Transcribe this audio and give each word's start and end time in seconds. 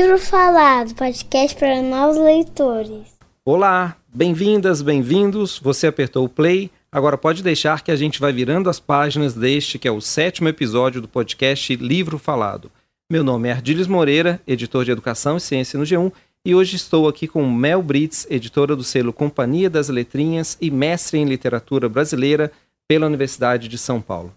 Livro 0.00 0.16
Falado, 0.16 0.94
podcast 0.94 1.58
para 1.58 1.82
novos 1.82 2.16
leitores. 2.18 3.08
Olá, 3.44 3.96
bem-vindas, 4.14 4.80
bem-vindos. 4.80 5.58
Você 5.58 5.88
apertou 5.88 6.24
o 6.24 6.28
play. 6.28 6.70
Agora 6.90 7.18
pode 7.18 7.42
deixar 7.42 7.82
que 7.82 7.90
a 7.90 7.96
gente 7.96 8.20
vai 8.20 8.32
virando 8.32 8.70
as 8.70 8.78
páginas 8.78 9.34
deste 9.34 9.76
que 9.76 9.88
é 9.88 9.90
o 9.90 10.00
sétimo 10.00 10.48
episódio 10.48 11.00
do 11.00 11.08
podcast 11.08 11.74
Livro 11.74 12.16
Falado. 12.16 12.70
Meu 13.10 13.24
nome 13.24 13.48
é 13.48 13.52
Ardiles 13.52 13.88
Moreira, 13.88 14.40
editor 14.46 14.84
de 14.84 14.92
Educação 14.92 15.36
e 15.36 15.40
Ciência 15.40 15.76
no 15.76 15.84
G1, 15.84 16.12
e 16.44 16.54
hoje 16.54 16.76
estou 16.76 17.08
aqui 17.08 17.26
com 17.26 17.50
Mel 17.50 17.82
Brits, 17.82 18.24
editora 18.30 18.76
do 18.76 18.84
selo 18.84 19.12
Companhia 19.12 19.68
das 19.68 19.88
Letrinhas 19.88 20.56
e 20.60 20.70
mestre 20.70 21.18
em 21.18 21.24
literatura 21.24 21.88
brasileira 21.88 22.52
pela 22.86 23.08
Universidade 23.08 23.66
de 23.66 23.76
São 23.76 24.00
Paulo. 24.00 24.32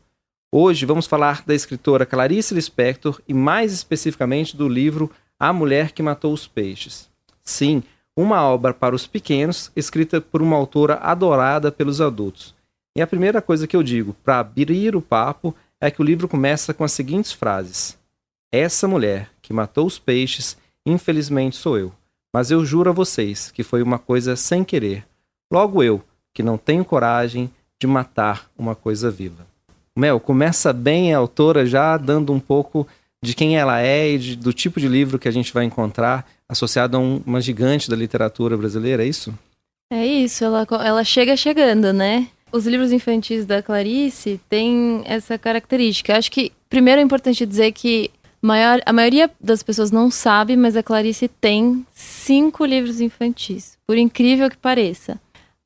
Hoje 0.52 0.88
vamos 0.88 1.06
falar 1.06 1.44
da 1.46 1.54
escritora 1.54 2.04
Clarice 2.04 2.56
Lispector 2.56 3.22
e 3.28 3.34
mais 3.34 3.72
especificamente 3.72 4.58
do 4.58 4.68
livro 4.68 5.12
a 5.42 5.52
Mulher 5.52 5.92
que 5.92 6.04
Matou 6.04 6.32
os 6.32 6.46
Peixes. 6.46 7.10
Sim, 7.44 7.82
uma 8.16 8.44
obra 8.44 8.76
para 8.76 8.94
os 8.94 9.08
pequenos, 9.08 9.72
escrita 9.76 10.22
por 10.22 10.40
uma 10.40 10.56
autora 10.56 11.00
adorada 11.02 11.72
pelos 11.72 12.00
adultos. 12.00 12.54
E 12.96 13.02
a 13.02 13.08
primeira 13.08 13.42
coisa 13.42 13.66
que 13.66 13.76
eu 13.76 13.82
digo 13.82 14.16
para 14.24 14.38
abrir 14.38 14.96
o 14.96 15.02
papo 15.02 15.56
é 15.80 15.90
que 15.90 16.00
o 16.00 16.06
livro 16.06 16.28
começa 16.28 16.76
com 16.76 16.84
as 16.84 16.92
seguintes 16.92 17.32
frases: 17.32 17.98
Essa 18.52 18.88
mulher 18.88 19.32
que 19.42 19.52
matou 19.52 19.88
os 19.88 19.98
peixes, 19.98 20.56
infelizmente 20.86 21.56
sou 21.56 21.76
eu. 21.76 21.92
Mas 22.32 22.52
eu 22.52 22.64
juro 22.64 22.92
a 22.92 22.94
vocês 22.94 23.50
que 23.50 23.64
foi 23.64 23.82
uma 23.82 23.98
coisa 23.98 24.36
sem 24.36 24.64
querer. 24.64 25.08
Logo 25.52 25.82
eu, 25.82 26.04
que 26.36 26.44
não 26.44 26.56
tenho 26.56 26.86
coragem 26.86 27.50
de 27.80 27.88
matar 27.88 28.48
uma 28.56 28.76
coisa 28.76 29.10
viva. 29.10 29.48
Mel, 29.98 30.20
começa 30.20 30.72
bem 30.72 31.16
a 31.16 31.18
autora 31.18 31.66
já 31.66 31.98
dando 31.98 32.32
um 32.32 32.40
pouco 32.40 32.88
de 33.24 33.36
quem 33.36 33.58
ela 33.58 33.80
é 33.82 34.12
e 34.12 34.18
de, 34.18 34.36
do 34.36 34.52
tipo 34.52 34.80
de 34.80 34.88
livro 34.88 35.20
que 35.20 35.28
a 35.28 35.32
gente 35.32 35.54
vai 35.54 35.64
encontrar 35.64 36.28
associado 36.50 36.98
a 36.98 37.00
um, 37.00 37.22
uma 37.26 37.40
gigante 37.40 37.90
da 37.90 37.96
literatura 37.96 38.58
brasileira, 38.58 39.04
é 39.04 39.08
isso? 39.08 39.34
É 39.92 40.06
isso, 40.06 40.44
ela, 40.44 40.66
ela 40.84 41.04
chega 41.04 41.36
chegando, 41.38 41.94
né? 41.94 42.28
Os 42.52 42.66
livros 42.66 42.92
infantis 42.92 43.46
da 43.46 43.62
Clarice 43.62 44.40
têm 44.50 45.04
essa 45.06 45.38
característica. 45.38 46.18
Acho 46.18 46.32
que, 46.32 46.52
primeiro, 46.70 47.00
é 47.00 47.04
importante 47.04 47.46
dizer 47.46 47.72
que 47.72 48.10
maior, 48.42 48.82
a 48.86 48.92
maioria 48.92 49.30
das 49.40 49.62
pessoas 49.62 49.92
não 49.92 50.10
sabe, 50.10 50.58
mas 50.58 50.76
a 50.76 50.84
Clarice 50.84 51.28
tem 51.28 51.86
cinco 51.94 52.66
livros 52.66 53.00
infantis, 53.00 53.78
por 53.86 53.98
incrível 53.98 54.50
que 54.50 54.58
pareça. 54.58 55.20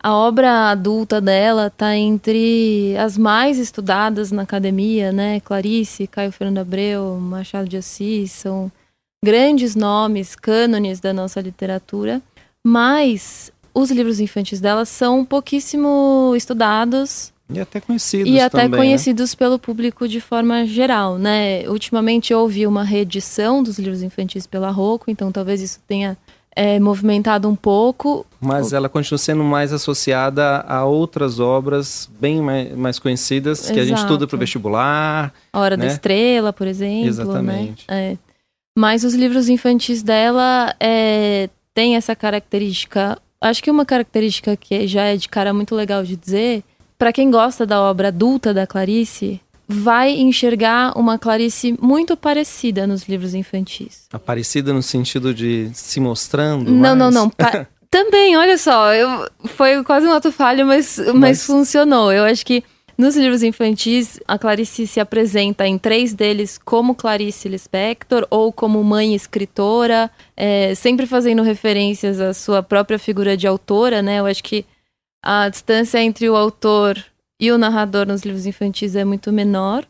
A 0.06 0.14
obra 0.14 0.70
adulta 0.70 1.20
dela 1.20 1.66
está 1.66 1.98
entre 1.98 2.96
as 2.96 3.18
mais 3.18 3.58
estudadas 3.58 4.32
na 4.32 4.44
academia, 4.44 5.12
né? 5.12 5.40
Clarice, 5.40 6.06
Caio 6.06 6.32
Fernando 6.32 6.60
Abreu, 6.60 7.18
Machado 7.20 7.68
de 7.68 7.78
Assis, 7.78 8.32
são 8.32 8.72
grandes 9.24 9.76
nomes, 9.76 10.36
cânones 10.36 11.00
da 11.00 11.12
nossa 11.12 11.42
literatura, 11.42 12.22
mas 12.64 13.52
os 13.74 13.90
livros 13.90 14.20
infantis 14.20 14.62
dela 14.62 14.86
são 14.86 15.26
pouquíssimo 15.26 16.36
estudados. 16.38 17.34
E 17.50 17.60
até 17.60 17.82
conhecidos 17.82 18.32
E 18.32 18.40
até 18.40 18.62
também, 18.62 18.70
né? 18.70 18.78
conhecidos 18.78 19.32
né? 19.32 19.38
pelo 19.40 19.58
público 19.58 20.08
de 20.08 20.22
forma 20.22 20.68
geral, 20.68 21.18
né? 21.18 21.68
Ultimamente 21.68 22.32
houve 22.32 22.68
uma 22.68 22.84
reedição 22.84 23.64
dos 23.64 23.80
livros 23.80 24.04
infantis 24.04 24.46
pela 24.46 24.70
Rocco, 24.70 25.10
então 25.10 25.32
talvez 25.32 25.64
isso 25.64 25.80
tenha 25.88 26.16
é, 26.56 26.80
movimentado 26.80 27.50
um 27.50 27.56
pouco. 27.56 28.26
Mas 28.40 28.72
ela 28.72 28.88
continua 28.88 29.18
sendo 29.18 29.44
mais 29.44 29.74
associada 29.74 30.62
a 30.62 30.86
outras 30.86 31.40
obras 31.40 32.10
bem 32.20 32.42
mais, 32.42 32.76
mais 32.76 33.00
conhecidas 33.00 33.60
Exato. 33.60 33.74
que 33.74 33.80
a 33.80 33.86
gente 33.86 33.98
estuda 33.98 34.26
para 34.26 34.36
o 34.36 34.40
vestibular. 34.40 35.34
A 35.52 35.60
Hora 35.60 35.76
né? 35.76 35.86
da 35.86 35.92
Estrela, 35.92 36.54
por 36.54 36.66
exemplo. 36.66 37.08
Exatamente. 37.08 37.86
Né? 37.90 38.14
É. 38.14 38.18
Mas 38.78 39.04
os 39.04 39.14
livros 39.14 39.50
infantis 39.50 40.02
dela 40.02 40.74
é, 40.80 41.50
tem 41.74 41.96
essa 41.96 42.16
característica. 42.16 43.18
Acho 43.42 43.62
que 43.62 43.72
uma 43.72 43.86
característica 43.86 44.56
que 44.56 44.88
já 44.88 45.04
é 45.04 45.18
de 45.18 45.28
cara 45.28 45.54
muito 45.54 45.76
legal 45.76 46.04
de 46.04 46.16
dizer, 46.16 46.64
para 46.98 47.12
quem 47.12 47.30
gosta 47.30 47.66
da 47.66 47.82
obra 47.82 48.08
adulta 48.08 48.54
da 48.54 48.66
Clarice, 48.66 49.42
vai 49.68 50.12
enxergar 50.12 50.98
uma 50.98 51.18
Clarice 51.18 51.78
muito 51.82 52.16
parecida 52.16 52.86
nos 52.86 53.08
livros 53.08 53.34
infantis. 53.34 54.08
Parecida 54.26 54.74
no 54.74 54.82
sentido 54.82 55.34
de 55.34 55.70
se 55.74 56.00
mostrando? 56.00 56.72
Não, 56.72 56.96
mais? 56.96 56.98
não, 56.98 57.12
não. 57.12 57.30
Pa 57.30 57.68
também, 57.90 58.36
olha 58.36 58.58
só, 58.58 58.94
eu, 58.94 59.30
foi 59.46 59.84
quase 59.84 60.06
um 60.06 60.12
ato 60.12 60.32
falho, 60.32 60.66
mas, 60.66 60.98
mas, 60.98 61.16
mas 61.16 61.46
funcionou. 61.46 62.12
Eu 62.12 62.26
acho 62.26 62.46
que 62.46 62.64
nos 62.98 63.16
livros 63.18 63.44
infantis, 63.44 64.20
a 64.26 64.38
Clarice 64.38 64.88
se 64.88 65.00
apresenta 65.00 65.68
em 65.68 65.78
três 65.78 66.14
deles 66.14 66.58
como 66.58 66.96
Clarice 66.96 67.50
Lispector 67.50 68.26
ou 68.30 68.54
como 68.54 68.82
mãe 68.84 69.14
escritora, 69.14 70.10
é, 70.36 70.74
sempre 70.76 71.06
fazendo 71.06 71.44
referências 71.44 72.22
à 72.22 72.34
sua 72.34 72.64
própria 72.64 72.98
figura 72.98 73.36
de 73.36 73.48
autora, 73.48 74.02
né? 74.02 74.20
Eu 74.20 74.26
acho 74.26 74.44
que 74.44 74.66
a 75.22 75.50
distância 75.50 76.02
entre 76.02 76.30
o 76.30 76.36
autor 76.36 77.04
e 77.40 77.52
o 77.52 77.58
narrador 77.58 78.08
nos 78.08 78.24
livros 78.24 78.46
infantis 78.46 78.96
é 78.96 79.04
muito 79.04 79.32
menor. 79.32 79.86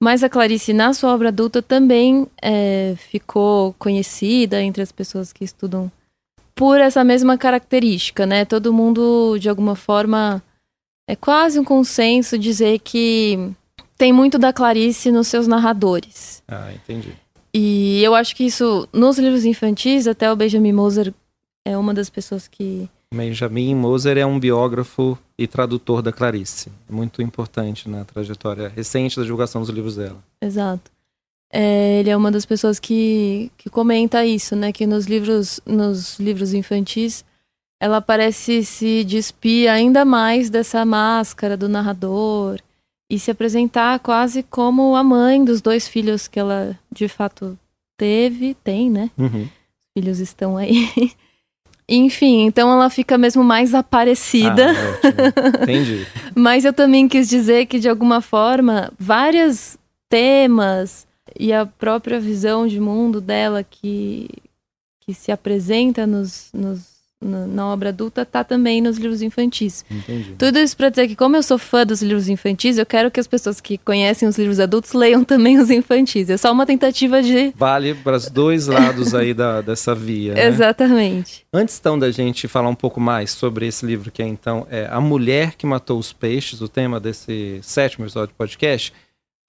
Mas 0.00 0.24
a 0.24 0.28
Clarice, 0.28 0.72
na 0.72 0.92
sua 0.92 1.14
obra 1.14 1.28
adulta, 1.28 1.62
também 1.62 2.26
é, 2.42 2.94
ficou 2.96 3.72
conhecida 3.78 4.60
entre 4.60 4.82
as 4.82 4.90
pessoas 4.90 5.32
que 5.32 5.44
estudam 5.44 5.90
por 6.54 6.80
essa 6.80 7.04
mesma 7.04 7.38
característica, 7.38 8.26
né? 8.26 8.44
Todo 8.44 8.72
mundo, 8.72 9.38
de 9.38 9.48
alguma 9.48 9.76
forma, 9.76 10.42
é 11.06 11.14
quase 11.14 11.58
um 11.58 11.64
consenso 11.64 12.36
dizer 12.36 12.80
que 12.80 13.52
tem 13.96 14.12
muito 14.12 14.38
da 14.38 14.52
Clarice 14.52 15.12
nos 15.12 15.28
seus 15.28 15.46
narradores. 15.46 16.42
Ah, 16.48 16.72
entendi. 16.74 17.12
E 17.54 18.02
eu 18.02 18.14
acho 18.14 18.34
que 18.34 18.44
isso, 18.44 18.88
nos 18.92 19.18
livros 19.18 19.44
infantis, 19.44 20.06
até 20.06 20.32
o 20.32 20.36
Benjamin 20.36 20.72
Moser 20.72 21.14
é 21.64 21.76
uma 21.76 21.94
das 21.94 22.10
pessoas 22.10 22.48
que 22.48 22.88
Benjamin 23.12 23.74
Moser 23.74 24.18
é 24.18 24.26
um 24.26 24.38
biógrafo 24.38 25.18
e 25.38 25.46
tradutor 25.46 26.02
da 26.02 26.12
Clarice. 26.12 26.70
Muito 26.88 27.22
importante 27.22 27.88
na 27.88 28.04
trajetória 28.04 28.68
recente 28.68 29.16
da 29.16 29.22
divulgação 29.22 29.60
dos 29.60 29.70
livros 29.70 29.96
dela. 29.96 30.22
Exato. 30.40 30.90
É, 31.52 32.00
ele 32.00 32.10
é 32.10 32.16
uma 32.16 32.30
das 32.30 32.46
pessoas 32.46 32.78
que, 32.78 33.52
que 33.58 33.68
comenta 33.68 34.24
isso, 34.24 34.56
né? 34.56 34.72
Que 34.72 34.86
nos 34.86 35.06
livros, 35.06 35.60
nos 35.66 36.18
livros 36.18 36.54
infantis 36.54 37.24
ela 37.82 38.00
parece 38.00 38.64
se 38.64 39.02
despir 39.02 39.68
ainda 39.68 40.04
mais 40.04 40.48
dessa 40.48 40.84
máscara 40.84 41.56
do 41.56 41.68
narrador 41.68 42.60
e 43.10 43.18
se 43.18 43.28
apresentar 43.28 43.98
quase 43.98 44.44
como 44.44 44.94
a 44.94 45.02
mãe 45.02 45.44
dos 45.44 45.60
dois 45.60 45.88
filhos 45.88 46.28
que 46.28 46.38
ela 46.38 46.78
de 46.92 47.08
fato 47.08 47.58
teve, 47.96 48.54
tem, 48.62 48.88
né? 48.88 49.10
Uhum. 49.18 49.42
Os 49.42 49.86
filhos 49.92 50.20
estão 50.20 50.56
aí. 50.56 50.88
Enfim, 51.88 52.46
então 52.46 52.72
ela 52.72 52.88
fica 52.88 53.18
mesmo 53.18 53.42
mais 53.42 53.74
aparecida. 53.74 54.70
Ah, 54.70 55.62
Entendi. 55.62 56.06
Mas 56.34 56.64
eu 56.64 56.72
também 56.72 57.08
quis 57.08 57.28
dizer 57.28 57.66
que, 57.66 57.78
de 57.78 57.88
alguma 57.88 58.20
forma, 58.20 58.92
vários 58.98 59.76
temas 60.08 61.06
e 61.38 61.52
a 61.52 61.66
própria 61.66 62.20
visão 62.20 62.66
de 62.66 62.78
mundo 62.78 63.20
dela 63.20 63.64
que, 63.64 64.28
que 65.00 65.12
se 65.12 65.32
apresenta 65.32 66.06
nos, 66.06 66.50
nos 66.52 66.91
na, 67.22 67.66
obra 67.66 67.90
adulta 67.90 68.24
tá 68.24 68.42
também 68.42 68.80
nos 68.80 68.98
livros 68.98 69.22
infantis. 69.22 69.84
Entendi. 69.90 70.34
Tudo 70.36 70.58
isso 70.58 70.76
para 70.76 70.88
dizer 70.88 71.08
que, 71.08 71.16
como 71.16 71.36
eu 71.36 71.42
sou 71.42 71.58
fã 71.58 71.86
dos 71.86 72.02
livros 72.02 72.28
infantis, 72.28 72.78
eu 72.78 72.86
quero 72.86 73.10
que 73.10 73.20
as 73.20 73.26
pessoas 73.26 73.60
que 73.60 73.78
conhecem 73.78 74.28
os 74.28 74.36
livros 74.36 74.58
adultos 74.58 74.92
leiam 74.92 75.22
também 75.24 75.58
os 75.58 75.70
infantis. 75.70 76.28
É 76.28 76.36
só 76.36 76.52
uma 76.52 76.66
tentativa 76.66 77.22
de. 77.22 77.52
Vale 77.56 77.94
para 77.94 78.16
os 78.16 78.28
dois 78.28 78.66
lados 78.66 79.14
aí 79.14 79.32
da, 79.32 79.60
dessa 79.62 79.94
via. 79.94 80.34
Né? 80.34 80.46
Exatamente. 80.46 81.46
Antes 81.52 81.78
então 81.78 81.98
da 81.98 82.10
gente 82.10 82.48
falar 82.48 82.68
um 82.68 82.74
pouco 82.74 83.00
mais 83.00 83.30
sobre 83.30 83.66
esse 83.66 83.86
livro 83.86 84.10
que 84.10 84.22
é 84.22 84.26
então 84.26 84.66
é 84.70 84.88
A 84.90 85.00
Mulher 85.00 85.54
que 85.54 85.66
Matou 85.66 85.98
os 85.98 86.12
Peixes, 86.12 86.60
o 86.60 86.68
tema 86.68 86.98
desse 86.98 87.60
sétimo 87.62 88.04
episódio 88.04 88.34
do 88.34 88.36
podcast, 88.36 88.92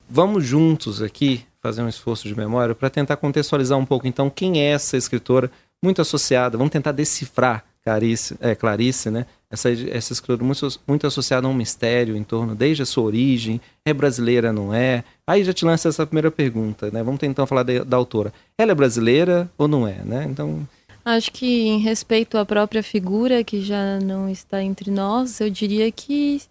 vamos 0.09 0.45
juntos 0.45 1.01
aqui 1.01 1.45
fazer 1.61 1.81
um 1.81 1.87
esforço 1.87 2.27
de 2.27 2.35
memória 2.35 2.75
para 2.75 2.89
tentar 2.89 3.15
contextualizar 3.15 3.77
um 3.77 3.85
pouco 3.85 4.05
então 4.05 4.29
quem 4.29 4.61
é 4.61 4.71
essa 4.71 4.97
escritora 4.97 5.49
muito 5.83 6.01
associada, 6.01 6.57
vamos 6.57 6.71
tentar 6.71 6.93
decifrar 6.93 7.65
Clarice, 7.83 8.35
é, 8.39 8.55
Clarice 8.55 9.11
né? 9.11 9.25
Essa, 9.51 9.69
essa 9.71 10.13
escritora 10.13 10.43
muito, 10.43 10.79
muito 10.87 11.05
associada 11.05 11.45
a 11.45 11.49
um 11.49 11.53
mistério 11.53 12.15
em 12.15 12.23
torno, 12.23 12.55
desde 12.55 12.81
a 12.81 12.85
sua 12.85 13.03
origem, 13.03 13.61
é 13.85 13.93
brasileira, 13.93 14.51
não 14.51 14.73
é? 14.73 15.03
Aí 15.27 15.43
já 15.43 15.53
te 15.53 15.63
lança 15.63 15.89
essa 15.89 16.07
primeira 16.07 16.31
pergunta, 16.31 16.89
né? 16.91 17.03
Vamos 17.03 17.19
tentar 17.19 17.45
falar 17.45 17.63
de, 17.63 17.83
da 17.83 17.97
autora. 17.97 18.33
Ela 18.57 18.71
é 18.71 18.75
brasileira 18.75 19.49
ou 19.57 19.67
não 19.67 19.87
é, 19.87 20.01
né? 20.03 20.25
Então... 20.29 20.67
Acho 21.05 21.31
que 21.31 21.67
em 21.67 21.79
respeito 21.79 22.37
à 22.37 22.45
própria 22.45 22.81
figura, 22.81 23.43
que 23.43 23.61
já 23.61 23.99
não 23.99 24.29
está 24.29 24.63
entre 24.63 24.89
nós, 24.89 25.41
eu 25.41 25.49
diria 25.49 25.91
que 25.91 26.41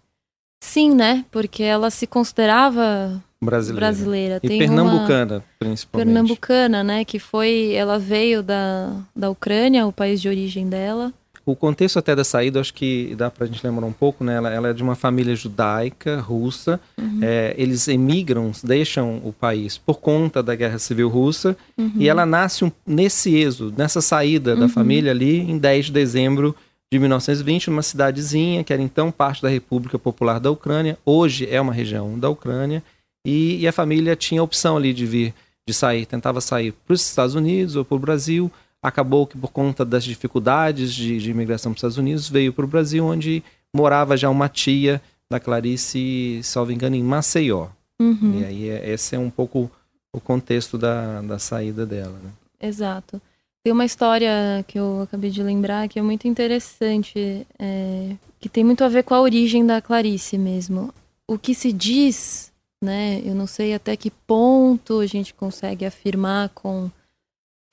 sim, 0.63 0.93
né? 0.93 1.25
Porque 1.31 1.63
ela 1.63 1.89
se 1.89 2.05
considerava 2.05 3.21
brasileira. 3.41 3.85
brasileira. 3.87 4.39
E 4.43 4.47
Tem 4.47 4.59
pernambucana, 4.59 5.35
uma... 5.35 5.43
principalmente. 5.57 6.05
Pernambucana, 6.05 6.83
né? 6.83 7.03
Que 7.03 7.17
foi. 7.17 7.73
Ela 7.73 7.97
veio 7.97 8.43
da, 8.43 8.95
da 9.15 9.29
Ucrânia, 9.29 9.87
o 9.87 9.91
país 9.91 10.21
de 10.21 10.29
origem 10.29 10.69
dela. 10.69 11.11
O 11.45 11.57
contexto 11.57 11.99
até 11.99 12.15
da 12.15 12.23
saída, 12.23 12.61
acho 12.61 12.73
que 12.73 13.13
dá 13.17 13.29
para 13.29 13.43
a 13.43 13.47
gente 13.47 13.65
lembrar 13.65 13.85
um 13.85 13.91
pouco, 13.91 14.23
né? 14.23 14.35
Ela, 14.35 14.49
ela, 14.49 14.69
é 14.69 14.73
de 14.73 14.81
uma 14.81 14.95
família 14.95 15.35
judaica, 15.35 16.21
russa. 16.21 16.79
Uhum. 16.97 17.19
É, 17.21 17.53
eles 17.57 17.87
emigram, 17.89 18.51
deixam 18.63 19.21
o 19.25 19.33
país 19.33 19.77
por 19.77 19.99
conta 19.99 20.41
da 20.41 20.55
Guerra 20.55 20.79
Civil 20.79 21.09
Russa. 21.09 21.57
Uhum. 21.77 21.91
E 21.97 22.07
ela 22.07 22.25
nasce 22.25 22.63
um, 22.63 22.71
nesse 22.87 23.35
êxodo, 23.35 23.73
nessa 23.77 23.99
saída 23.99 24.55
da 24.55 24.63
uhum. 24.63 24.69
família 24.69 25.11
ali, 25.11 25.39
em 25.39 25.57
10 25.57 25.87
de 25.87 25.91
dezembro 25.91 26.55
de 26.89 26.97
1920, 26.97 27.69
numa 27.69 27.83
cidadezinha 27.83 28.63
que 28.63 28.71
era 28.71 28.81
então 28.81 29.11
parte 29.11 29.41
da 29.41 29.49
República 29.49 29.99
Popular 29.99 30.39
da 30.39 30.49
Ucrânia. 30.49 30.97
Hoje 31.05 31.45
é 31.49 31.59
uma 31.59 31.73
região 31.73 32.17
da 32.17 32.29
Ucrânia. 32.29 32.81
E, 33.25 33.59
e 33.59 33.67
a 33.67 33.73
família 33.73 34.15
tinha 34.15 34.39
a 34.39 34.43
opção 34.43 34.77
ali 34.77 34.93
de 34.93 35.05
vir, 35.05 35.33
de 35.67 35.73
sair, 35.73 36.05
tentava 36.05 36.39
sair 36.39 36.71
para 36.71 36.93
os 36.93 37.01
Estados 37.01 37.35
Unidos 37.35 37.75
ou 37.75 37.83
para 37.83 37.95
o 37.95 37.99
Brasil 37.99 38.49
acabou 38.83 39.25
que 39.25 39.37
por 39.37 39.51
conta 39.51 39.85
das 39.85 40.03
dificuldades 40.03 40.93
de, 40.93 41.17
de 41.17 41.31
imigração 41.31 41.71
para 41.71 41.77
os 41.77 41.79
Estados 41.79 41.97
Unidos 41.97 42.29
veio 42.29 42.51
para 42.51 42.65
o 42.65 42.67
Brasil, 42.67 43.05
onde 43.05 43.41
morava 43.73 44.17
já 44.17 44.29
uma 44.29 44.49
tia 44.49 45.01
da 45.31 45.39
Clarice, 45.39 46.41
salvo 46.43 46.73
engano, 46.73 46.95
em 46.95 47.01
Maceió. 47.01 47.69
Uhum. 47.99 48.39
E 48.39 48.45
aí 48.45 48.69
é, 48.69 48.91
esse 48.91 49.15
é 49.15 49.19
um 49.19 49.29
pouco 49.29 49.71
o 50.11 50.19
contexto 50.19 50.77
da, 50.77 51.21
da 51.21 51.39
saída 51.39 51.85
dela. 51.85 52.19
Né? 52.21 52.29
Exato. 52.61 53.21
Tem 53.63 53.71
uma 53.71 53.85
história 53.85 54.63
que 54.67 54.77
eu 54.77 55.01
acabei 55.03 55.29
de 55.29 55.41
lembrar 55.41 55.87
que 55.87 55.97
é 55.97 56.01
muito 56.01 56.27
interessante, 56.27 57.47
é, 57.57 58.15
que 58.39 58.49
tem 58.49 58.63
muito 58.63 58.83
a 58.83 58.89
ver 58.89 59.03
com 59.03 59.13
a 59.13 59.21
origem 59.21 59.65
da 59.65 59.81
Clarice 59.81 60.37
mesmo. 60.37 60.93
O 61.25 61.37
que 61.37 61.55
se 61.55 61.71
diz, 61.71 62.51
né? 62.83 63.21
Eu 63.23 63.33
não 63.33 63.47
sei 63.47 63.73
até 63.73 63.95
que 63.95 64.11
ponto 64.11 64.99
a 64.99 65.05
gente 65.05 65.33
consegue 65.33 65.85
afirmar 65.85 66.49
com 66.49 66.91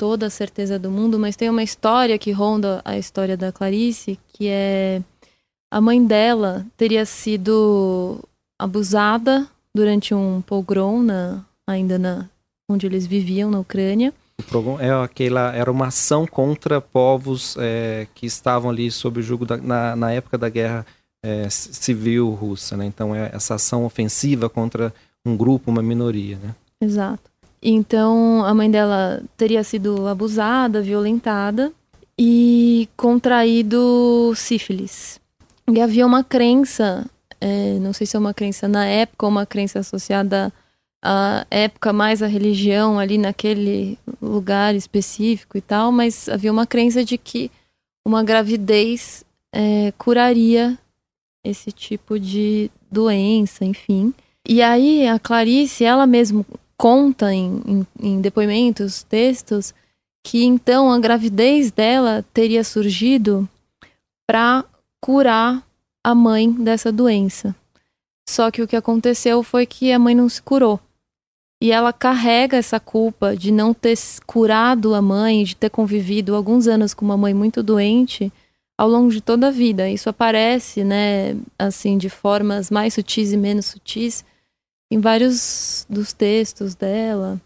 toda 0.00 0.29
a 0.29 0.31
certeza 0.31 0.79
do 0.79 0.91
mundo, 0.91 1.19
mas 1.19 1.37
tem 1.37 1.50
uma 1.50 1.62
história 1.62 2.19
que 2.19 2.32
ronda 2.32 2.81
a 2.87 2.97
história 2.97 3.37
da 3.37 3.52
Clarice, 3.52 4.19
que 4.32 4.49
é 4.49 5.02
a 5.70 5.79
mãe 5.79 6.02
dela 6.02 6.64
teria 6.75 7.05
sido 7.05 8.19
abusada 8.58 9.47
durante 9.75 10.14
um 10.14 10.41
pogrom 10.41 11.02
na, 11.02 11.44
ainda 11.67 11.99
na 11.99 12.31
onde 12.67 12.87
eles 12.87 13.06
viviam 13.06 13.50
na 13.50 13.61
Ucrânia. 13.61 14.14
O 14.38 14.43
pogrom 14.44 14.81
é 14.81 14.91
aquela 14.91 15.55
era 15.55 15.70
uma 15.70 15.88
ação 15.88 16.26
contra 16.26 16.81
povos 16.81 17.55
é, 17.58 18.06
que 18.14 18.25
estavam 18.25 18.70
ali 18.70 18.91
sob 18.91 19.20
o 19.20 19.23
jugo 19.23 19.44
da, 19.44 19.58
na, 19.58 19.94
na 19.94 20.12
época 20.12 20.38
da 20.38 20.49
guerra 20.49 20.87
é, 21.23 21.47
civil 21.50 22.31
russa, 22.31 22.75
né? 22.75 22.87
Então 22.87 23.14
é 23.14 23.31
essa 23.35 23.56
ação 23.56 23.85
ofensiva 23.85 24.49
contra 24.49 24.94
um 25.26 25.37
grupo, 25.37 25.70
uma 25.70 25.82
minoria, 25.82 26.38
né? 26.43 26.55
Exato. 26.81 27.30
Então, 27.62 28.45
a 28.45 28.55
mãe 28.55 28.71
dela 28.71 29.23
teria 29.37 29.62
sido 29.62 30.07
abusada, 30.09 30.81
violentada 30.81 31.73
e 32.19 32.89
contraído 32.97 34.33
sífilis. 34.35 35.21
E 35.71 35.81
havia 35.81 36.07
uma 36.07 36.25
crença, 36.25 37.07
é, 37.41 37.79
não 37.79 37.93
sei 37.93 38.07
se 38.07 38.17
é 38.17 38.19
uma 38.19 38.35
crença 38.35 38.67
na 38.67 38.87
época 38.87 39.27
ou 39.27 39.31
uma 39.31 39.45
crença 39.45 39.79
associada 39.79 40.53
à 41.03 41.47
época 41.51 41.93
mais 41.93 42.23
à 42.23 42.27
religião 42.27 42.99
ali 42.99 43.17
naquele 43.17 43.99
lugar 44.21 44.75
específico 44.75 45.57
e 45.57 45.61
tal, 45.61 45.93
mas 45.93 46.29
havia 46.29 46.53
uma 46.53 46.67
crença 46.67 47.05
de 47.05 47.17
que 47.17 47.51
uma 48.05 48.23
gravidez 48.23 49.25
é, 49.53 49.93
curaria 49.97 50.79
esse 51.45 51.73
tipo 51.73 52.19
de 52.19 52.71
doença, 52.91 53.65
enfim. 53.65 54.12
E 54.47 54.62
aí 54.62 55.07
a 55.07 55.19
Clarice, 55.19 55.85
ela 55.85 56.07
mesma 56.07 56.45
conta 56.81 57.31
em, 57.35 57.61
em, 57.67 57.87
em 58.03 58.21
depoimentos, 58.23 59.03
textos, 59.03 59.75
que 60.25 60.47
então 60.47 60.91
a 60.91 60.99
gravidez 60.99 61.71
dela 61.71 62.25
teria 62.32 62.65
surgido 62.65 63.47
para 64.27 64.65
curar 64.99 65.62
a 66.03 66.15
mãe 66.15 66.50
dessa 66.50 66.91
doença. 66.91 67.55
Só 68.27 68.50
que 68.50 68.62
o 68.62 68.67
que 68.67 68.77
aconteceu 68.77 69.43
foi 69.43 69.67
que 69.67 69.93
a 69.93 69.99
mãe 69.99 70.15
não 70.15 70.27
se 70.27 70.41
curou. 70.41 70.81
E 71.62 71.71
ela 71.71 71.93
carrega 71.93 72.56
essa 72.56 72.81
culpa 72.81 73.37
de 73.37 73.53
não 73.53 73.75
ter 73.75 73.99
curado 74.26 74.94
a 74.94 75.03
mãe, 75.03 75.44
de 75.44 75.55
ter 75.55 75.69
convivido 75.69 76.35
alguns 76.35 76.67
anos 76.67 76.94
com 76.94 77.05
uma 77.05 77.17
mãe 77.19 77.35
muito 77.35 77.62
doente 77.62 78.33
ao 78.79 78.88
longo 78.88 79.11
de 79.11 79.21
toda 79.21 79.49
a 79.49 79.50
vida. 79.50 79.91
Isso 79.91 80.09
aparece, 80.09 80.83
né, 80.83 81.37
assim, 81.59 81.99
de 81.99 82.09
formas 82.09 82.71
mais 82.71 82.94
sutis 82.94 83.35
e 83.35 83.37
menos 83.37 83.67
sutis 83.67 84.25
em 84.91 84.99
vários 84.99 85.87
dos 85.89 86.13
textos 86.13 86.75
dela. 86.75 87.41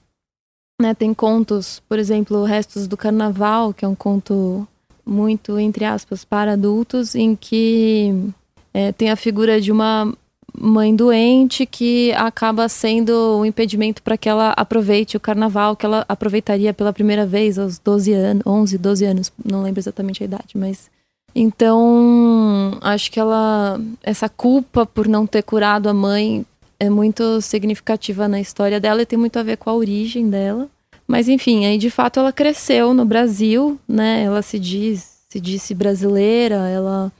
Né, 0.80 0.92
tem 0.92 1.14
contos, 1.14 1.80
por 1.88 1.98
exemplo, 1.98 2.42
Restos 2.42 2.88
do 2.88 2.96
Carnaval, 2.96 3.72
que 3.72 3.84
é 3.84 3.88
um 3.88 3.94
conto 3.94 4.66
muito, 5.06 5.58
entre 5.58 5.84
aspas, 5.84 6.24
para 6.24 6.54
adultos, 6.54 7.14
em 7.14 7.36
que 7.36 8.32
é, 8.72 8.90
tem 8.90 9.10
a 9.10 9.16
figura 9.16 9.60
de 9.60 9.70
uma 9.70 10.12
mãe 10.56 10.94
doente 10.94 11.66
que 11.66 12.12
acaba 12.12 12.68
sendo 12.68 13.38
um 13.38 13.44
impedimento 13.44 14.02
para 14.02 14.16
que 14.16 14.28
ela 14.28 14.50
aproveite 14.56 15.16
o 15.16 15.20
carnaval, 15.20 15.74
que 15.74 15.84
ela 15.84 16.04
aproveitaria 16.08 16.72
pela 16.72 16.92
primeira 16.92 17.26
vez 17.26 17.58
aos 17.58 17.78
12 17.78 18.12
anos, 18.12 18.42
11, 18.46 18.78
12 18.78 19.04
anos, 19.04 19.32
não 19.44 19.62
lembro 19.62 19.80
exatamente 19.80 20.22
a 20.22 20.26
idade, 20.26 20.56
mas 20.56 20.88
então 21.34 22.78
acho 22.80 23.10
que 23.10 23.18
ela 23.18 23.80
essa 24.00 24.28
culpa 24.28 24.86
por 24.86 25.08
não 25.08 25.26
ter 25.26 25.42
curado 25.42 25.88
a 25.88 25.94
mãe 25.94 26.46
é 26.84 26.90
muito 26.90 27.40
significativa 27.40 28.28
na 28.28 28.40
história 28.40 28.80
dela 28.80 29.02
e 29.02 29.06
tem 29.06 29.18
muito 29.18 29.38
a 29.38 29.42
ver 29.42 29.56
com 29.56 29.70
a 29.70 29.74
origem 29.74 30.28
dela. 30.28 30.68
Mas 31.06 31.28
enfim, 31.28 31.66
aí 31.66 31.76
de 31.76 31.90
fato 31.90 32.20
ela 32.20 32.32
cresceu 32.32 32.94
no 32.94 33.04
Brasil, 33.04 33.78
né? 33.86 34.22
Ela 34.22 34.42
se 34.42 34.58
diz, 34.58 35.22
se 35.28 35.40
disse 35.40 35.74
brasileira, 35.74 36.68
ela 36.68 37.12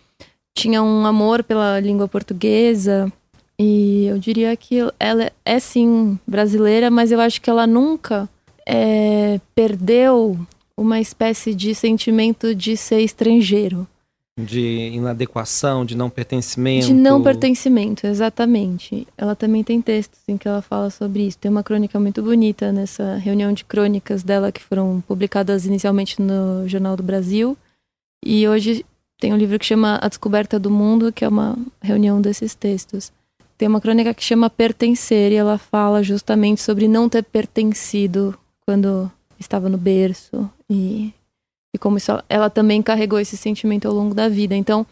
tinha 0.56 0.82
um 0.82 1.04
amor 1.04 1.42
pela 1.42 1.80
língua 1.80 2.08
portuguesa 2.08 3.12
e 3.58 4.06
eu 4.06 4.18
diria 4.18 4.56
que 4.56 4.78
ela 4.98 5.30
é 5.44 5.58
sim 5.58 6.18
brasileira, 6.26 6.90
mas 6.90 7.12
eu 7.12 7.20
acho 7.20 7.40
que 7.40 7.50
ela 7.50 7.66
nunca 7.66 8.28
é, 8.66 9.40
perdeu 9.54 10.38
uma 10.76 11.00
espécie 11.00 11.54
de 11.54 11.74
sentimento 11.74 12.54
de 12.54 12.76
ser 12.76 13.00
estrangeiro 13.00 13.86
de 14.36 14.90
inadequação, 14.92 15.84
de 15.84 15.96
não 15.96 16.10
pertencimento. 16.10 16.86
De 16.86 16.94
não 16.94 17.22
pertencimento, 17.22 18.06
exatamente. 18.06 19.06
Ela 19.16 19.36
também 19.36 19.62
tem 19.62 19.80
textos 19.80 20.20
em 20.26 20.36
que 20.36 20.48
ela 20.48 20.60
fala 20.60 20.90
sobre 20.90 21.26
isso. 21.26 21.38
Tem 21.38 21.50
uma 21.50 21.62
crônica 21.62 21.98
muito 22.00 22.20
bonita 22.22 22.72
nessa 22.72 23.14
reunião 23.16 23.52
de 23.52 23.64
crônicas 23.64 24.24
dela 24.24 24.50
que 24.50 24.60
foram 24.60 25.02
publicadas 25.06 25.66
inicialmente 25.66 26.20
no 26.20 26.66
Jornal 26.66 26.96
do 26.96 27.02
Brasil. 27.02 27.56
E 28.24 28.48
hoje 28.48 28.84
tem 29.20 29.32
um 29.32 29.36
livro 29.36 29.58
que 29.58 29.66
chama 29.66 30.00
A 30.02 30.08
Descoberta 30.08 30.58
do 30.58 30.70
Mundo, 30.70 31.12
que 31.12 31.24
é 31.24 31.28
uma 31.28 31.56
reunião 31.80 32.20
desses 32.20 32.54
textos. 32.54 33.12
Tem 33.56 33.68
uma 33.68 33.80
crônica 33.80 34.12
que 34.12 34.24
chama 34.24 34.50
Pertencer 34.50 35.30
e 35.30 35.36
ela 35.36 35.58
fala 35.58 36.02
justamente 36.02 36.60
sobre 36.60 36.88
não 36.88 37.08
ter 37.08 37.22
pertencido 37.22 38.36
quando 38.66 39.10
estava 39.38 39.68
no 39.68 39.78
berço 39.78 40.50
e 40.68 41.12
e 41.74 41.78
como 41.78 41.96
isso, 41.96 42.12
ela 42.28 42.48
também 42.48 42.80
carregou 42.80 43.18
esse 43.18 43.36
sentimento 43.36 43.88
ao 43.88 43.92
longo 43.92 44.14
da 44.14 44.28
vida. 44.28 44.54
Então, 44.54 44.86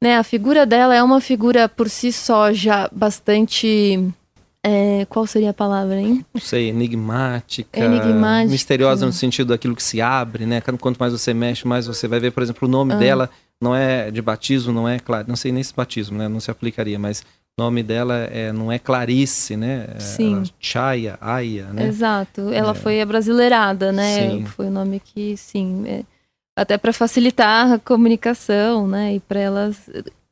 né, 0.00 0.16
a 0.16 0.22
figura 0.24 0.64
dela 0.64 0.94
é 0.94 1.02
uma 1.02 1.20
figura 1.20 1.68
por 1.68 1.90
si 1.90 2.10
só 2.10 2.52
já 2.54 2.88
bastante. 2.90 4.02
É, 4.64 5.04
qual 5.10 5.26
seria 5.26 5.50
a 5.50 5.54
palavra, 5.54 6.00
hein? 6.00 6.24
Não 6.32 6.40
sei, 6.40 6.68
enigmática, 6.68 7.78
enigmática. 7.78 8.50
Misteriosa 8.50 9.04
no 9.04 9.12
sentido 9.12 9.48
daquilo 9.48 9.74
que 9.76 9.82
se 9.82 10.00
abre, 10.00 10.46
né? 10.46 10.60
Quanto 10.60 10.98
mais 10.98 11.12
você 11.12 11.34
mexe, 11.34 11.66
mais 11.66 11.86
você 11.86 12.08
vai 12.08 12.20
ver, 12.20 12.30
por 12.30 12.42
exemplo, 12.42 12.66
o 12.66 12.70
nome 12.70 12.94
ah. 12.94 12.96
dela 12.96 13.30
não 13.60 13.74
é 13.74 14.10
de 14.10 14.22
batismo, 14.22 14.72
não 14.72 14.88
é 14.88 15.00
claro, 15.00 15.26
não 15.28 15.36
sei 15.36 15.52
nem 15.52 15.62
se 15.62 15.74
batismo, 15.74 16.16
né? 16.16 16.28
Não 16.28 16.40
se 16.40 16.50
aplicaria, 16.50 16.98
mas 16.98 17.24
o 17.58 17.62
nome 17.62 17.82
dela 17.82 18.28
é, 18.32 18.52
não 18.52 18.72
é 18.72 18.78
Clarice, 18.78 19.56
né? 19.56 19.88
É, 19.96 20.00
sim. 20.00 20.44
Chaya, 20.60 21.18
Aya, 21.20 21.66
né? 21.66 21.86
Exato. 21.86 22.52
Ela 22.52 22.70
é. 22.70 22.74
foi 22.74 23.04
brasileirada, 23.04 23.92
né? 23.92 24.30
Sim. 24.30 24.46
Foi 24.46 24.68
o 24.68 24.70
nome 24.70 25.00
que, 25.00 25.36
sim, 25.36 25.82
é, 25.86 26.02
até 26.56 26.76
para 26.76 26.92
facilitar 26.92 27.72
a 27.72 27.78
comunicação, 27.78 28.86
né? 28.86 29.14
E 29.14 29.20
para 29.20 29.40
elas 29.40 29.88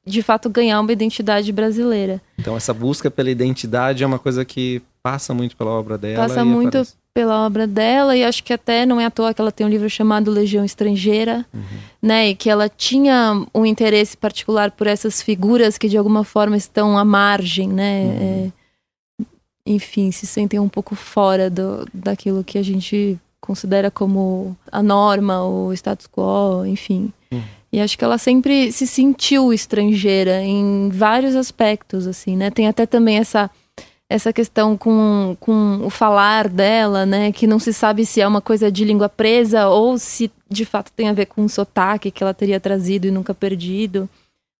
de 0.06 0.22
fato 0.22 0.48
ganhar 0.48 0.80
uma 0.80 0.92
identidade 0.92 1.52
brasileira. 1.52 2.20
Então 2.38 2.56
essa 2.56 2.72
busca 2.72 3.10
pela 3.10 3.30
identidade 3.30 4.02
é 4.02 4.06
uma 4.06 4.18
coisa 4.18 4.44
que 4.44 4.82
passa 5.02 5.32
muito 5.32 5.56
pela 5.56 5.70
obra 5.70 5.96
dela. 5.96 6.26
Passa 6.26 6.44
muito 6.44 6.68
aparece... 6.68 6.94
pela 7.12 7.46
obra 7.46 7.66
dela 7.66 8.16
e 8.16 8.24
acho 8.24 8.42
que 8.42 8.52
até 8.52 8.84
não 8.84 9.00
é 9.00 9.06
à 9.06 9.10
toa 9.10 9.32
que 9.32 9.40
ela 9.40 9.52
tem 9.52 9.66
um 9.66 9.70
livro 9.70 9.88
chamado 9.88 10.30
Legião 10.30 10.64
Estrangeira, 10.64 11.46
uhum. 11.52 11.78
né? 12.02 12.30
E 12.30 12.34
que 12.34 12.50
ela 12.50 12.68
tinha 12.68 13.46
um 13.54 13.64
interesse 13.64 14.16
particular 14.16 14.70
por 14.70 14.86
essas 14.86 15.22
figuras 15.22 15.78
que 15.78 15.88
de 15.88 15.96
alguma 15.96 16.24
forma 16.24 16.56
estão 16.56 16.98
à 16.98 17.04
margem, 17.04 17.68
né? 17.68 18.02
Uhum. 18.02 18.52
É, 19.20 19.24
enfim, 19.66 20.10
se 20.10 20.26
sentem 20.26 20.58
um 20.58 20.68
pouco 20.68 20.94
fora 20.94 21.48
do, 21.48 21.86
daquilo 21.92 22.42
que 22.42 22.58
a 22.58 22.62
gente 22.62 23.18
considera 23.50 23.90
como 23.90 24.56
a 24.70 24.80
norma, 24.80 25.44
o 25.44 25.72
status 25.72 26.06
quo, 26.06 26.64
enfim. 26.64 27.12
Uhum. 27.32 27.42
E 27.72 27.80
acho 27.80 27.98
que 27.98 28.04
ela 28.04 28.16
sempre 28.16 28.70
se 28.70 28.86
sentiu 28.86 29.52
estrangeira 29.52 30.40
em 30.40 30.88
vários 30.88 31.34
aspectos, 31.34 32.06
assim, 32.06 32.36
né? 32.36 32.48
Tem 32.48 32.68
até 32.68 32.86
também 32.86 33.18
essa 33.18 33.50
essa 34.08 34.32
questão 34.32 34.76
com, 34.76 35.36
com 35.38 35.80
o 35.84 35.90
falar 35.90 36.48
dela, 36.48 37.04
né? 37.04 37.32
Que 37.32 37.44
não 37.44 37.58
se 37.58 37.72
sabe 37.72 38.06
se 38.06 38.20
é 38.20 38.26
uma 38.26 38.40
coisa 38.40 38.70
de 38.70 38.84
língua 38.84 39.08
presa 39.08 39.68
ou 39.68 39.98
se 39.98 40.30
de 40.48 40.64
fato 40.64 40.92
tem 40.92 41.08
a 41.08 41.12
ver 41.12 41.26
com 41.26 41.44
o 41.44 41.48
sotaque 41.48 42.10
que 42.12 42.22
ela 42.22 42.34
teria 42.34 42.60
trazido 42.60 43.08
e 43.08 43.10
nunca 43.10 43.34
perdido. 43.34 44.08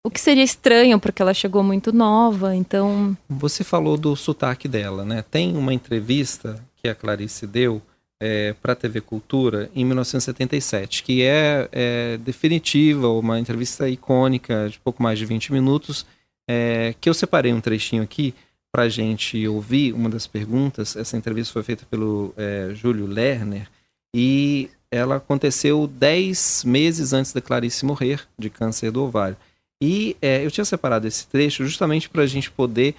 O 0.04 0.11
que 0.11 0.20
seria 0.20 0.44
estranho, 0.44 0.99
porque 0.99 1.23
ela 1.23 1.35
chegou 1.35 1.62
muito 1.62 1.92
nova, 1.92 2.56
então. 2.56 3.16
Você 3.28 3.62
falou 3.62 3.97
do 3.97 4.16
sotaque 4.16 4.66
dela, 4.66 5.04
né? 5.04 5.23
Tem 5.30 5.56
uma 5.56 5.75
entrevista 5.75 6.61
que 6.76 6.88
a 6.88 6.94
Clarice 6.94 7.47
deu 7.47 7.82
é, 8.21 8.55
para 8.61 8.75
a 8.75 8.77
TV 8.77 9.00
Cultura 9.00 9.71
em 9.75 9.85
1977, 9.85 11.03
que 11.03 11.23
é, 11.23 11.69
é, 11.73 12.19
definitiva, 12.19 13.09
uma 13.09 13.41
entrevista 13.41 13.89
icônica 13.89 14.69
de 14.69 14.79
pouco 14.79 15.03
mais 15.03 15.19
de 15.19 15.25
20 15.25 15.53
minutos, 15.53 16.05
é, 16.49 16.95
que 17.00 17.09
eu 17.09 17.15
separei 17.15 17.53
um 17.53 17.61
trechinho 17.61 18.03
aqui 18.03 18.35
para 18.71 18.85
a 18.85 18.89
gente 18.89 19.49
ouvir 19.49 19.93
uma 19.95 20.11
das 20.11 20.27
perguntas. 20.27 20.95
Essa 20.95 21.17
entrevista 21.17 21.53
foi 21.53 21.62
feita 21.62 21.87
pelo 21.91 22.35
é, 22.37 22.71
Júlio 22.75 23.07
Lerner 23.07 23.69
e 24.15 24.69
ela 24.91 25.17
aconteceu 25.17 25.87
10 25.87 26.65
meses 26.65 27.12
antes 27.12 27.33
da 27.33 27.41
Clarice 27.41 27.87
morrer 27.87 28.27
de 28.39 28.50
câncer 28.50 28.91
do 28.91 29.03
ovário. 29.03 29.37
E 29.83 30.17
é, 30.21 30.45
eu 30.45 30.50
tinha 30.50 30.65
separado 30.65 31.07
esse 31.09 31.27
trecho 31.27 31.65
justamente 31.65 32.09
para 32.09 32.23
a 32.23 32.27
gente 32.27 32.50
poder 32.50 32.95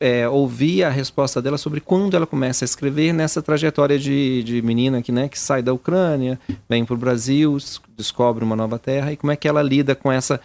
é, 0.00 0.28
ouvir 0.28 0.84
a 0.84 0.90
resposta 0.90 1.40
dela 1.40 1.56
sobre 1.56 1.80
quando 1.80 2.16
ela 2.16 2.26
começa 2.26 2.64
a 2.64 2.66
escrever 2.66 3.12
nessa 3.12 3.40
trajetória 3.40 3.98
de, 3.98 4.42
de 4.42 4.60
menina 4.62 5.02
que, 5.02 5.10
né, 5.10 5.28
que 5.28 5.38
sai 5.38 5.62
da 5.62 5.72
Ucrânia, 5.72 6.38
vem 6.68 6.84
para 6.84 6.94
o 6.94 6.98
Brasil, 6.98 7.56
descobre 7.96 8.44
uma 8.44 8.56
nova 8.56 8.78
terra 8.78 9.12
e 9.12 9.16
como 9.16 9.32
é 9.32 9.36
que 9.36 9.48
ela 9.48 9.62
lida 9.62 9.94
com 9.94 10.12
essa 10.12 10.40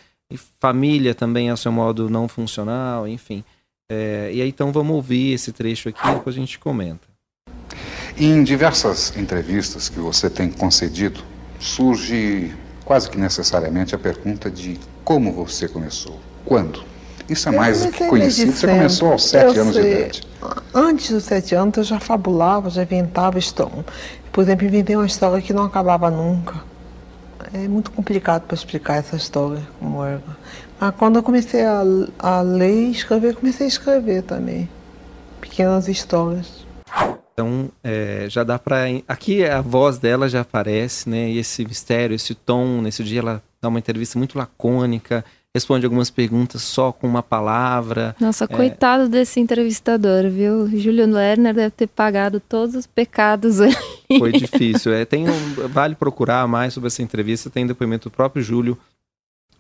família 0.59 1.13
também 1.13 1.49
a 1.49 1.57
seu 1.57 1.71
modo 1.71 2.09
não 2.09 2.27
funcional, 2.27 3.07
enfim. 3.07 3.43
É, 3.91 4.31
e 4.33 4.41
aí 4.41 4.47
então 4.47 4.71
vamos 4.71 4.95
ouvir 4.95 5.33
esse 5.33 5.51
trecho 5.51 5.89
aqui 5.89 6.07
e 6.07 6.13
depois 6.13 6.35
a 6.35 6.39
gente 6.39 6.57
comenta. 6.57 7.11
Em 8.17 8.43
diversas 8.43 9.15
entrevistas 9.17 9.89
que 9.89 9.99
você 9.99 10.29
tem 10.29 10.49
concedido, 10.49 11.21
surge 11.59 12.53
quase 12.85 13.09
que 13.09 13.17
necessariamente 13.17 13.93
a 13.95 13.99
pergunta 13.99 14.49
de 14.49 14.79
como 15.03 15.33
você 15.33 15.67
começou, 15.67 16.19
quando. 16.45 16.90
Isso 17.31 17.47
é 17.47 17.51
mais 17.53 17.85
do 17.85 17.91
que 17.91 18.05
conhecido. 18.07 18.51
Você 18.51 18.67
começou 18.67 19.11
aos 19.13 19.29
sete 19.29 19.55
eu 19.55 19.61
anos 19.61 19.75
sei. 19.75 19.83
de 19.83 19.89
idade. 19.89 20.21
Antes 20.73 21.11
dos 21.11 21.23
sete 21.23 21.55
anos 21.55 21.77
eu 21.77 21.83
já 21.85 21.99
fabulava, 21.99 22.69
já 22.69 22.83
inventava 22.83 23.39
história. 23.39 23.85
Por 24.33 24.41
exemplo, 24.41 24.65
inventei 24.65 24.97
uma 24.97 25.05
história 25.05 25.41
que 25.41 25.53
não 25.53 25.63
acabava 25.63 26.11
nunca. 26.11 26.61
É 27.53 27.67
muito 27.69 27.89
complicado 27.91 28.43
para 28.43 28.55
explicar 28.55 28.97
essa 28.97 29.15
história 29.15 29.61
como 29.79 30.03
era. 30.03 30.21
Mas 30.77 30.93
quando 30.95 31.17
eu 31.17 31.23
comecei 31.23 31.63
a, 31.63 31.83
a 32.19 32.41
ler 32.41 32.87
e 32.87 32.91
escrever, 32.91 33.35
comecei 33.35 33.65
a 33.65 33.69
escrever 33.69 34.23
também. 34.23 34.69
Pequenas 35.39 35.87
histórias. 35.87 36.65
Então, 37.33 37.69
é, 37.81 38.25
já 38.29 38.43
dá 38.43 38.59
para. 38.59 38.83
Aqui 39.07 39.45
a 39.45 39.61
voz 39.61 39.97
dela 39.97 40.27
já 40.27 40.41
aparece, 40.41 41.09
né? 41.09 41.29
E 41.29 41.37
esse 41.37 41.63
mistério, 41.65 42.13
esse 42.13 42.35
tom. 42.35 42.81
Nesse 42.81 43.03
dia 43.03 43.21
ela 43.21 43.43
dá 43.61 43.69
uma 43.69 43.79
entrevista 43.79 44.17
muito 44.17 44.37
lacônica 44.37 45.23
responde 45.53 45.85
algumas 45.85 46.09
perguntas 46.09 46.61
só 46.61 46.91
com 46.91 47.07
uma 47.07 47.21
palavra. 47.21 48.15
Nossa, 48.19 48.45
é... 48.45 48.47
coitado 48.47 49.09
desse 49.09 49.39
entrevistador, 49.39 50.29
viu? 50.29 50.67
Júlio 50.77 51.05
Lerner 51.05 51.53
deve 51.53 51.71
ter 51.71 51.87
pagado 51.87 52.39
todos 52.39 52.75
os 52.75 52.87
pecados 52.87 53.59
ali. 53.59 53.75
Foi 54.17 54.31
difícil. 54.31 54.93
É, 54.93 55.05
tem 55.05 55.29
um, 55.29 55.67
vale 55.67 55.95
procurar 55.95 56.47
mais 56.47 56.73
sobre 56.73 56.87
essa 56.87 57.01
entrevista. 57.01 57.49
Tem 57.49 57.67
depoimento 57.67 58.09
do 58.09 58.13
próprio 58.13 58.43
Júlio 58.43 58.77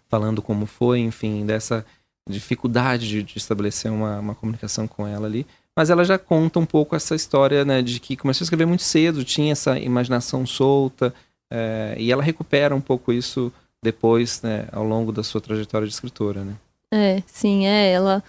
falando 0.09 0.41
como 0.41 0.65
foi, 0.65 0.99
enfim, 0.99 1.45
dessa 1.45 1.85
dificuldade 2.29 3.07
de, 3.07 3.23
de 3.23 3.37
estabelecer 3.37 3.91
uma, 3.91 4.19
uma, 4.19 4.35
comunicação 4.35 4.87
com 4.87 5.07
ela 5.07 5.25
ali. 5.25 5.47
Mas 5.75 5.89
ela 5.89 6.03
já 6.03 6.17
conta 6.17 6.59
um 6.59 6.65
pouco 6.65 6.95
essa 6.95 7.15
história, 7.15 7.63
né, 7.63 7.81
de 7.81 7.99
que 7.99 8.17
começou 8.17 8.43
a 8.43 8.45
escrever 8.45 8.65
muito 8.65 8.83
cedo, 8.83 9.23
tinha 9.23 9.53
essa 9.53 9.79
imaginação 9.79 10.45
solta, 10.45 11.13
é, 11.49 11.95
e 11.97 12.11
ela 12.11 12.21
recupera 12.21 12.75
um 12.75 12.81
pouco 12.81 13.13
isso 13.13 13.51
depois, 13.83 14.41
né, 14.41 14.67
ao 14.71 14.83
longo 14.83 15.11
da 15.11 15.23
sua 15.23 15.41
trajetória 15.41 15.87
de 15.87 15.93
escritora, 15.93 16.43
né? 16.43 16.55
É, 16.91 17.23
sim, 17.25 17.65
é. 17.65 17.91
Ela 17.91 18.23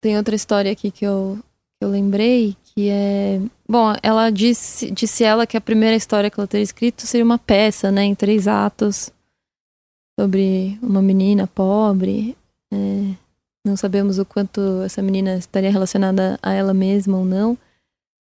tem 0.00 0.16
outra 0.16 0.34
história 0.34 0.70
aqui 0.70 0.90
que 0.90 1.04
eu, 1.04 1.38
eu 1.80 1.88
lembrei, 1.88 2.56
que 2.64 2.88
é. 2.90 3.40
Bom, 3.68 3.94
ela 4.02 4.30
disse, 4.30 4.90
disse 4.90 5.24
ela 5.24 5.46
que 5.46 5.56
a 5.56 5.60
primeira 5.60 5.96
história 5.96 6.30
que 6.30 6.38
ela 6.38 6.46
teria 6.46 6.64
escrito 6.64 7.06
seria 7.06 7.24
uma 7.24 7.38
peça, 7.38 7.90
né, 7.90 8.04
em 8.04 8.14
três 8.14 8.46
atos, 8.46 9.10
sobre 10.18 10.78
uma 10.82 11.00
menina 11.00 11.46
pobre. 11.46 12.36
É, 12.72 13.14
não 13.64 13.76
sabemos 13.76 14.18
o 14.18 14.24
quanto 14.24 14.82
essa 14.82 15.00
menina 15.00 15.36
estaria 15.36 15.70
relacionada 15.70 16.38
a 16.42 16.52
ela 16.52 16.74
mesma 16.74 17.18
ou 17.18 17.24
não, 17.24 17.56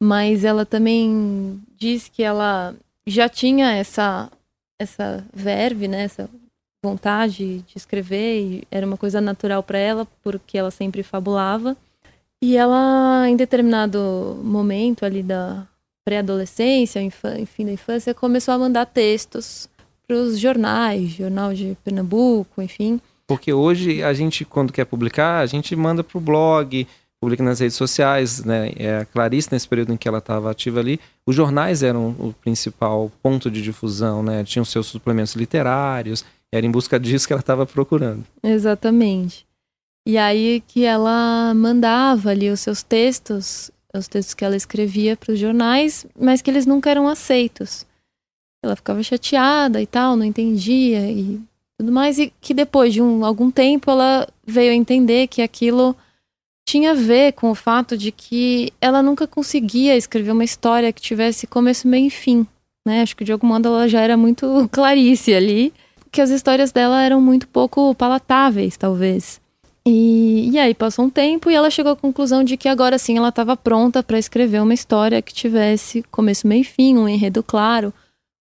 mas 0.01 0.45
ela 0.45 0.65
também 0.65 1.61
diz 1.77 2.09
que 2.09 2.23
ela 2.23 2.75
já 3.07 3.29
tinha 3.29 3.73
essa 3.73 4.31
essa 4.79 5.25
verve, 5.35 5.89
né, 5.89 6.05
essa 6.05 6.29
vontade 6.85 7.59
de 7.61 7.77
escrever, 7.77 8.63
era 8.71 8.87
uma 8.87 8.97
coisa 8.97 9.21
natural 9.21 9.63
para 9.63 9.79
ela, 9.79 10.07
porque 10.23 10.57
ela 10.57 10.71
sempre 10.71 11.03
fabulava. 11.03 11.77
E 12.41 12.57
ela, 12.57 13.29
em 13.29 13.37
determinado 13.37 14.41
momento 14.45 15.05
ali 15.05 15.23
da 15.23 15.67
pré-adolescência, 16.05 17.03
enfim, 17.03 17.67
da 17.67 17.73
infância, 17.73 18.15
começou 18.15 18.55
a 18.55 18.59
mandar 18.59 18.87
textos 18.87 19.69
para 20.07 20.17
os 20.17 20.39
jornais, 20.39 21.11
Jornal 21.11 21.53
de 21.53 21.77
Pernambuco, 21.85 22.63
enfim. 22.63 23.01
Porque 23.27 23.53
hoje 23.53 24.03
a 24.03 24.15
gente, 24.15 24.45
quando 24.45 24.73
quer 24.73 24.87
publicar, 24.87 25.41
a 25.41 25.47
gente 25.47 25.77
manda 25.77 26.03
para 26.03 26.17
o 26.17 26.21
blog, 26.21 26.87
publica 27.21 27.43
nas 27.43 27.61
redes 27.61 27.77
sociais, 27.77 28.45
né? 28.45 28.73
É, 28.77 28.99
a 28.99 29.05
Clarice, 29.05 29.49
nesse 29.51 29.69
período 29.69 29.93
em 29.93 29.97
que 29.97 30.07
ela 30.07 30.19
estava 30.19 30.51
ativa 30.51 30.81
ali, 30.81 31.01
os 31.27 31.35
jornais 31.35 31.83
eram 31.83 32.11
o 32.19 32.33
principal 32.33 33.11
ponto 33.23 33.51
de 33.51 33.61
difusão, 33.61 34.23
né? 34.23 34.45
Tinham 34.45 34.65
seus 34.65 34.87
suplementos 34.87 35.35
literários, 35.35 36.25
era 36.53 36.65
em 36.65 36.71
busca 36.71 36.99
disso 36.99 37.27
que 37.27 37.33
ela 37.33 37.41
estava 37.41 37.67
procurando. 37.67 38.25
Exatamente. 38.43 39.47
E 40.07 40.17
aí 40.17 40.63
que 40.67 40.85
ela 40.85 41.53
mandava 41.55 42.31
ali 42.31 42.49
os 42.49 42.61
seus 42.61 42.83
textos, 42.83 43.71
os 43.95 44.09
textos 44.09 44.35
que 44.35 44.45
ela 44.45 44.57
escrevia 44.57 45.17
para 45.17 45.33
os 45.33 45.39
jornais, 45.39 46.07
mas 46.19 46.41
que 46.41 46.51
eles 46.51 46.67
nunca 46.67 46.91
eram 46.91 47.09
aceitos. 47.09 47.85
Ela 48.65 48.77
ficava 48.77 49.03
chateada 49.03 49.83
e 49.83 49.87
tal, 49.87 50.17
não 50.17 50.25
entendia 50.25 51.11
e 51.11 51.41
tudo 51.79 51.93
mais, 51.93 52.19
e 52.19 52.33
que 52.41 52.55
depois 52.55 52.93
de 52.93 53.03
um, 53.03 53.25
algum 53.25 53.51
tempo 53.51 53.91
ela 53.91 54.27
veio 54.47 54.73
entender 54.73 55.27
que 55.29 55.43
aquilo 55.43 55.95
tinha 56.69 56.91
a 56.91 56.95
ver 56.95 57.33
com 57.33 57.51
o 57.51 57.55
fato 57.55 57.97
de 57.97 58.13
que 58.13 58.71
ela 58.79 59.03
nunca 59.03 59.27
conseguia 59.27 59.97
escrever 59.97 60.33
uma 60.33 60.45
história 60.45 60.93
que 60.93 61.01
tivesse 61.01 61.47
começo, 61.47 61.89
meio 61.89 62.09
e 62.09 62.11
fim. 62.11 62.47
Né? 62.87 63.01
Acho 63.01 63.17
que 63.17 63.25
de 63.25 63.33
algum 63.33 63.47
modo 63.47 63.69
ela 63.69 63.89
já 63.89 64.03
era 64.03 64.19
muito 64.19 64.47
Clarice 64.71 65.33
ali, 65.33 65.73
que 66.13 66.21
as 66.21 66.29
histórias 66.29 66.71
dela 66.71 67.03
eram 67.03 67.23
muito 67.23 67.49
pouco 67.49 67.95
palatáveis, 67.95 68.77
talvez. 68.77 69.41
E, 69.87 70.51
e 70.53 70.59
aí 70.59 70.75
passou 70.75 71.07
um 71.07 71.11
tempo 71.11 71.51
e 71.51 71.55
ela 71.55 71.71
chegou 71.71 71.93
à 71.93 71.97
conclusão 71.97 72.45
de 72.45 72.59
que 72.59 72.69
agora 72.69 72.99
sim 72.99 73.17
ela 73.17 73.31
estava 73.31 73.57
pronta 73.57 74.03
para 74.03 74.19
escrever 74.19 74.61
uma 74.61 74.75
história 74.75 75.23
que 75.23 75.33
tivesse 75.33 76.03
começo, 76.11 76.47
meio 76.47 76.61
e 76.61 76.65
fim, 76.65 76.99
um 76.99 77.09
enredo 77.09 77.43
claro. 77.43 77.95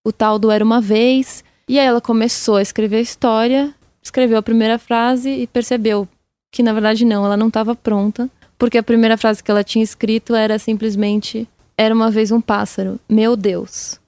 O 0.06 0.12
tal 0.12 0.38
do 0.38 0.50
Era 0.50 0.62
uma 0.62 0.82
Vez. 0.82 1.42
E 1.66 1.78
aí 1.78 1.86
ela 1.86 2.00
começou 2.02 2.56
a 2.56 2.62
escrever 2.62 2.98
a 2.98 3.00
história, 3.00 3.74
escreveu 4.02 4.36
a 4.36 4.42
primeira 4.42 4.78
frase 4.78 5.30
e 5.30 5.46
percebeu: 5.46 6.06
que 6.50 6.62
na 6.62 6.72
verdade 6.72 7.04
não, 7.04 7.24
ela 7.24 7.36
não 7.36 7.48
estava 7.48 7.74
pronta, 7.74 8.28
porque 8.58 8.78
a 8.78 8.82
primeira 8.82 9.16
frase 9.16 9.42
que 9.42 9.50
ela 9.50 9.62
tinha 9.62 9.84
escrito 9.84 10.34
era 10.34 10.58
simplesmente 10.58 11.48
era 11.76 11.94
uma 11.94 12.10
vez 12.10 12.32
um 12.32 12.40
pássaro, 12.40 12.98
meu 13.08 13.36
Deus. 13.36 14.00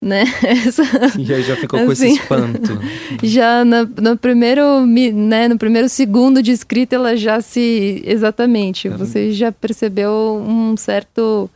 Né? 0.00 0.24
Essa, 0.44 0.82
e 1.18 1.34
aí 1.34 1.42
já 1.42 1.56
ficou 1.56 1.78
assim, 1.78 1.86
com 1.86 1.92
esse 1.92 2.06
assim, 2.06 2.14
espanto. 2.14 2.80
Já 3.26 3.64
na, 3.64 3.82
no, 3.84 4.16
primeiro, 4.16 4.86
né, 4.86 5.48
no 5.48 5.58
primeiro 5.58 5.88
segundo 5.88 6.42
de 6.42 6.52
escrita, 6.52 6.94
ela 6.94 7.16
já 7.16 7.40
se. 7.40 8.02
Exatamente. 8.04 8.88
Uhum. 8.88 8.98
Você 8.98 9.32
já 9.32 9.50
percebeu 9.50 10.12
um 10.46 10.76
certo 10.76 11.50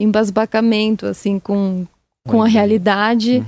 embasbacamento, 0.00 1.06
assim, 1.06 1.38
com, 1.38 1.86
com 2.26 2.42
a 2.42 2.48
realidade, 2.48 3.38
uhum. 3.38 3.44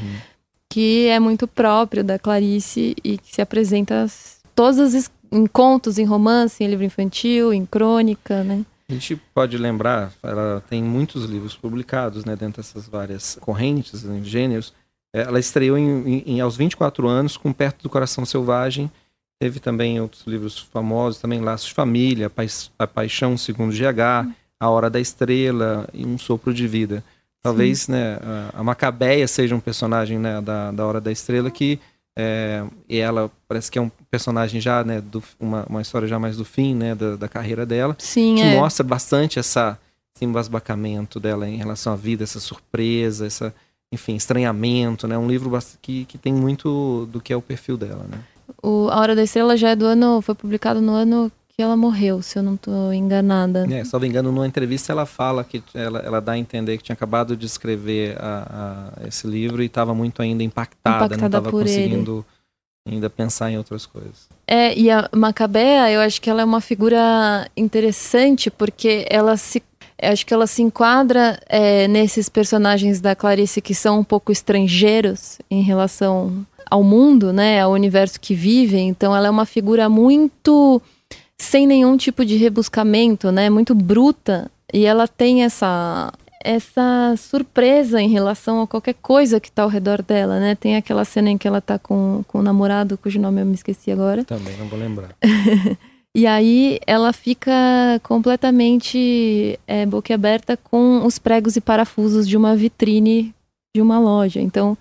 que 0.71 1.09
é 1.09 1.19
muito 1.19 1.47
próprio 1.47 2.05
da 2.05 2.19
Clarice 2.19 2.95
e 3.05 3.19
que 3.19 3.35
se 3.35 3.43
apresenta 3.43 4.07
todas 4.55 4.79
as 4.79 4.95
em 5.31 5.47
contos, 5.47 5.99
em 5.99 6.05
romance, 6.05 6.63
em 6.63 6.69
livro 6.69 6.85
infantil, 6.85 7.53
em 7.53 7.65
crônica, 7.65 8.43
né? 8.43 8.65
A 8.91 8.95
gente 8.95 9.17
pode 9.35 9.59
lembrar, 9.59 10.13
ela 10.23 10.63
tem 10.69 10.83
muitos 10.83 11.25
livros 11.25 11.55
publicados, 11.55 12.25
né, 12.25 12.35
dentro 12.35 12.63
dessas 12.63 12.89
várias 12.89 13.37
correntes, 13.39 14.03
né, 14.03 14.21
gêneros. 14.25 14.73
É, 15.15 15.21
ela 15.21 15.39
estreou 15.39 15.77
em, 15.77 16.23
em, 16.27 16.41
aos 16.41 16.57
24 16.57 17.07
anos 17.07 17.37
com 17.37 17.53
Perto 17.53 17.83
do 17.83 17.91
Coração 17.91 18.25
Selvagem. 18.25 18.91
Teve 19.39 19.61
também 19.61 20.01
outros 20.01 20.27
livros 20.27 20.59
famosos, 20.59 21.21
também 21.21 21.41
Laços 21.41 21.69
de 21.69 21.75
Família, 21.75 22.33
A 22.79 22.87
Paixão 22.87 23.37
Segundo 23.37 23.73
GH, 23.73 24.33
A 24.59 24.71
Hora 24.71 24.89
da 24.89 24.99
Estrela 24.99 25.87
e 25.93 26.07
Um 26.07 26.17
Sopro 26.17 26.53
de 26.55 26.67
Vida. 26.67 27.05
Talvez 27.43 27.89
né, 27.89 28.19
a 28.53 28.65
Macabeia 28.65 29.29
seja 29.29 29.55
um 29.55 29.61
personagem 29.61 30.19
né, 30.19 30.41
da, 30.41 30.73
da 30.73 30.87
Hora 30.87 31.01
da 31.01 31.13
Estrela 31.13 31.51
que 31.51 31.79
é, 32.21 32.65
e 32.89 32.99
ela 32.99 33.31
parece 33.47 33.71
que 33.71 33.79
é 33.79 33.83
um 33.83 33.91
personagem 34.11 34.61
já, 34.61 34.83
né, 34.83 35.01
do, 35.01 35.23
uma, 35.39 35.65
uma 35.69 35.81
história 35.81 36.09
já 36.09 36.19
mais 36.19 36.37
do 36.37 36.45
fim, 36.45 36.75
né, 36.75 36.93
da, 36.93 37.15
da 37.15 37.29
carreira 37.29 37.65
dela. 37.65 37.95
Sim, 38.01 38.35
que 38.35 38.43
é. 38.43 38.57
mostra 38.57 38.85
bastante 38.85 39.39
essa 39.39 39.79
esse 40.19 40.25
embasbacamento 40.25 41.21
dela 41.21 41.49
em 41.49 41.57
relação 41.57 41.93
à 41.93 41.97
vida, 41.97 42.25
essa 42.25 42.41
surpresa, 42.41 43.25
essa, 43.25 43.55
enfim, 43.93 44.17
estranhamento, 44.17 45.07
né? 45.07 45.17
Um 45.17 45.29
livro 45.29 45.57
que, 45.81 46.05
que 46.07 46.19
tem 46.19 46.33
muito 46.33 47.07
do 47.13 47.21
que 47.21 47.33
é 47.33 47.37
o 47.37 47.43
perfil 47.43 47.77
dela, 47.77 48.05
né? 48.11 48.19
O 48.61 48.89
A 48.91 48.99
Hora 48.99 49.15
da 49.15 49.23
Estrela 49.23 49.57
já 49.57 49.71
é 49.71 49.77
do 49.77 49.85
ano, 49.85 50.21
foi 50.21 50.35
publicado 50.35 50.81
no 50.81 50.93
ano 50.93 51.31
que 51.59 51.63
ela 51.65 51.77
morreu, 51.77 52.23
se 52.23 52.39
eu 52.39 52.43
não 52.45 52.55
estou 52.55 52.95
enganada. 52.95 53.67
É, 53.69 53.83
se 53.83 53.93
não 53.93 53.99
me 53.99 54.07
engano, 54.07 54.31
numa 54.31 54.47
entrevista 54.47 54.93
ela 54.93 55.05
fala 55.05 55.43
que 55.43 55.61
ela, 55.75 55.99
ela 55.99 56.21
dá 56.21 56.33
a 56.33 56.39
entender 56.39 56.79
que 56.79 56.85
tinha 56.85 56.95
acabado 56.95 57.37
de 57.37 57.47
escrever 57.47 58.17
a, 58.17 58.93
a 58.97 59.09
esse 59.09 59.27
livro 59.27 59.61
e 59.61 59.67
estava 59.67 59.93
muito 59.93 60.23
ainda 60.23 60.45
impactada, 60.45 61.07
impactada 61.07 61.21
não 61.21 61.27
estava 61.27 61.51
conseguindo 61.51 62.25
ele. 62.87 62.95
ainda 62.95 63.11
pensar 63.11 63.51
em 63.51 63.59
outras 63.59 63.87
coisas. 63.87 64.29
É, 64.47 64.73
e 64.79 64.89
a 64.89 65.11
Macabea, 65.13 65.91
eu 65.91 66.01
acho 66.01 66.23
que 66.23 66.31
ela 66.31 66.43
é 66.43 66.45
uma 66.45 66.61
figura 66.61 67.51
interessante 67.57 68.53
porque 68.53 69.05
ela 69.11 69.37
se 69.37 69.61
acho 70.01 70.25
que 70.25 70.33
ela 70.33 70.47
se 70.47 70.63
enquadra 70.63 71.41
é, 71.49 71.89
nesses 71.89 72.29
personagens 72.29 73.01
da 73.01 73.17
Clarice 73.17 73.61
que 73.61 73.75
são 73.75 73.99
um 73.99 74.05
pouco 74.05 74.31
estrangeiros 74.31 75.41
em 75.51 75.61
relação 75.61 76.47
ao 76.71 76.85
mundo, 76.85 77.33
né, 77.33 77.61
ao 77.61 77.73
universo 77.73 78.21
que 78.21 78.33
vivem. 78.33 78.89
Então, 78.91 79.17
ela 79.17 79.27
é 79.27 79.31
uma 79.31 79.47
figura 79.47 79.89
muito 79.89 80.81
sem 81.41 81.67
nenhum 81.67 81.97
tipo 81.97 82.25
de 82.25 82.37
rebuscamento, 82.37 83.31
né, 83.31 83.49
muito 83.49 83.75
bruta. 83.75 84.51
E 84.73 84.85
ela 84.85 85.09
tem 85.09 85.45
essa 85.45 86.13
essa 86.41 87.15
surpresa 87.17 88.01
em 88.01 88.09
relação 88.09 88.63
a 88.63 88.67
qualquer 88.67 88.95
coisa 88.95 89.41
que 89.41 89.49
está 89.49 89.65
ao 89.65 89.69
redor 89.69 90.03
dela, 90.03 90.39
né? 90.39 90.55
Tem 90.55 90.77
aquela 90.77 91.05
cena 91.05 91.31
em 91.31 91.37
que 91.37 91.49
ela 91.49 91.59
está 91.59 91.79
com, 91.79 92.23
com 92.29 92.39
o 92.39 92.43
namorado, 92.43 92.97
cujo 92.97 93.21
nome 93.21 93.41
eu 93.41 93.47
me 93.47 93.55
esqueci 93.55 93.91
agora. 93.91 94.25
Também 94.25 94.57
não 94.57 94.67
vou 94.67 94.79
lembrar. 94.79 95.11
E 96.15 96.27
aí 96.27 96.81
ela 96.87 97.13
fica 97.13 97.53
completamente 98.03 99.61
é, 99.69 99.87
boquiaberta 99.87 100.57
com 100.57 101.05
os 101.07 101.17
pregos 101.17 101.55
e 101.55 101.61
parafusos 101.61 102.27
de 102.27 102.37
uma 102.37 102.57
vitrine 102.57 103.33
de 103.73 103.81
uma 103.81 104.01
loja. 104.01 104.41
Então 104.41 104.77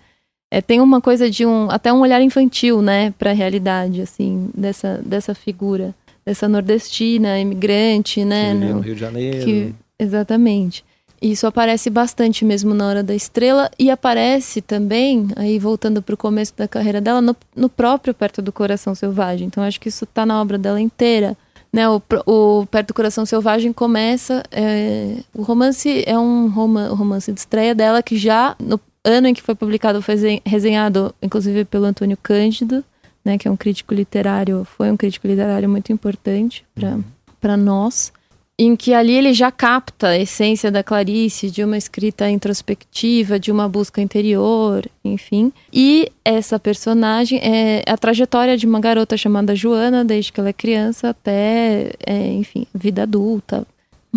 é, 0.50 0.62
tem 0.62 0.80
uma 0.80 1.00
coisa 1.00 1.30
de 1.30 1.46
um 1.46 1.70
até 1.70 1.92
um 1.92 2.00
olhar 2.00 2.22
infantil, 2.22 2.82
né, 2.82 3.12
para 3.20 3.32
a 3.32 3.34
realidade 3.34 4.02
assim 4.02 4.50
dessa 4.56 5.00
dessa 5.06 5.36
figura 5.36 5.94
dessa 6.28 6.50
nordestina 6.50 7.40
imigrante, 7.40 8.26
né, 8.26 8.54
no, 8.54 8.76
no 8.76 8.80
Rio 8.82 8.96
de 8.96 9.00
Janeiro. 9.00 9.46
Que, 9.46 9.74
exatamente. 9.98 10.84
Isso 11.22 11.48
aparece 11.48 11.90
bastante 11.90 12.44
mesmo 12.44 12.74
na 12.74 12.86
Hora 12.86 13.02
da 13.02 13.16
Estrela 13.16 13.72
e 13.80 13.90
aparece 13.90 14.62
também, 14.62 15.30
aí 15.38 15.58
voltando 15.58 16.02
para 16.02 16.14
o 16.14 16.18
começo 16.18 16.52
da 16.58 16.68
carreira 16.68 17.00
dela, 17.00 17.22
no, 17.22 17.34
no, 17.56 17.70
próprio 17.70 18.14
Perto 18.14 18.42
do 18.42 18.52
Coração 18.52 18.94
Selvagem. 18.94 19.48
Então 19.48 19.64
acho 19.64 19.80
que 19.80 19.88
isso 19.88 20.04
está 20.04 20.26
na 20.26 20.42
obra 20.42 20.58
dela 20.58 20.82
inteira. 20.82 21.38
Né, 21.72 21.88
o, 21.88 22.02
o 22.26 22.66
Perto 22.66 22.90
do 22.90 22.94
Coração 22.94 23.26
Selvagem 23.26 23.72
começa. 23.72 24.44
É, 24.52 25.20
o 25.34 25.44
romance 25.44 26.04
é 26.06 26.20
um 26.20 26.50
rom 26.50 26.94
romance 26.94 27.32
de 27.32 27.40
estreia 27.40 27.74
dela 27.74 28.04
que 28.04 28.18
já 28.18 28.54
no 28.60 28.78
ano 29.02 29.30
em 29.30 29.34
que 29.34 29.42
foi 29.42 29.56
publicado 29.56 30.02
foi 30.02 30.42
resenhado, 30.46 31.16
inclusive 31.22 31.64
pelo 31.64 31.86
Antônio 31.86 32.18
Cândido, 32.22 32.84
né, 33.28 33.38
que 33.38 33.48
é 33.48 33.52
um 33.52 33.58
crítico 33.58 33.94
literário, 33.94 34.66
foi 34.78 34.90
um 34.90 34.96
crítico 34.96 35.28
literário 35.28 35.68
muito 35.68 35.92
importante 35.92 36.66
para 36.74 37.54
uhum. 37.54 37.58
nós 37.58 38.14
em 38.60 38.76
que 38.76 38.92
ali 38.92 39.14
ele 39.14 39.34
já 39.34 39.52
capta 39.52 40.08
a 40.08 40.18
essência 40.18 40.72
da 40.72 40.84
Clarice, 40.84 41.52
de 41.52 41.64
uma 41.64 41.78
escrita 41.78 42.28
introspectiva, 42.28 43.40
de 43.40 43.52
uma 43.52 43.70
busca 43.70 44.02
interior, 44.02 44.84
enfim. 45.06 45.54
E 45.72 46.12
essa 46.26 46.58
personagem 46.58 47.40
é 47.40 47.84
a 47.88 47.96
trajetória 47.96 48.58
de 48.58 48.66
uma 48.66 48.80
garota 48.80 49.16
chamada 49.16 49.56
Joana, 49.56 50.04
desde 50.04 50.34
que 50.34 50.40
ela 50.40 50.50
é 50.50 50.54
criança 50.54 51.10
até, 51.10 51.92
é, 52.04 52.34
enfim, 52.34 52.66
vida 52.74 53.04
adulta. 53.04 53.64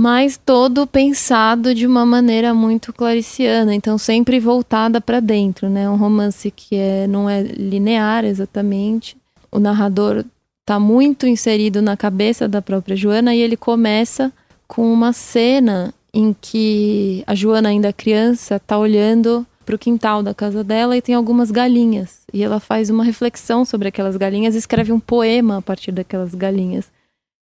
Mas 0.03 0.41
todo 0.43 0.87
pensado 0.87 1.75
de 1.75 1.87
uma 1.87 2.07
maneira 2.07 2.55
muito 2.55 2.91
clariciana, 2.91 3.75
então 3.75 3.99
sempre 3.99 4.41
voltada 4.41 4.99
para 4.99 5.21
dentro, 5.21 5.69
né? 5.69 5.91
Um 5.91 5.97
romance 5.97 6.51
que 6.51 6.75
é, 6.75 7.07
não 7.07 7.29
é 7.29 7.43
linear 7.43 8.25
exatamente. 8.25 9.15
O 9.53 9.59
narrador 9.59 10.25
está 10.63 10.81
muito 10.81 11.27
inserido 11.27 11.83
na 11.83 11.99
cabeça 11.99 12.49
da 12.49 12.63
própria 12.63 12.97
Joana 12.97 13.35
e 13.35 13.43
ele 13.43 13.59
começa 13.59 14.33
com 14.67 14.91
uma 14.91 15.13
cena 15.13 15.93
em 16.15 16.35
que 16.41 17.23
a 17.27 17.35
Joana, 17.35 17.69
ainda 17.69 17.93
criança, 17.93 18.57
está 18.57 18.79
olhando 18.79 19.47
para 19.67 19.75
o 19.75 19.79
quintal 19.79 20.23
da 20.23 20.33
casa 20.33 20.65
dela 20.65 20.97
e 20.97 21.03
tem 21.03 21.15
algumas 21.15 21.51
galinhas. 21.51 22.21
E 22.33 22.43
ela 22.43 22.59
faz 22.59 22.89
uma 22.89 23.05
reflexão 23.05 23.67
sobre 23.67 23.89
aquelas 23.89 24.17
galinhas 24.17 24.55
escreve 24.55 24.93
um 24.93 24.99
poema 24.99 25.59
a 25.59 25.63
partir 25.63 25.93
daquelas 25.93 26.35
galinhas. 26.35 26.91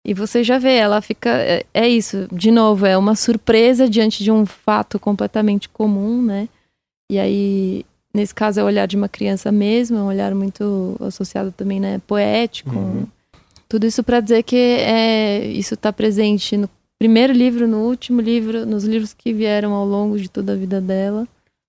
E 0.05 0.13
você 0.13 0.45
já 0.45 0.59
vê, 0.59 0.75
ela 0.75 1.01
fica. 1.01 1.31
É, 1.31 1.65
é 1.73 1.89
isso, 1.89 2.29
de 2.31 2.51
novo, 2.51 2.85
é 2.85 2.97
uma 2.97 3.17
surpresa 3.17 3.89
diante 3.89 4.23
de 4.23 4.31
um 4.31 4.45
fato 4.45 4.99
completamente 4.99 5.69
comum, 5.69 6.21
né? 6.21 6.49
E 7.11 7.19
aí, 7.19 7.87
nesse 8.13 8.35
caso, 8.35 8.61
é 8.61 8.63
o 8.63 8.67
olhar 8.67 8.87
de 8.87 8.97
uma 8.97 9.09
criança 9.09 9.51
mesmo, 9.51 9.97
é 9.97 10.03
um 10.03 10.07
olhar 10.07 10.35
muito 10.35 10.97
associado 11.01 11.53
também, 11.53 11.81
né? 11.81 12.01
Poético. 12.07 12.77
Uhum. 12.77 13.07
Tudo 13.67 13.87
isso 13.87 14.05
para 14.05 14.21
dizer 14.21 14.43
que 14.43 14.57
é, 14.57 15.47
isso 15.47 15.75
está 15.75 15.93
presente 15.93 16.57
no 16.57 16.69
primeiro 16.99 17.33
livro, 17.33 17.67
no 17.67 17.79
último 17.79 18.21
livro, 18.21 18.67
nos 18.67 18.85
livros 18.85 19.15
que 19.15 19.33
vieram 19.33 19.73
ao 19.73 19.87
longo 19.87 20.19
de 20.19 20.29
toda 20.29 20.53
a 20.53 20.57
vida 20.57 20.81
dela. 20.81 21.27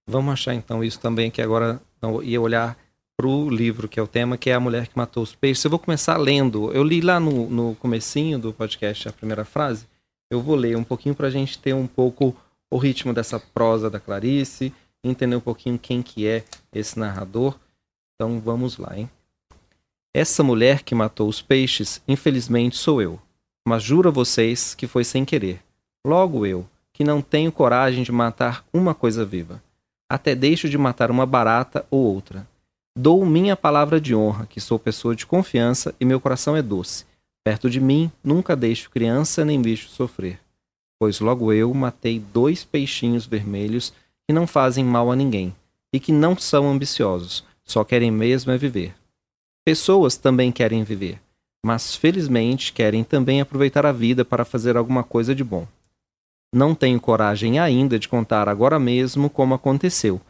Vamos 0.08 0.34
achar 0.34 0.54
então 0.54 0.84
isso 0.84 1.00
também, 1.00 1.32
que 1.32 1.42
agora 1.42 1.82
não, 2.02 2.22
ia 2.22 2.40
olhar 2.40 2.78
para 3.18 3.28
o 3.28 3.50
livro, 3.50 3.88
que 3.88 4.00
é 4.00 4.04
o 4.04 4.08
tema, 4.08 4.38
que 4.38 4.50
é 4.50 4.54
A 4.54 4.60
Mulher 4.60 4.88
que 4.88 4.98
Matou 4.98 5.24
os 5.24 5.34
Peixes. 5.34 5.64
Eu 5.64 5.70
vou 5.70 5.80
começar 5.80 6.18
lendo. 6.18 6.72
Eu 6.72 6.84
li 6.84 7.02
lá 7.02 7.20
no, 7.20 7.50
no 7.50 7.76
comecinho 7.76 8.38
do 8.38 8.54
podcast 8.54 9.08
a 9.08 9.14
primeira 9.14 9.46
frase. 9.46 9.88
Eu 10.30 10.42
vou 10.42 10.56
ler 10.56 10.76
um 10.76 10.84
pouquinho 10.84 11.16
para 11.16 11.28
a 11.28 11.32
gente 11.32 11.58
ter 11.58 11.74
um 11.74 11.88
pouco 11.88 12.36
o 12.70 12.78
ritmo 12.78 13.14
dessa 13.14 13.40
prosa 13.40 13.90
da 13.90 14.00
Clarice, 14.00 14.74
entender 15.04 15.36
um 15.36 15.42
pouquinho 15.42 15.80
quem 15.80 16.02
que 16.02 16.28
é 16.28 16.44
esse 16.74 17.00
narrador. 17.00 17.58
Então 18.16 18.40
vamos 18.40 18.78
lá, 18.78 18.98
hein? 18.98 19.10
Essa 20.14 20.44
mulher 20.44 20.84
que 20.84 20.96
matou 20.96 21.28
os 21.28 21.42
peixes, 21.42 22.02
infelizmente, 22.08 22.78
sou 22.78 23.02
eu. 23.02 23.20
Mas 23.68 23.84
juro 23.84 24.10
a 24.10 24.12
vocês 24.12 24.76
que 24.76 24.88
foi 24.88 25.04
sem 25.04 25.26
querer. 25.26 25.62
Logo 26.06 26.46
eu, 26.46 26.68
que 26.94 27.04
não 27.04 27.22
tenho 27.22 27.52
coragem 27.52 28.04
de 28.04 28.12
matar 28.12 28.64
uma 28.74 28.94
coisa 28.94 29.26
viva. 29.26 29.62
Até 30.10 30.36
deixo 30.36 30.70
de 30.70 30.78
matar 30.78 31.10
uma 31.10 31.26
barata 31.26 31.86
ou 31.90 32.00
outra. 32.00 32.48
Dou 32.98 33.26
minha 33.26 33.58
palavra 33.58 34.00
de 34.00 34.16
honra, 34.16 34.46
que 34.46 34.62
sou 34.62 34.80
pessoa 34.80 35.14
de 35.14 35.26
confiança 35.26 35.94
e 36.00 36.06
meu 36.06 36.22
coração 36.22 36.56
é 36.56 36.62
doce. 36.62 37.06
Perto 37.44 37.70
de 37.70 37.82
mim, 37.82 38.10
nunca 38.24 38.56
deixo 38.56 38.90
criança 38.90 39.44
nem 39.44 39.62
bicho 39.62 39.90
sofrer. 39.90 40.40
Pois 40.98 41.20
logo 41.20 41.52
eu 41.52 41.74
matei 41.74 42.20
dois 42.20 42.64
peixinhos 42.64 43.26
vermelhos 43.26 43.92
que 44.26 44.34
não 44.34 44.48
fazem 44.48 44.86
mal 44.86 45.12
a 45.12 45.16
ninguém 45.16 45.54
e 45.92 46.00
que 46.00 46.14
não 46.14 46.38
são 46.38 46.70
ambiciosos, 46.70 47.44
só 47.66 47.84
querem 47.84 48.10
mesmo 48.10 48.54
é 48.54 48.58
viver. 48.58 48.96
Pessoas 49.66 50.16
também 50.16 50.50
querem 50.50 50.84
viver, 50.84 51.20
mas 51.66 51.96
felizmente 51.96 52.72
querem 52.72 53.04
também 53.04 53.42
aproveitar 53.42 53.86
a 53.86 53.92
vida 53.92 54.24
para 54.24 54.46
fazer 54.46 54.78
alguma 54.78 55.04
coisa 55.04 55.36
de 55.36 55.44
bom. 55.44 55.68
Não 56.54 56.74
tenho 56.74 57.02
coragem 57.02 57.60
ainda 57.60 58.00
de 58.00 58.08
contar 58.08 58.48
agora 58.48 58.80
mesmo 58.80 59.30
como 59.30 59.54
aconteceu, 59.54 60.22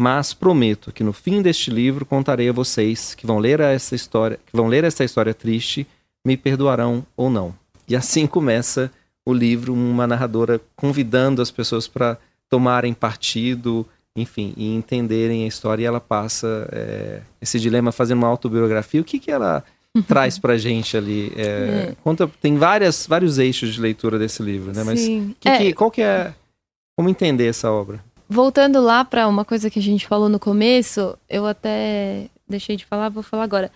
mas 0.00 0.34
prometo 0.34 0.92
que 0.92 1.04
no 1.04 1.12
fim 1.12 1.40
deste 1.40 1.70
livro 1.70 2.04
contarei 2.04 2.48
a 2.48 2.52
vocês 2.52 3.14
que 3.14 3.26
vão 3.26 3.38
ler 3.38 3.60
essa 3.60 3.94
história, 3.94 4.38
que 4.44 4.56
vão 4.56 4.66
ler 4.66 4.84
essa 4.84 5.04
história 5.04 5.32
triste, 5.32 5.86
me 6.26 6.36
perdoarão 6.36 7.06
ou 7.16 7.30
não. 7.30 7.54
E 7.88 7.94
assim 7.94 8.26
começa 8.28 8.90
o 9.26 9.32
livro, 9.32 9.72
uma 9.72 10.06
narradora 10.06 10.60
convidando 10.76 11.40
as 11.40 11.50
pessoas 11.50 11.88
para 11.88 12.18
tomarem 12.50 12.92
partido, 12.92 13.86
enfim, 14.16 14.52
e 14.56 14.74
entenderem 14.74 15.44
a 15.44 15.46
história. 15.46 15.82
E 15.82 15.86
ela 15.86 16.00
passa 16.00 16.68
é, 16.72 17.22
esse 17.40 17.58
dilema 17.58 17.90
fazendo 17.90 18.18
uma 18.18 18.28
autobiografia. 18.28 19.00
O 19.00 19.04
que, 19.04 19.18
que 19.18 19.30
ela 19.30 19.64
traz 20.06 20.38
pra 20.38 20.58
gente 20.58 20.96
ali? 20.96 21.32
É, 21.36 21.42
é. 21.42 21.96
Conta, 22.02 22.30
tem 22.40 22.56
várias, 22.56 23.06
vários 23.06 23.38
eixos 23.38 23.74
de 23.74 23.80
leitura 23.80 24.18
desse 24.18 24.42
livro, 24.42 24.72
né? 24.72 24.84
Mas 24.84 25.00
Sim. 25.00 25.34
Que, 25.40 25.50
que, 25.56 25.68
é. 25.68 25.72
qual 25.72 25.90
que 25.90 26.02
é... 26.02 26.34
Como 26.96 27.08
entender 27.08 27.46
essa 27.46 27.72
obra? 27.72 28.00
Voltando 28.28 28.80
lá 28.80 29.04
para 29.04 29.28
uma 29.28 29.44
coisa 29.44 29.70
que 29.70 29.78
a 29.78 29.82
gente 29.82 30.06
falou 30.06 30.28
no 30.28 30.38
começo, 30.38 31.16
eu 31.28 31.46
até 31.46 32.28
deixei 32.48 32.76
de 32.76 32.84
falar, 32.84 33.08
vou 33.08 33.22
falar 33.22 33.44
agora. 33.44 33.70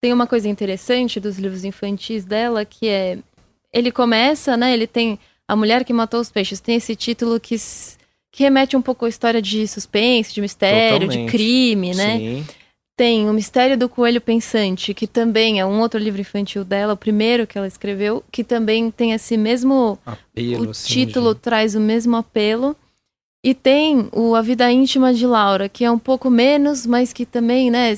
Tem 0.00 0.12
uma 0.12 0.26
coisa 0.26 0.48
interessante 0.48 1.18
dos 1.18 1.38
livros 1.38 1.64
infantis 1.64 2.24
dela, 2.24 2.64
que 2.64 2.88
é... 2.88 3.18
Ele 3.72 3.90
começa, 3.90 4.56
né? 4.56 4.72
Ele 4.72 4.86
tem... 4.86 5.18
A 5.46 5.54
Mulher 5.54 5.84
que 5.84 5.92
Matou 5.92 6.20
os 6.20 6.30
Peixes. 6.30 6.58
Tem 6.58 6.76
esse 6.76 6.96
título 6.96 7.38
que 7.38 7.56
que 8.34 8.42
remete 8.42 8.76
um 8.76 8.82
pouco 8.82 9.04
à 9.04 9.08
história 9.08 9.40
de 9.40 9.64
suspense, 9.68 10.34
de 10.34 10.40
mistério, 10.40 11.06
Totalmente. 11.06 11.26
de 11.26 11.30
crime, 11.30 11.94
né? 11.94 12.18
Sim. 12.18 12.46
Tem 12.96 13.30
o 13.30 13.32
Mistério 13.32 13.78
do 13.78 13.88
Coelho 13.88 14.20
Pensante, 14.20 14.92
que 14.92 15.06
também 15.06 15.60
é 15.60 15.66
um 15.66 15.78
outro 15.80 16.00
livro 16.00 16.20
infantil 16.20 16.64
dela, 16.64 16.94
o 16.94 16.96
primeiro 16.96 17.46
que 17.46 17.56
ela 17.56 17.66
escreveu, 17.66 18.24
que 18.32 18.42
também 18.42 18.90
tem 18.90 19.12
esse 19.12 19.36
mesmo 19.36 19.96
apelo, 20.04 20.66
o 20.66 20.70
assim, 20.70 20.88
título 20.88 21.32
de... 21.32 21.40
traz 21.40 21.76
o 21.76 21.80
mesmo 21.80 22.16
apelo. 22.16 22.76
E 23.44 23.52
tem 23.52 24.08
o 24.10 24.34
A 24.34 24.40
Vida 24.40 24.72
Íntima 24.72 25.12
de 25.12 25.26
Laura, 25.26 25.68
que 25.68 25.84
é 25.84 25.90
um 25.90 25.98
pouco 25.98 26.30
menos, 26.30 26.86
mas 26.86 27.12
que 27.12 27.26
também, 27.26 27.70
né, 27.70 27.94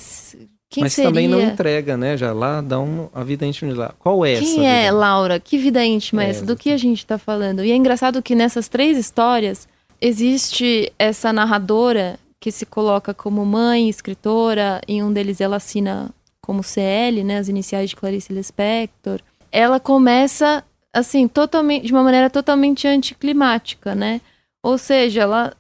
Quem 0.69 0.83
Mas 0.83 0.95
seria? 0.95 1.09
também 1.09 1.29
não 1.29 1.41
entrega, 1.41 1.97
né? 1.97 2.17
Já 2.17 2.33
lá 2.33 2.61
dá 2.61 2.81
um, 2.81 3.09
a 3.15 3.23
vida 3.23 3.47
íntima 3.47 3.73
de 3.73 3.79
lá. 3.79 3.95
Qual 3.97 4.27
é 4.27 4.33
essa? 4.33 4.43
Quem 4.43 4.69
é, 4.69 4.87
vida? 4.87 4.97
Laura? 4.97 5.39
Que 5.39 5.57
vida 5.57 5.85
íntima 5.85 6.25
é 6.25 6.27
É, 6.27 6.31
essa? 6.31 6.45
Do 6.45 6.57
que 6.57 6.71
a 6.71 6.77
gente 6.77 6.99
está 6.99 7.17
falando? 7.17 7.65
E 7.65 7.71
é 7.71 7.77
engraçado 7.77 8.21
que 8.21 8.35
nessas 8.35 8.67
três 8.67 8.99
histórias 8.99 9.69
existe 10.01 10.93
essa 10.99 11.33
narradora 11.33 12.19
que 12.41 12.51
se 12.51 12.67
coloca 12.67 13.15
como 13.15 13.47
mãe, 13.47 13.89
escritora, 13.89 14.81
em 14.89 15.01
um 15.01 15.13
deles 15.13 15.41
ela 15.41 15.57
assina 15.57 16.11
como 16.41 16.63
CL, 16.63 17.23
né, 17.23 17.39
as 17.39 17.49
iniciais 17.49 17.91
de 17.91 17.97
Clarice 17.97 18.33
Lispector. 18.33 19.21
Ela 19.53 19.79
começa 19.79 20.65
assim, 20.93 21.29
totalmente 21.29 21.87
de 21.87 21.93
uma 21.93 22.03
maneira 22.03 22.29
totalmente 22.29 22.87
anticlimática, 22.89 23.95
né? 23.95 24.21
Ou 24.67 24.77
seja, 24.79 25.23
ela 25.23 25.57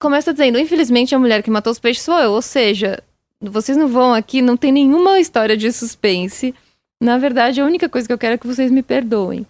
começa 0.00 0.32
dizendo: 0.32 0.58
"Infelizmente 0.58 1.14
a 1.14 1.18
mulher 1.18 1.42
que 1.42 1.50
matou 1.50 1.70
os 1.70 1.78
peixes 1.78 2.02
sou 2.02 2.18
eu", 2.18 2.32
ou 2.32 2.40
seja, 2.40 3.02
vocês 3.38 3.76
não 3.76 3.88
vão 3.88 4.14
aqui, 4.14 4.40
não 4.40 4.56
tem 4.56 4.72
nenhuma 4.72 5.20
história 5.20 5.54
de 5.54 5.70
suspense. 5.70 6.54
Na 6.98 7.18
verdade, 7.18 7.60
a 7.60 7.66
única 7.66 7.90
coisa 7.90 8.08
que 8.08 8.12
eu 8.14 8.18
quero 8.18 8.34
é 8.34 8.38
que 8.38 8.46
vocês 8.46 8.70
me 8.70 8.82
perdoem. 8.82 9.46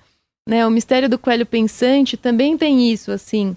Né, 0.49 0.67
o 0.67 0.71
mistério 0.71 1.09
do 1.09 1.19
coelho 1.19 1.47
pensante 1.47 2.17
também 2.17 2.59
tem 2.59 2.91
isso, 2.91 3.13
assim. 3.13 3.57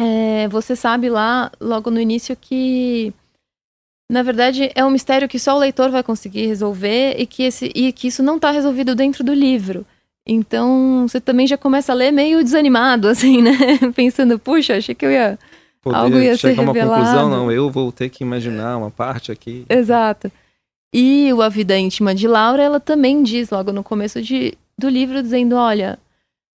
É, 0.00 0.46
você 0.48 0.76
sabe 0.76 1.08
lá, 1.08 1.50
logo 1.60 1.90
no 1.90 2.00
início, 2.00 2.36
que 2.36 3.12
na 4.10 4.22
verdade 4.22 4.70
é 4.74 4.84
um 4.84 4.90
mistério 4.90 5.28
que 5.28 5.38
só 5.38 5.56
o 5.56 5.60
leitor 5.60 5.90
vai 5.90 6.02
conseguir 6.02 6.46
resolver 6.46 7.16
e 7.18 7.26
que, 7.26 7.42
esse, 7.42 7.72
e 7.74 7.92
que 7.92 8.08
isso 8.08 8.22
não 8.22 8.36
está 8.36 8.52
resolvido 8.52 8.94
dentro 8.94 9.24
do 9.24 9.34
livro. 9.34 9.84
Então 10.26 11.06
você 11.08 11.20
também 11.20 11.46
já 11.46 11.58
começa 11.58 11.92
a 11.92 11.94
ler 11.94 12.12
meio 12.12 12.42
desanimado, 12.42 13.08
assim, 13.10 13.42
né? 13.42 13.52
Pensando, 13.94 14.38
puxa, 14.38 14.76
achei 14.76 14.94
que 14.94 15.04
eu 15.04 15.10
ia. 15.10 15.38
Poder 15.82 15.96
algo 15.96 16.18
ia 16.18 16.36
ser 16.36 16.52
uma 16.60 16.66
conclusão, 16.66 16.94
revelado. 16.94 17.28
não. 17.30 17.50
Eu 17.50 17.68
vou 17.68 17.90
ter 17.90 18.08
que 18.08 18.22
imaginar 18.22 18.76
uma 18.76 18.90
parte 18.90 19.32
aqui. 19.32 19.66
Exato. 19.68 20.30
E 20.94 21.32
o 21.32 21.42
A 21.42 21.48
Vida 21.48 21.76
Íntima 21.76 22.14
de 22.14 22.28
Laura, 22.28 22.62
ela 22.62 22.78
também 22.78 23.22
diz 23.22 23.50
logo 23.50 23.72
no 23.72 23.82
começo 23.82 24.22
de, 24.22 24.54
do 24.78 24.88
livro, 24.88 25.20
dizendo: 25.20 25.56
olha, 25.56 25.98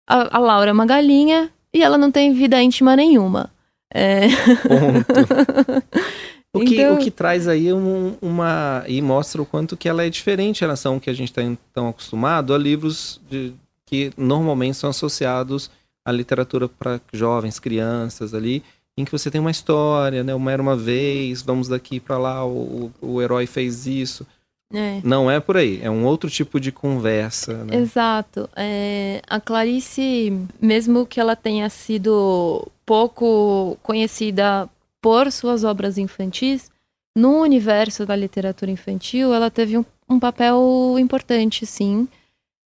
a, 0.07 0.37
a 0.37 0.39
Laura 0.39 0.71
é 0.71 0.73
uma 0.73 0.85
galinha 0.85 1.51
e 1.73 1.83
ela 1.83 1.97
não 1.97 2.11
tem 2.11 2.35
vida 2.35 2.61
íntima 2.61 2.95
nenhuma. 2.97 3.51
É, 3.93 4.27
Ponto. 4.69 5.85
O 6.55 6.61
que, 6.61 6.75
Então- 6.77 6.95
o 6.95 6.99
que 6.99 7.11
traz 7.11 7.49
aí 7.49 7.73
um- 7.73 8.15
uma. 8.23 8.85
e 8.87 9.03
mostra 9.03 9.43
o 9.43 9.47
quanto 9.47 9.77
que 9.77 9.89
ela 9.89 10.05
é 10.05 10.09
diferente 10.09 10.59
em 10.59 10.65
relação 10.65 10.95
ao 10.95 11.01
que 11.01 11.11
a 11.11 11.15
gente 11.15 11.29
está 11.31 11.43
tão 11.73 11.89
acostumado 11.89 12.55
a 12.55 12.59
livros 12.59 13.21
de- 13.29 13.53
que 13.85 14.13
normalmente 14.17 14.77
são 14.77 14.89
associados 14.91 15.71
à 16.07 16.13
literatura 16.13 16.69
para 16.69 17.01
jovens, 17.13 17.59
crianças 17.59 18.33
ali, 18.35 18.63
em 18.97 19.05
que 19.05 19.11
você 19.11 19.31
tem 19.31 19.41
uma 19.41 19.51
história, 19.51 20.23
né? 20.23 20.33
Uma 20.35 20.53
era 20.53 20.63
uma 20.63 20.77
vez, 20.77 21.43
vamos 21.43 21.67
daqui 21.67 21.99
para 21.99 22.17
lá, 22.19 22.47
o, 22.47 22.93
o 23.03 23.21
herói 23.21 23.47
fez 23.47 23.87
isso. 23.87 24.25
é. 24.73 25.01
Não 25.05 25.31
é 25.31 25.39
por 25.41 25.57
aí, 25.57 25.81
é 25.83 25.91
um 25.91 26.05
outro 26.05 26.29
tipo 26.31 26.59
de 26.61 26.71
conversa, 26.73 27.65
né? 27.65 27.77
Exato. 27.77 28.49
É, 28.57 29.21
a 29.29 29.39
Clarice, 29.41 30.33
mesmo 30.61 31.05
que 31.07 31.21
ela 31.21 31.37
tenha 31.37 31.69
sido 31.69 32.67
pouco 32.87 33.77
conhecida 33.83 34.69
por 35.05 35.31
suas 35.31 35.65
obras 35.65 35.99
infantis, 35.99 36.71
no 37.15 37.43
universo 37.43 38.07
da 38.07 38.17
literatura 38.17 38.71
infantil, 38.71 39.35
ela 39.35 39.51
teve 39.51 39.77
um, 39.77 39.85
um 40.09 40.19
papel 40.19 40.97
importante, 40.99 41.67
sim. 41.67 42.09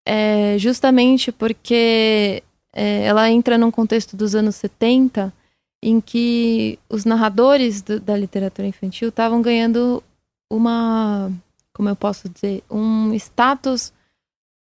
É, 0.05 0.57
justamente 0.59 1.31
porque 1.31 2.43
é, 2.73 3.05
ela 3.05 3.31
entra 3.31 3.57
num 3.57 3.71
contexto 3.71 4.17
dos 4.17 4.35
anos 4.35 4.57
70, 4.57 5.33
em 5.81 6.01
que 6.01 6.77
os 6.89 7.05
narradores 7.05 7.81
do- 7.81 8.01
da 8.01 8.17
literatura 8.17 8.67
infantil 8.67 9.07
estavam 9.07 9.41
ganhando 9.41 10.03
uma, 10.51 11.31
como 11.73 11.87
eu 11.87 11.95
posso 11.95 12.27
dizer, 12.27 12.61
um 12.69 13.13
status 13.13 13.93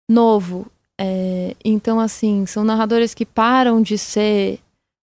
novo. 0.08 0.70
É, 0.96 1.56
então, 1.64 1.98
assim, 1.98 2.46
são 2.46 2.62
narradores 2.62 3.14
que 3.14 3.26
param 3.26 3.82
de 3.82 3.98
ser 3.98 4.60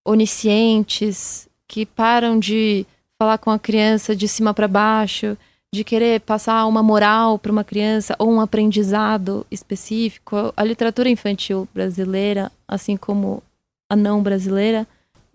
oniscientes, 0.07 1.49
que 1.71 1.85
param 1.85 2.37
de 2.37 2.85
falar 3.17 3.37
com 3.37 3.49
a 3.49 3.57
criança 3.57 4.13
de 4.13 4.27
cima 4.27 4.53
para 4.53 4.67
baixo, 4.67 5.37
de 5.73 5.85
querer 5.85 6.19
passar 6.19 6.65
uma 6.65 6.83
moral 6.83 7.39
para 7.39 7.49
uma 7.49 7.63
criança 7.63 8.13
ou 8.19 8.29
um 8.29 8.41
aprendizado 8.41 9.47
específico. 9.49 10.53
A 10.57 10.65
literatura 10.65 11.09
infantil 11.09 11.65
brasileira, 11.73 12.51
assim 12.67 12.97
como 12.97 13.41
a 13.89 13.95
não 13.95 14.21
brasileira, 14.21 14.85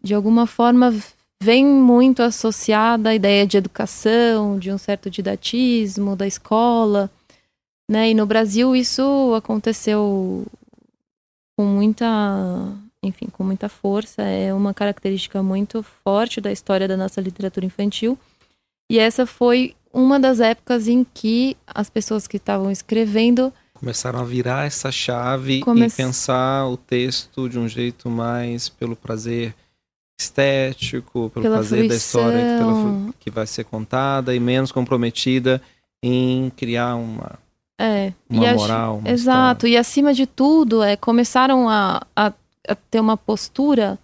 de 0.03 0.13
alguma 0.13 0.47
forma 0.47 0.95
vem 1.43 1.65
muito 1.65 2.23
associada 2.23 3.09
à 3.09 3.15
ideia 3.15 3.47
de 3.47 3.57
educação, 3.57 4.59
de 4.59 4.71
um 4.71 4.77
certo 4.77 5.09
didatismo 5.09 6.15
da 6.15 6.27
escola, 6.27 7.11
né? 7.91 8.11
E 8.11 8.15
no 8.15 8.27
Brasil 8.27 8.77
isso 8.77 9.33
aconteceu 9.35 10.45
com 11.57 11.65
muita, 11.65 12.07
enfim, 13.07 13.27
com 13.33 13.43
muita 13.45 13.69
força, 13.69 14.23
é 14.23 14.53
uma 14.53 14.75
característica 14.75 15.43
muito 15.43 15.83
forte 16.05 16.41
da 16.41 16.53
história 16.53 16.87
da 16.89 16.97
nossa 16.97 17.21
literatura 17.21 17.65
infantil. 17.67 18.19
E 18.91 18.99
essa 18.99 19.27
foi 19.27 19.75
uma 19.93 20.21
das 20.21 20.41
épocas 20.41 20.87
em 20.89 21.05
que 21.05 21.57
as 21.67 21.89
pessoas 21.89 22.27
que 22.27 22.37
estavam 22.37 22.71
escrevendo 22.71 23.53
Começaram 23.75 24.21
a 24.21 24.25
virar 24.25 24.67
essa 24.67 24.91
chave 24.91 25.61
Come- 25.61 25.87
e 25.87 25.91
pensar 25.91 26.67
o 26.67 26.79
texto 26.79 27.47
de 27.49 27.59
um 27.59 27.69
jeito 27.69 28.09
mais 28.09 28.71
pelo 28.71 28.97
prazer 28.97 29.55
estético, 30.19 31.31
pelo 31.31 31.43
Pela 31.43 31.57
prazer 31.57 31.87
da 31.89 31.95
história 31.95 32.39
que, 32.39 32.59
pela 32.59 32.73
fruição. 32.73 33.15
que 33.21 33.31
vai 33.31 33.47
ser 33.47 33.65
contada 33.65 34.35
e 34.35 34.41
menos 34.41 34.73
comprometida 34.73 35.61
em 36.03 36.51
criar 36.57 36.97
uma, 36.97 37.39
é, 37.79 38.13
uma 38.29 38.47
e 38.47 38.55
moral. 38.55 38.99
Uma 38.99 39.11
Exato, 39.11 39.67
e 39.67 39.77
acima 39.77 40.15
de 40.15 40.27
tudo, 40.27 40.83
é, 40.83 40.97
começaram 40.97 41.69
a, 41.69 42.01
a 42.15 42.33
ter 42.75 43.01
uma 43.01 43.17
postura 43.17 43.99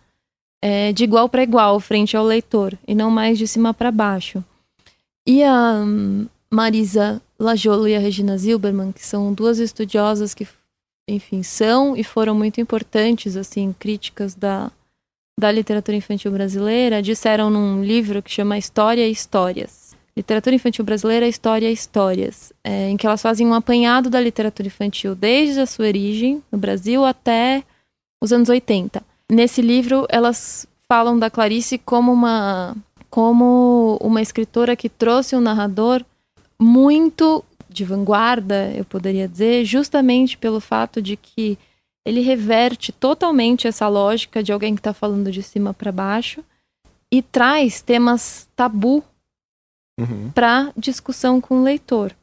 é, 0.62 0.92
de 0.92 1.02
igual 1.02 1.28
para 1.28 1.42
igual 1.42 1.80
frente 1.80 2.16
ao 2.16 2.24
leitor, 2.24 2.78
e 2.86 2.94
não 2.94 3.10
mais 3.10 3.36
de 3.36 3.48
cima 3.48 3.74
para 3.74 3.90
baixo. 3.90 4.44
E 5.26 5.42
a 5.42 5.82
hum, 5.84 6.26
Marisa 6.50 7.20
Lajolo 7.38 7.88
e 7.88 7.96
a 7.96 7.98
Regina 7.98 8.38
Zilberman, 8.38 8.92
que 8.92 9.04
são 9.04 9.34
duas 9.34 9.58
estudiosas 9.58 10.34
que, 10.34 10.46
enfim, 11.08 11.42
são 11.42 11.96
e 11.96 12.04
foram 12.04 12.34
muito 12.34 12.60
importantes, 12.60 13.36
assim, 13.36 13.74
críticas 13.76 14.34
da, 14.34 14.70
da 15.38 15.50
literatura 15.50 15.96
infantil 15.96 16.30
brasileira, 16.30 17.02
disseram 17.02 17.50
num 17.50 17.82
livro 17.82 18.22
que 18.22 18.30
chama 18.30 18.58
História 18.58 19.06
e 19.06 19.10
Histórias. 19.10 19.82
Literatura 20.14 20.54
Infantil 20.54 20.84
Brasileira, 20.84 21.26
História 21.26 21.70
e 21.70 21.72
Histórias, 21.72 22.52
é, 22.62 22.90
em 22.90 22.98
que 22.98 23.06
elas 23.06 23.22
fazem 23.22 23.46
um 23.46 23.54
apanhado 23.54 24.10
da 24.10 24.20
literatura 24.20 24.68
infantil 24.68 25.14
desde 25.14 25.58
a 25.58 25.66
sua 25.66 25.86
origem 25.86 26.42
no 26.52 26.58
Brasil 26.58 27.02
até 27.02 27.64
os 28.22 28.32
anos 28.32 28.48
80. 28.48 29.02
Nesse 29.28 29.60
livro, 29.60 30.06
elas 30.08 30.64
falam 30.88 31.18
da 31.18 31.28
Clarice 31.28 31.76
como 31.76 32.12
uma, 32.12 32.76
como 33.10 33.98
uma 34.00 34.22
escritora 34.22 34.76
que 34.76 34.88
trouxe 34.88 35.34
um 35.34 35.40
narrador 35.40 36.04
muito 36.56 37.44
de 37.68 37.84
vanguarda, 37.84 38.70
eu 38.76 38.84
poderia 38.84 39.26
dizer, 39.26 39.64
justamente 39.64 40.38
pelo 40.38 40.60
fato 40.60 41.02
de 41.02 41.16
que 41.16 41.58
ele 42.06 42.20
reverte 42.20 42.92
totalmente 42.92 43.66
essa 43.66 43.88
lógica 43.88 44.40
de 44.40 44.52
alguém 44.52 44.74
que 44.74 44.80
está 44.80 44.92
falando 44.92 45.32
de 45.32 45.42
cima 45.42 45.74
para 45.74 45.90
baixo 45.90 46.44
e 47.10 47.22
traz 47.22 47.80
temas 47.80 48.48
tabu 48.54 49.02
Uhum. 50.00 50.30
para 50.34 50.72
discussão 50.76 51.38
com 51.38 51.60
o 51.60 51.62
leitor. 51.62 52.14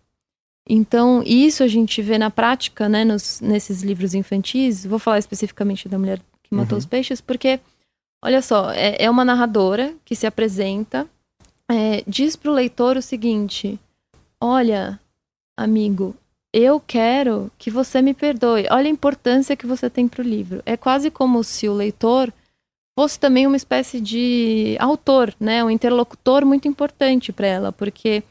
Então, 0.71 1.23
isso 1.25 1.63
a 1.63 1.67
gente 1.67 1.99
vê 1.99 2.19
na 2.19 2.29
prática, 2.29 2.88
né, 2.88 3.03
nos, 3.03 3.41
nesses 3.41 3.82
livros 3.82 4.13
infantis. 4.13 4.86
Vou 4.86 4.99
falar 4.99 5.17
especificamente 5.17 5.89
da 5.89 5.97
mulher 5.97 6.19
que 6.43 6.53
matou 6.53 6.73
Uhum. 6.75 6.79
os 6.79 6.86
peixes, 6.86 7.19
porque, 7.19 7.60
olha 8.23 8.39
só, 8.41 8.71
é, 8.71 9.03
é 9.03 9.10
uma 9.10 9.25
narradora 9.25 9.95
que 10.05 10.15
se 10.15 10.27
apresenta, 10.27 11.08
é, 11.67 12.03
diz 12.08 12.36
para 12.36 12.51
o 12.51 12.53
leitor 12.53 12.97
o 12.97 13.01
seguinte: 13.01 13.79
Olha, 14.41 14.99
amigo, 15.58 16.15
eu 16.53 16.79
quero 16.79 17.51
que 17.58 17.69
você 17.71 18.01
me 18.01 18.13
perdoe. 18.13 18.65
Olha 18.71 18.88
a 18.88 18.91
importância 18.91 19.55
que 19.55 19.67
você 19.67 19.89
tem 19.89 20.08
para 20.08 20.21
o 20.21 20.25
livro. 20.27 20.62
É 20.65 20.77
quase 20.77 21.10
como 21.12 21.43
se 21.43 21.67
o 21.67 21.73
leitor 21.73 22.32
fosse 22.97 23.19
também 23.19 23.47
uma 23.47 23.58
espécie 23.58 23.99
de 23.99 24.75
autor, 24.79 25.34
né? 25.39 25.63
Um 25.63 25.69
interlocutor 25.69 26.45
muito 26.45 26.67
importante 26.67 27.32
para 27.32 27.47
ela, 27.47 27.71
porque 27.71 28.23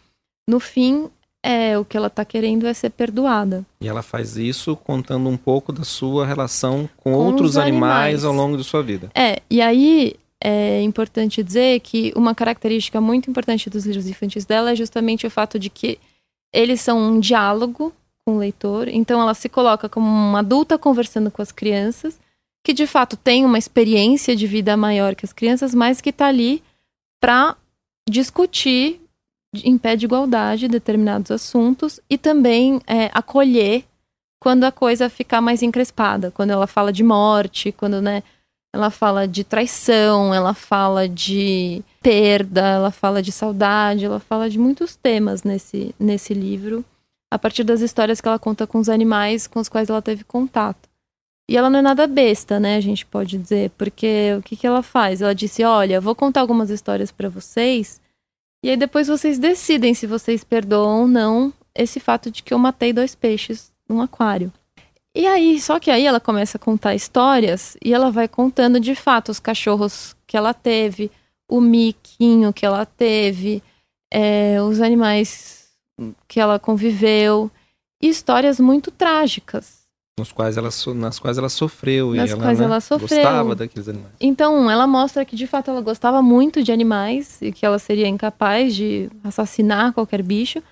no 0.48 0.60
fim 0.60 1.08
é 1.44 1.78
o 1.78 1.84
que 1.84 1.96
ela 1.96 2.10
tá 2.10 2.24
querendo 2.24 2.66
é 2.66 2.74
ser 2.74 2.90
perdoada. 2.90 3.64
E 3.80 3.88
ela 3.88 4.02
faz 4.02 4.36
isso 4.36 4.74
contando 4.76 5.28
um 5.28 5.36
pouco 5.36 5.72
da 5.72 5.84
sua 5.84 6.26
relação 6.26 6.88
com, 6.96 7.12
Com 7.12 7.18
outros 7.18 7.50
os 7.50 7.56
animais 7.56 7.92
animais. 7.92 8.24
ao 8.24 8.32
longo 8.32 8.56
de 8.56 8.64
sua 8.64 8.82
vida. 8.82 9.10
É, 9.14 9.40
e 9.48 9.60
aí 9.60 10.14
é 10.42 10.82
importante 10.82 11.42
dizer 11.42 11.80
que 11.80 12.12
uma 12.14 12.34
característica 12.34 13.00
muito 13.00 13.30
importante 13.30 13.68
dos 13.70 13.84
livros 13.86 14.06
infantis 14.06 14.44
dela 14.44 14.72
é 14.72 14.76
justamente 14.76 15.26
o 15.26 15.30
fato 15.30 15.58
de 15.58 15.68
que 15.70 15.98
eles 16.52 16.80
são 16.80 16.98
um 16.98 17.20
diálogo 17.20 17.92
com 18.24 18.36
o 18.36 18.38
leitor, 18.38 18.88
então 18.88 19.20
ela 19.20 19.34
se 19.34 19.48
coloca 19.48 19.88
como 19.88 20.06
uma 20.06 20.40
adulta 20.40 20.78
conversando 20.78 21.30
com 21.30 21.40
as 21.40 21.50
crianças, 21.50 22.18
que 22.64 22.72
de 22.72 22.86
fato 22.86 23.16
tem 23.16 23.44
uma 23.44 23.58
experiência 23.58 24.36
de 24.36 24.46
vida 24.46 24.76
maior 24.76 25.14
que 25.14 25.24
as 25.24 25.32
crianças, 25.32 25.74
mas 25.74 26.00
que 26.00 26.12
tá 26.12 26.26
ali 26.26 26.62
para 27.20 27.56
discutir 28.08 29.00
em 29.54 29.78
pé 29.78 29.96
de 29.96 30.06
igualdade 30.06 30.68
determinados 30.68 31.30
assuntos 31.30 32.00
e 32.08 32.18
também 32.18 32.80
é, 32.86 33.10
acolher 33.12 33.84
quando 34.40 34.64
a 34.64 34.72
coisa 34.72 35.08
ficar 35.08 35.40
mais 35.40 35.62
encrespada, 35.62 36.30
quando 36.30 36.50
ela 36.50 36.66
fala 36.66 36.92
de 36.92 37.02
morte, 37.02 37.72
quando 37.72 38.00
né, 38.00 38.22
ela 38.72 38.90
fala 38.90 39.26
de 39.26 39.42
traição, 39.42 40.32
ela 40.32 40.54
fala 40.54 41.08
de 41.08 41.82
perda, 42.00 42.60
ela 42.60 42.90
fala 42.90 43.22
de 43.22 43.32
saudade, 43.32 44.04
ela 44.04 44.20
fala 44.20 44.48
de 44.48 44.58
muitos 44.58 44.94
temas 44.94 45.42
nesse, 45.42 45.94
nesse 45.98 46.34
livro, 46.34 46.84
a 47.32 47.38
partir 47.38 47.64
das 47.64 47.80
histórias 47.80 48.20
que 48.20 48.28
ela 48.28 48.38
conta 48.38 48.66
com 48.66 48.78
os 48.78 48.88
animais 48.88 49.46
com 49.46 49.58
os 49.58 49.68
quais 49.68 49.90
ela 49.90 50.02
teve 50.02 50.22
contato. 50.24 50.88
E 51.50 51.56
ela 51.56 51.70
não 51.70 51.78
é 51.78 51.82
nada 51.82 52.06
besta, 52.06 52.60
né? 52.60 52.76
A 52.76 52.80
gente 52.80 53.06
pode 53.06 53.38
dizer, 53.38 53.70
porque 53.70 54.34
o 54.38 54.42
que, 54.42 54.54
que 54.54 54.66
ela 54.66 54.82
faz? 54.82 55.22
Ela 55.22 55.34
disse: 55.34 55.64
Olha, 55.64 55.98
vou 55.98 56.14
contar 56.14 56.42
algumas 56.42 56.68
histórias 56.68 57.10
para 57.10 57.30
vocês, 57.30 57.98
e 58.62 58.70
aí 58.70 58.76
depois 58.76 59.08
vocês 59.08 59.38
decidem 59.38 59.94
se 59.94 60.06
vocês 60.06 60.42
perdoam 60.42 61.02
ou 61.02 61.08
não 61.08 61.52
esse 61.74 62.00
fato 62.00 62.30
de 62.30 62.42
que 62.42 62.52
eu 62.52 62.58
matei 62.58 62.92
dois 62.92 63.14
peixes 63.14 63.72
num 63.88 64.00
aquário. 64.00 64.52
E 65.14 65.26
aí, 65.26 65.60
só 65.60 65.80
que 65.80 65.90
aí 65.90 66.04
ela 66.06 66.20
começa 66.20 66.58
a 66.58 66.60
contar 66.60 66.94
histórias 66.94 67.76
e 67.84 67.92
ela 67.94 68.10
vai 68.10 68.28
contando 68.28 68.78
de 68.78 68.94
fato 68.94 69.30
os 69.30 69.40
cachorros 69.40 70.14
que 70.26 70.36
ela 70.36 70.52
teve, 70.52 71.10
o 71.48 71.60
miquinho 71.60 72.52
que 72.52 72.66
ela 72.66 72.84
teve, 72.84 73.62
é, 74.12 74.60
os 74.62 74.80
animais 74.80 75.68
que 76.28 76.38
ela 76.38 76.58
conviveu, 76.58 77.50
e 78.00 78.08
histórias 78.08 78.60
muito 78.60 78.90
trágicas. 78.90 79.77
Nos 80.18 80.32
quais 80.32 80.56
ela, 80.56 80.68
nas 80.94 81.18
quais 81.18 81.38
ela 81.38 81.48
sofreu 81.48 82.14
nas 82.14 82.30
e 82.30 82.32
ela, 82.32 82.42
quais 82.42 82.58
né, 82.58 82.64
ela 82.64 82.80
sofreu. 82.80 83.08
gostava 83.08 83.54
daqueles 83.54 83.88
animais. 83.88 84.12
Então, 84.20 84.70
ela 84.70 84.86
mostra 84.86 85.24
que 85.24 85.36
de 85.36 85.46
fato 85.46 85.70
ela 85.70 85.80
gostava 85.80 86.20
muito 86.20 86.62
de 86.62 86.72
animais 86.72 87.40
e 87.40 87.52
que 87.52 87.64
ela 87.64 87.78
seria 87.78 88.08
incapaz 88.08 88.74
de 88.74 89.10
assassinar 89.22 89.92
qualquer 89.92 90.22
bicho. 90.22 90.62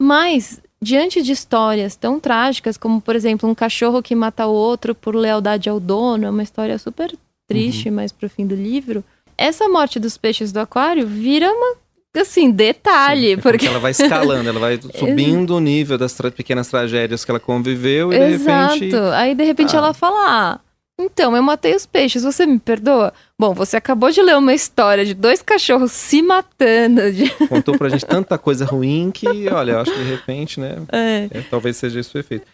Mas, 0.00 0.60
diante 0.82 1.22
de 1.22 1.32
histórias 1.32 1.96
tão 1.96 2.18
trágicas, 2.18 2.76
como 2.76 3.00
por 3.00 3.14
exemplo, 3.14 3.48
um 3.48 3.54
cachorro 3.54 4.02
que 4.02 4.14
mata 4.14 4.46
o 4.46 4.52
outro 4.52 4.94
por 4.94 5.14
lealdade 5.14 5.68
ao 5.68 5.78
dono, 5.78 6.26
é 6.26 6.30
uma 6.30 6.42
história 6.42 6.78
super 6.78 7.16
triste, 7.46 7.88
uhum. 7.88 7.94
mais 7.94 8.12
pro 8.12 8.28
fim 8.28 8.46
do 8.46 8.54
livro. 8.54 9.04
Essa 9.36 9.68
morte 9.68 9.98
dos 9.98 10.16
peixes 10.16 10.52
do 10.52 10.58
aquário 10.58 11.06
vira 11.06 11.50
uma 11.50 11.76
assim, 12.20 12.50
detalhe. 12.50 13.28
Sim, 13.28 13.32
é 13.32 13.36
porque 13.36 13.66
ela 13.66 13.78
vai 13.78 13.90
escalando, 13.90 14.48
ela 14.48 14.60
vai 14.60 14.78
subindo 14.98 15.56
o 15.56 15.60
nível 15.60 15.98
das 15.98 16.14
tra 16.14 16.30
pequenas 16.30 16.68
tragédias 16.68 17.24
que 17.24 17.30
ela 17.30 17.40
conviveu 17.40 18.12
e 18.12 18.16
Exato. 18.16 18.78
de 18.78 18.84
repente. 18.86 18.96
Aí 19.14 19.34
de 19.34 19.44
repente 19.44 19.74
ah. 19.74 19.78
ela 19.78 19.94
fala: 19.94 20.18
ah, 20.18 20.60
então, 20.98 21.34
eu 21.34 21.42
matei 21.42 21.74
os 21.74 21.84
peixes, 21.84 22.22
você 22.22 22.46
me 22.46 22.58
perdoa? 22.58 23.12
Bom, 23.38 23.52
você 23.52 23.76
acabou 23.76 24.10
de 24.10 24.22
ler 24.22 24.36
uma 24.36 24.54
história 24.54 25.04
de 25.04 25.12
dois 25.12 25.42
cachorros 25.42 25.90
se 25.90 26.22
matando. 26.22 27.10
De... 27.10 27.28
Contou 27.48 27.76
pra 27.76 27.88
gente 27.88 28.06
tanta 28.06 28.38
coisa 28.38 28.64
ruim 28.64 29.10
que, 29.10 29.48
olha, 29.48 29.72
eu 29.72 29.80
acho 29.80 29.92
que 29.92 29.98
de 29.98 30.10
repente, 30.10 30.60
né? 30.60 30.76
É. 30.92 31.28
É, 31.30 31.42
talvez 31.50 31.76
seja 31.76 31.98
esse 31.98 32.16
o 32.16 32.20
efeito. 32.20 32.46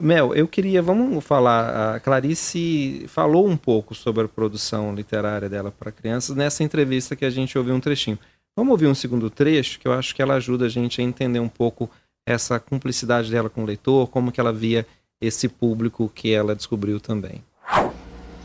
Mel, 0.00 0.34
eu 0.34 0.46
queria, 0.46 0.82
vamos 0.82 1.24
falar, 1.24 1.94
a 1.94 2.00
Clarice 2.00 3.06
falou 3.08 3.48
um 3.48 3.56
pouco 3.56 3.94
sobre 3.94 4.26
a 4.26 4.28
produção 4.28 4.94
literária 4.94 5.48
dela 5.48 5.72
para 5.72 5.90
crianças 5.90 6.36
nessa 6.36 6.62
entrevista 6.62 7.16
que 7.16 7.24
a 7.24 7.30
gente 7.30 7.56
ouviu 7.56 7.74
um 7.74 7.80
trechinho. 7.80 8.18
Vamos 8.58 8.72
ouvir 8.72 8.86
um 8.86 8.94
segundo 8.94 9.28
trecho, 9.28 9.78
que 9.78 9.86
eu 9.86 9.92
acho 9.92 10.14
que 10.14 10.22
ela 10.22 10.32
ajuda 10.32 10.64
a 10.64 10.68
gente 10.70 10.98
a 10.98 11.04
entender 11.04 11.38
um 11.38 11.48
pouco 11.48 11.90
essa 12.24 12.58
cumplicidade 12.58 13.30
dela 13.30 13.50
com 13.50 13.62
o 13.62 13.66
leitor, 13.66 14.08
como 14.08 14.32
que 14.32 14.40
ela 14.40 14.50
via 14.50 14.86
esse 15.20 15.46
público 15.46 16.10
que 16.14 16.32
ela 16.32 16.56
descobriu 16.56 16.98
também. 16.98 17.44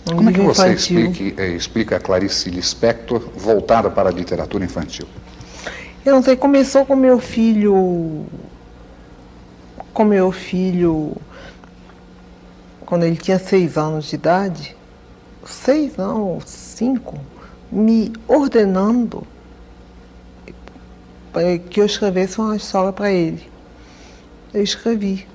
Como 0.05 0.29
é 0.29 0.33
que 0.33 0.41
você 0.41 0.73
explique, 0.73 1.33
eh, 1.37 1.55
explica 1.55 1.95
a 1.95 1.99
Clarice 2.01 2.49
Lispector 2.49 3.21
voltada 3.37 3.89
para 3.89 4.09
a 4.09 4.11
literatura 4.11 4.65
infantil? 4.65 5.07
Eu 6.05 6.15
não 6.15 6.21
sei, 6.21 6.35
começou 6.35 6.85
com 6.85 6.93
meu 6.93 7.17
filho. 7.17 8.25
Com 9.93 10.03
meu 10.03 10.29
filho. 10.33 11.15
Quando 12.85 13.03
ele 13.03 13.15
tinha 13.15 13.39
seis 13.39 13.77
anos 13.77 14.09
de 14.09 14.15
idade. 14.15 14.75
Seis, 15.45 15.95
não, 15.95 16.41
cinco. 16.45 17.17
Me 17.71 18.11
ordenando 18.27 19.25
que 21.69 21.79
eu 21.79 21.85
escrevesse 21.85 22.39
uma 22.39 22.55
história 22.55 22.91
para 22.91 23.11
ele. 23.11 23.49
Eu 24.53 24.63
escrevi. 24.63 25.27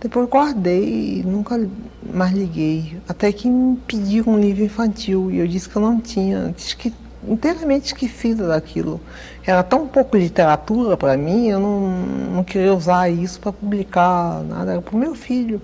Depois 0.00 0.28
guardei 0.28 1.20
e 1.20 1.22
nunca 1.24 1.58
mais 2.02 2.32
liguei. 2.32 2.98
Até 3.08 3.32
que 3.32 3.48
me 3.48 3.76
pediram 3.86 4.34
um 4.34 4.38
livro 4.38 4.62
infantil 4.62 5.30
e 5.30 5.38
eu 5.38 5.48
disse 5.48 5.68
que 5.68 5.76
eu 5.76 5.82
não 5.82 6.00
tinha. 6.00 6.54
que 6.78 6.92
inteiramente 7.26 7.86
esquecida 7.86 8.46
daquilo. 8.48 9.00
Era 9.44 9.62
tão 9.62 9.86
pouco 9.86 10.16
literatura 10.16 10.96
para 10.96 11.16
mim, 11.16 11.48
eu 11.48 11.58
não, 11.58 11.90
não 12.36 12.44
queria 12.44 12.74
usar 12.74 13.08
isso 13.10 13.40
para 13.40 13.52
publicar 13.52 14.42
nada, 14.44 14.72
era 14.72 14.82
para 14.82 14.94
o 14.94 14.98
meu 14.98 15.14
filho. 15.14 15.60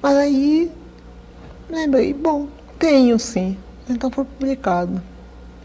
Mas 0.00 0.16
aí 0.16 0.70
lembrei, 1.68 2.12
bom, 2.12 2.48
tenho 2.78 3.18
sim. 3.18 3.56
Então 3.88 4.10
foi 4.10 4.24
publicado. 4.24 5.02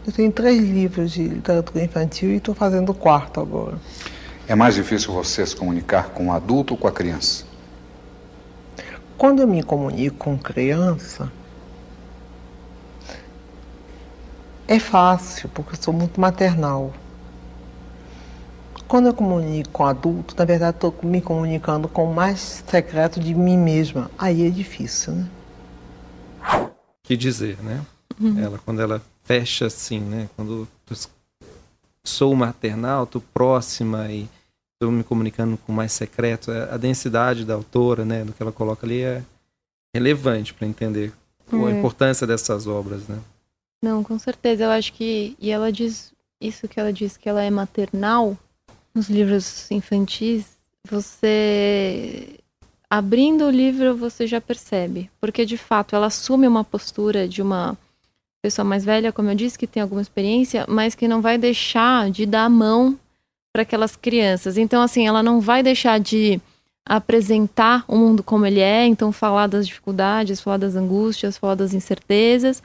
Eu 0.08 0.12
tenho 0.12 0.32
três 0.32 0.58
livros 0.58 1.10
de 1.10 1.22
literatura 1.22 1.84
infantil 1.84 2.30
e 2.30 2.36
estou 2.36 2.54
fazendo 2.54 2.92
o 2.92 2.94
quarto 2.94 3.40
agora. 3.40 3.78
É 4.48 4.54
mais 4.54 4.74
difícil 4.74 5.12
você 5.12 5.44
se 5.44 5.54
comunicar 5.54 6.08
com 6.14 6.28
o 6.28 6.32
adulto 6.32 6.72
ou 6.72 6.80
com 6.80 6.88
a 6.88 6.90
criança? 6.90 7.44
Quando 9.18 9.42
eu 9.42 9.46
me 9.46 9.62
comunico 9.62 10.16
com 10.16 10.38
criança, 10.38 11.30
é 14.66 14.78
fácil, 14.78 15.50
porque 15.50 15.74
eu 15.74 15.78
sou 15.78 15.92
muito 15.92 16.18
maternal. 16.18 16.94
Quando 18.86 19.08
eu 19.08 19.12
comunico 19.12 19.68
com 19.68 19.84
adulto, 19.84 20.34
na 20.38 20.46
verdade 20.46 20.78
estou 20.78 20.94
me 21.02 21.20
comunicando 21.20 21.86
com 21.86 22.10
o 22.10 22.14
mais 22.14 22.64
secreto 22.66 23.20
de 23.20 23.34
mim 23.34 23.58
mesma. 23.58 24.10
Aí 24.16 24.46
é 24.46 24.48
difícil, 24.48 25.12
né? 25.12 25.28
Que 27.02 27.14
dizer, 27.14 27.58
né? 27.62 27.82
Uhum. 28.20 28.38
Ela, 28.38 28.58
quando 28.58 28.80
ela 28.80 29.02
fecha 29.24 29.66
assim, 29.66 30.00
né? 30.00 30.28
Quando 30.36 30.66
sou 32.04 32.34
maternal, 32.34 33.06
tô 33.06 33.20
próxima 33.20 34.10
e 34.10 34.28
estou 34.74 34.90
me 34.90 35.04
comunicando 35.04 35.56
com 35.58 35.72
mais 35.72 35.92
secreto. 35.92 36.50
É, 36.50 36.72
a 36.72 36.76
densidade 36.76 37.44
da 37.44 37.54
autora, 37.54 38.04
né, 38.04 38.24
do 38.24 38.32
que 38.32 38.42
ela 38.42 38.52
coloca 38.52 38.86
ali 38.86 39.02
é 39.02 39.22
relevante 39.94 40.54
para 40.54 40.66
entender 40.66 41.12
é. 41.52 41.56
a 41.56 41.70
importância 41.70 42.26
dessas 42.26 42.66
obras, 42.66 43.06
né? 43.06 43.18
Não, 43.82 44.02
com 44.02 44.18
certeza. 44.18 44.64
Eu 44.64 44.70
acho 44.70 44.92
que 44.92 45.36
e 45.38 45.50
ela 45.50 45.70
diz 45.70 46.12
isso 46.40 46.68
que 46.68 46.78
ela 46.78 46.92
diz 46.92 47.16
que 47.16 47.28
ela 47.28 47.42
é 47.42 47.50
maternal 47.50 48.36
nos 48.94 49.08
livros 49.08 49.70
infantis. 49.70 50.56
Você 50.88 52.38
abrindo 52.90 53.44
o 53.44 53.50
livro 53.50 53.96
você 53.96 54.26
já 54.26 54.40
percebe, 54.40 55.10
porque 55.20 55.44
de 55.44 55.56
fato 55.56 55.94
ela 55.94 56.06
assume 56.06 56.48
uma 56.48 56.64
postura 56.64 57.28
de 57.28 57.42
uma 57.42 57.76
pessoa 58.42 58.64
mais 58.64 58.84
velha, 58.84 59.12
como 59.12 59.30
eu 59.30 59.34
disse, 59.34 59.58
que 59.58 59.66
tem 59.66 59.82
alguma 59.82 60.02
experiência, 60.02 60.64
mas 60.68 60.94
que 60.94 61.08
não 61.08 61.20
vai 61.20 61.36
deixar 61.36 62.10
de 62.10 62.24
dar 62.24 62.44
a 62.44 62.48
mão 62.48 62.98
para 63.52 63.62
aquelas 63.62 63.96
crianças. 63.96 64.56
Então, 64.56 64.80
assim, 64.80 65.06
ela 65.06 65.22
não 65.22 65.40
vai 65.40 65.62
deixar 65.62 65.98
de 65.98 66.40
apresentar 66.88 67.84
o 67.86 67.96
mundo 67.96 68.22
como 68.22 68.46
ele 68.46 68.60
é, 68.60 68.86
então 68.86 69.12
falar 69.12 69.46
das 69.46 69.66
dificuldades, 69.66 70.40
falar 70.40 70.56
das 70.56 70.74
angústias, 70.74 71.36
falar 71.36 71.54
das 71.54 71.74
incertezas, 71.74 72.62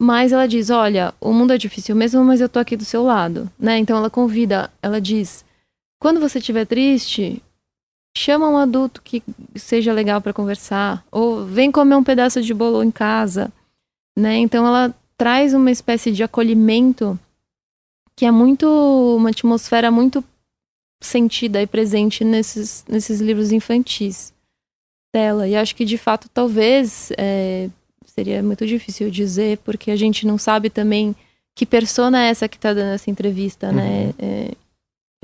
mas 0.00 0.32
ela 0.32 0.46
diz, 0.46 0.70
olha, 0.70 1.12
o 1.20 1.32
mundo 1.32 1.52
é 1.52 1.58
difícil 1.58 1.96
mesmo, 1.96 2.24
mas 2.24 2.40
eu 2.40 2.48
tô 2.48 2.60
aqui 2.60 2.76
do 2.76 2.84
seu 2.84 3.02
lado, 3.02 3.50
né? 3.58 3.78
Então 3.78 3.96
ela 3.96 4.08
convida, 4.08 4.70
ela 4.80 5.00
diz, 5.00 5.44
quando 5.98 6.20
você 6.20 6.38
estiver 6.38 6.66
triste, 6.66 7.42
chama 8.16 8.48
um 8.48 8.56
adulto 8.56 9.02
que 9.02 9.22
seja 9.56 9.92
legal 9.92 10.20
para 10.20 10.32
conversar, 10.32 11.04
ou 11.10 11.44
vem 11.44 11.72
comer 11.72 11.96
um 11.96 12.04
pedaço 12.04 12.40
de 12.42 12.54
bolo 12.54 12.82
em 12.82 12.92
casa, 12.92 13.52
né? 14.16 14.36
Então 14.36 14.64
ela 14.64 14.94
traz 15.16 15.54
uma 15.54 15.70
espécie 15.70 16.10
de 16.12 16.22
acolhimento 16.22 17.18
que 18.16 18.24
é 18.24 18.30
muito 18.30 18.66
uma 19.16 19.30
atmosfera 19.30 19.90
muito 19.90 20.22
sentida 21.00 21.60
e 21.60 21.66
presente 21.66 22.24
nesses, 22.24 22.84
nesses 22.88 23.20
livros 23.20 23.52
infantis 23.52 24.32
dela. 25.12 25.48
E 25.48 25.56
acho 25.56 25.74
que 25.74 25.84
de 25.84 25.98
fato 25.98 26.28
talvez 26.28 27.10
é, 27.18 27.68
seria 28.06 28.42
muito 28.42 28.66
difícil 28.66 29.10
dizer, 29.10 29.58
porque 29.58 29.90
a 29.90 29.96
gente 29.96 30.26
não 30.26 30.38
sabe 30.38 30.70
também 30.70 31.14
que 31.54 31.66
persona 31.66 32.24
é 32.24 32.30
essa 32.30 32.48
que 32.48 32.56
está 32.56 32.72
dando 32.72 32.94
essa 32.94 33.10
entrevista, 33.10 33.72
né? 33.72 33.82
uhum. 33.82 34.06
né? 34.06 34.14
É, 34.18 34.50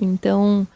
então, 0.00 0.66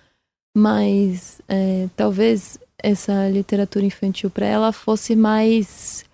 mas 0.56 1.40
é, 1.48 1.88
talvez 1.96 2.58
essa 2.78 3.28
literatura 3.28 3.84
infantil 3.84 4.30
para 4.30 4.46
ela 4.46 4.72
fosse 4.72 5.16
mais. 5.16 6.04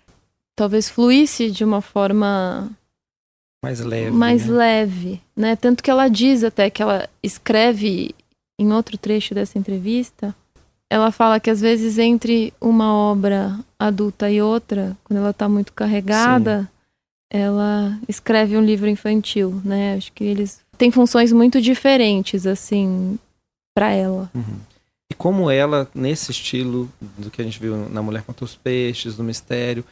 talvez 0.55 0.89
fluísse 0.89 1.51
de 1.51 1.63
uma 1.63 1.81
forma 1.81 2.71
mais 3.63 3.79
leve. 3.79 4.11
Mais 4.11 4.47
né? 4.47 4.53
leve, 4.57 5.21
né? 5.35 5.55
Tanto 5.55 5.83
que 5.83 5.91
ela 5.91 6.07
diz 6.07 6.43
até 6.43 6.69
que 6.69 6.81
ela 6.81 7.07
escreve 7.21 8.15
em 8.59 8.71
outro 8.73 8.97
trecho 8.97 9.33
dessa 9.33 9.57
entrevista, 9.57 10.35
ela 10.89 11.11
fala 11.11 11.39
que 11.39 11.49
às 11.49 11.61
vezes 11.61 11.97
entre 11.97 12.53
uma 12.59 12.93
obra 12.93 13.57
adulta 13.79 14.29
e 14.29 14.41
outra, 14.41 14.95
quando 15.03 15.19
ela 15.19 15.29
está 15.29 15.47
muito 15.47 15.73
carregada, 15.73 16.61
Sim. 16.61 16.67
ela 17.39 17.99
escreve 18.07 18.57
um 18.57 18.61
livro 18.61 18.89
infantil, 18.89 19.61
né? 19.63 19.95
Acho 19.95 20.11
que 20.11 20.23
eles 20.23 20.61
tem 20.77 20.91
funções 20.91 21.31
muito 21.31 21.61
diferentes, 21.61 22.47
assim, 22.47 23.17
para 23.73 23.91
ela. 23.91 24.29
Uhum. 24.33 24.59
E 25.11 25.13
como 25.13 25.49
ela, 25.51 25.87
nesse 25.93 26.31
estilo 26.31 26.91
do 27.17 27.29
que 27.29 27.41
a 27.41 27.45
gente 27.45 27.59
viu 27.59 27.89
na 27.89 28.01
Mulher 28.01 28.23
contra 28.23 28.43
os 28.43 28.55
Peixes, 28.55 29.15
do 29.15 29.23
Mistério, 29.23 29.85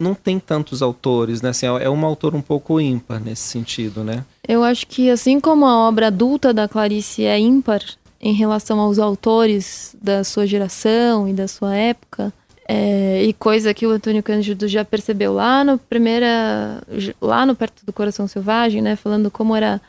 não 0.00 0.14
tem 0.14 0.38
tantos 0.38 0.80
autores, 0.80 1.42
né? 1.42 1.50
Assim, 1.50 1.66
é 1.66 1.88
uma 1.88 2.06
autora 2.06 2.36
um 2.36 2.42
pouco 2.42 2.80
ímpar 2.80 3.20
nesse 3.20 3.42
sentido, 3.42 4.04
né? 4.04 4.24
Eu 4.46 4.62
acho 4.62 4.86
que 4.86 5.10
assim 5.10 5.40
como 5.40 5.66
a 5.66 5.88
obra 5.88 6.06
adulta 6.06 6.54
da 6.54 6.68
Clarice 6.68 7.24
é 7.24 7.38
ímpar 7.38 7.82
em 8.20 8.32
relação 8.32 8.78
aos 8.78 8.98
autores 8.98 9.96
da 10.00 10.22
sua 10.22 10.46
geração 10.46 11.28
e 11.28 11.32
da 11.32 11.48
sua 11.48 11.74
época, 11.74 12.32
é, 12.66 13.24
e 13.24 13.32
coisa 13.32 13.72
que 13.72 13.86
o 13.86 13.90
Antônio 13.90 14.22
Cândido 14.22 14.68
já 14.68 14.84
percebeu 14.84 15.32
lá 15.32 15.64
no 15.64 15.78
primeira, 15.78 16.82
lá 17.20 17.46
no 17.46 17.56
perto 17.56 17.84
do 17.84 17.92
Coração 17.92 18.28
Selvagem, 18.28 18.82
né? 18.82 18.94
Falando 18.94 19.30
como 19.30 19.56
era 19.56 19.80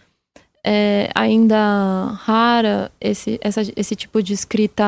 é, 0.66 1.10
ainda 1.14 2.06
rara 2.22 2.92
esse, 3.00 3.38
essa, 3.42 3.62
esse 3.76 3.96
tipo 3.96 4.24
de 4.24 4.34
escrita 4.34 4.84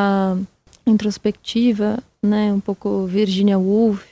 introspectiva, 0.88 2.00
né? 2.24 2.52
Um 2.52 2.60
pouco 2.60 3.06
Virginia 3.06 3.60
Woolf 3.60 4.04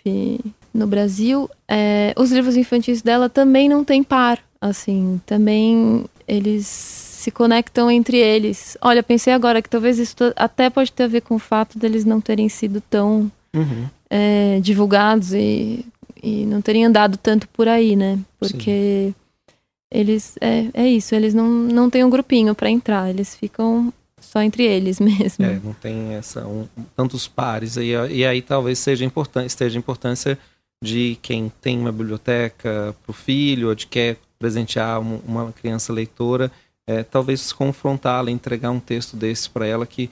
no 0.74 0.88
Brasil, 0.88 1.50
é, 1.68 2.14
os 2.18 2.32
livros 2.32 2.56
infantis 2.56 3.02
dela 3.02 3.30
também 3.30 3.68
não 3.68 3.84
têm 3.84 4.04
par, 4.04 4.40
assim, 4.62 5.20
também 5.26 6.06
eles 6.28 6.68
se 6.68 7.32
conectam 7.32 7.90
entre 7.90 8.18
eles. 8.18 8.78
Olha, 8.82 9.02
pensei 9.02 9.34
agora 9.34 9.62
que 9.62 9.70
talvez 9.70 9.98
isso 9.98 10.16
até 10.36 10.70
pode 10.70 10.92
ter 10.92 11.04
a 11.04 11.08
ver 11.08 11.22
com 11.22 11.36
o 11.36 11.40
fato 11.40 11.78
deles 11.78 12.06
não 12.06 12.22
terem 12.22 12.48
sido 12.48 12.82
tão 12.82 13.32
uhum. 13.54 13.88
é, 14.10 14.60
divulgados 14.62 15.34
e, 15.34 15.86
e 16.22 16.46
não 16.46 16.62
terem 16.62 16.86
andado 16.86 17.18
tanto 17.18 17.48
por 17.50 17.68
aí, 17.68 17.96
né? 17.96 18.20
Porque 18.40 19.12
Sim. 19.12 19.16
eles 19.92 20.36
é, 20.40 20.68
é 20.74 20.88
isso, 20.88 21.16
eles 21.16 21.34
não, 21.34 21.50
não 21.50 21.90
têm 21.90 22.04
um 22.04 22.10
grupinho 22.10 22.54
para 22.54 22.70
entrar, 22.70 23.10
eles 23.10 23.36
ficam 23.36 23.92
só 24.22 24.42
entre 24.42 24.64
eles 24.64 25.00
mesmo. 25.02 25.46
É, 25.46 25.60
não 25.64 25.74
tem 25.74 26.14
essa 26.14 26.46
um, 26.48 26.68
tantos 26.96 27.28
pares 27.28 27.78
aí 27.78 27.92
e 28.12 28.26
aí 28.26 28.42
talvez 28.42 28.78
seja 28.80 29.04
importante, 29.04 29.48
esteja 29.48 29.78
importância 29.80 30.38
de 30.84 31.18
quem 31.22 31.52
tem 31.62 31.78
uma 31.78 31.92
biblioteca 31.92 32.96
para 33.04 33.12
o 33.12 33.14
filho 33.14 33.70
ou 33.70 33.76
de 33.76 33.88
quer 33.88 34.18
presentear 34.38 35.02
uma 35.02 35.52
criança 35.52 35.92
leitora, 35.92 36.52
é, 36.88 37.04
talvez 37.04 37.52
confrontá-la, 37.52 38.32
entregar 38.32 38.72
um 38.72 38.80
texto 38.80 39.18
desse 39.18 39.50
para 39.50 39.68
ela 39.68 39.86
que 39.86 40.10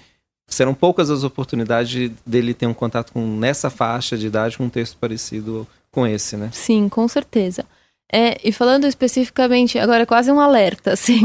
serão 0.47 0.73
poucas 0.73 1.09
as 1.09 1.23
oportunidades 1.23 2.11
dele 2.25 2.53
ter 2.53 2.67
um 2.67 2.73
contato 2.73 3.11
com 3.11 3.25
nessa 3.25 3.69
faixa 3.69 4.17
de 4.17 4.27
idade 4.27 4.57
com 4.57 4.65
um 4.65 4.69
texto 4.69 4.97
parecido 4.97 5.67
com 5.91 6.05
esse, 6.05 6.37
né? 6.37 6.49
Sim, 6.51 6.87
com 6.89 7.07
certeza. 7.07 7.65
É, 8.11 8.37
e 8.43 8.51
falando 8.53 8.85
especificamente, 8.85 9.77
agora 9.77 10.03
é 10.03 10.05
quase 10.05 10.31
um 10.31 10.39
alerta, 10.39 10.93
assim. 10.93 11.23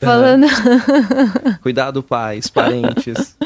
É. 0.00 0.04
falando. 0.04 0.46
Cuidado, 1.62 2.02
pais, 2.02 2.48
parentes. 2.48 3.36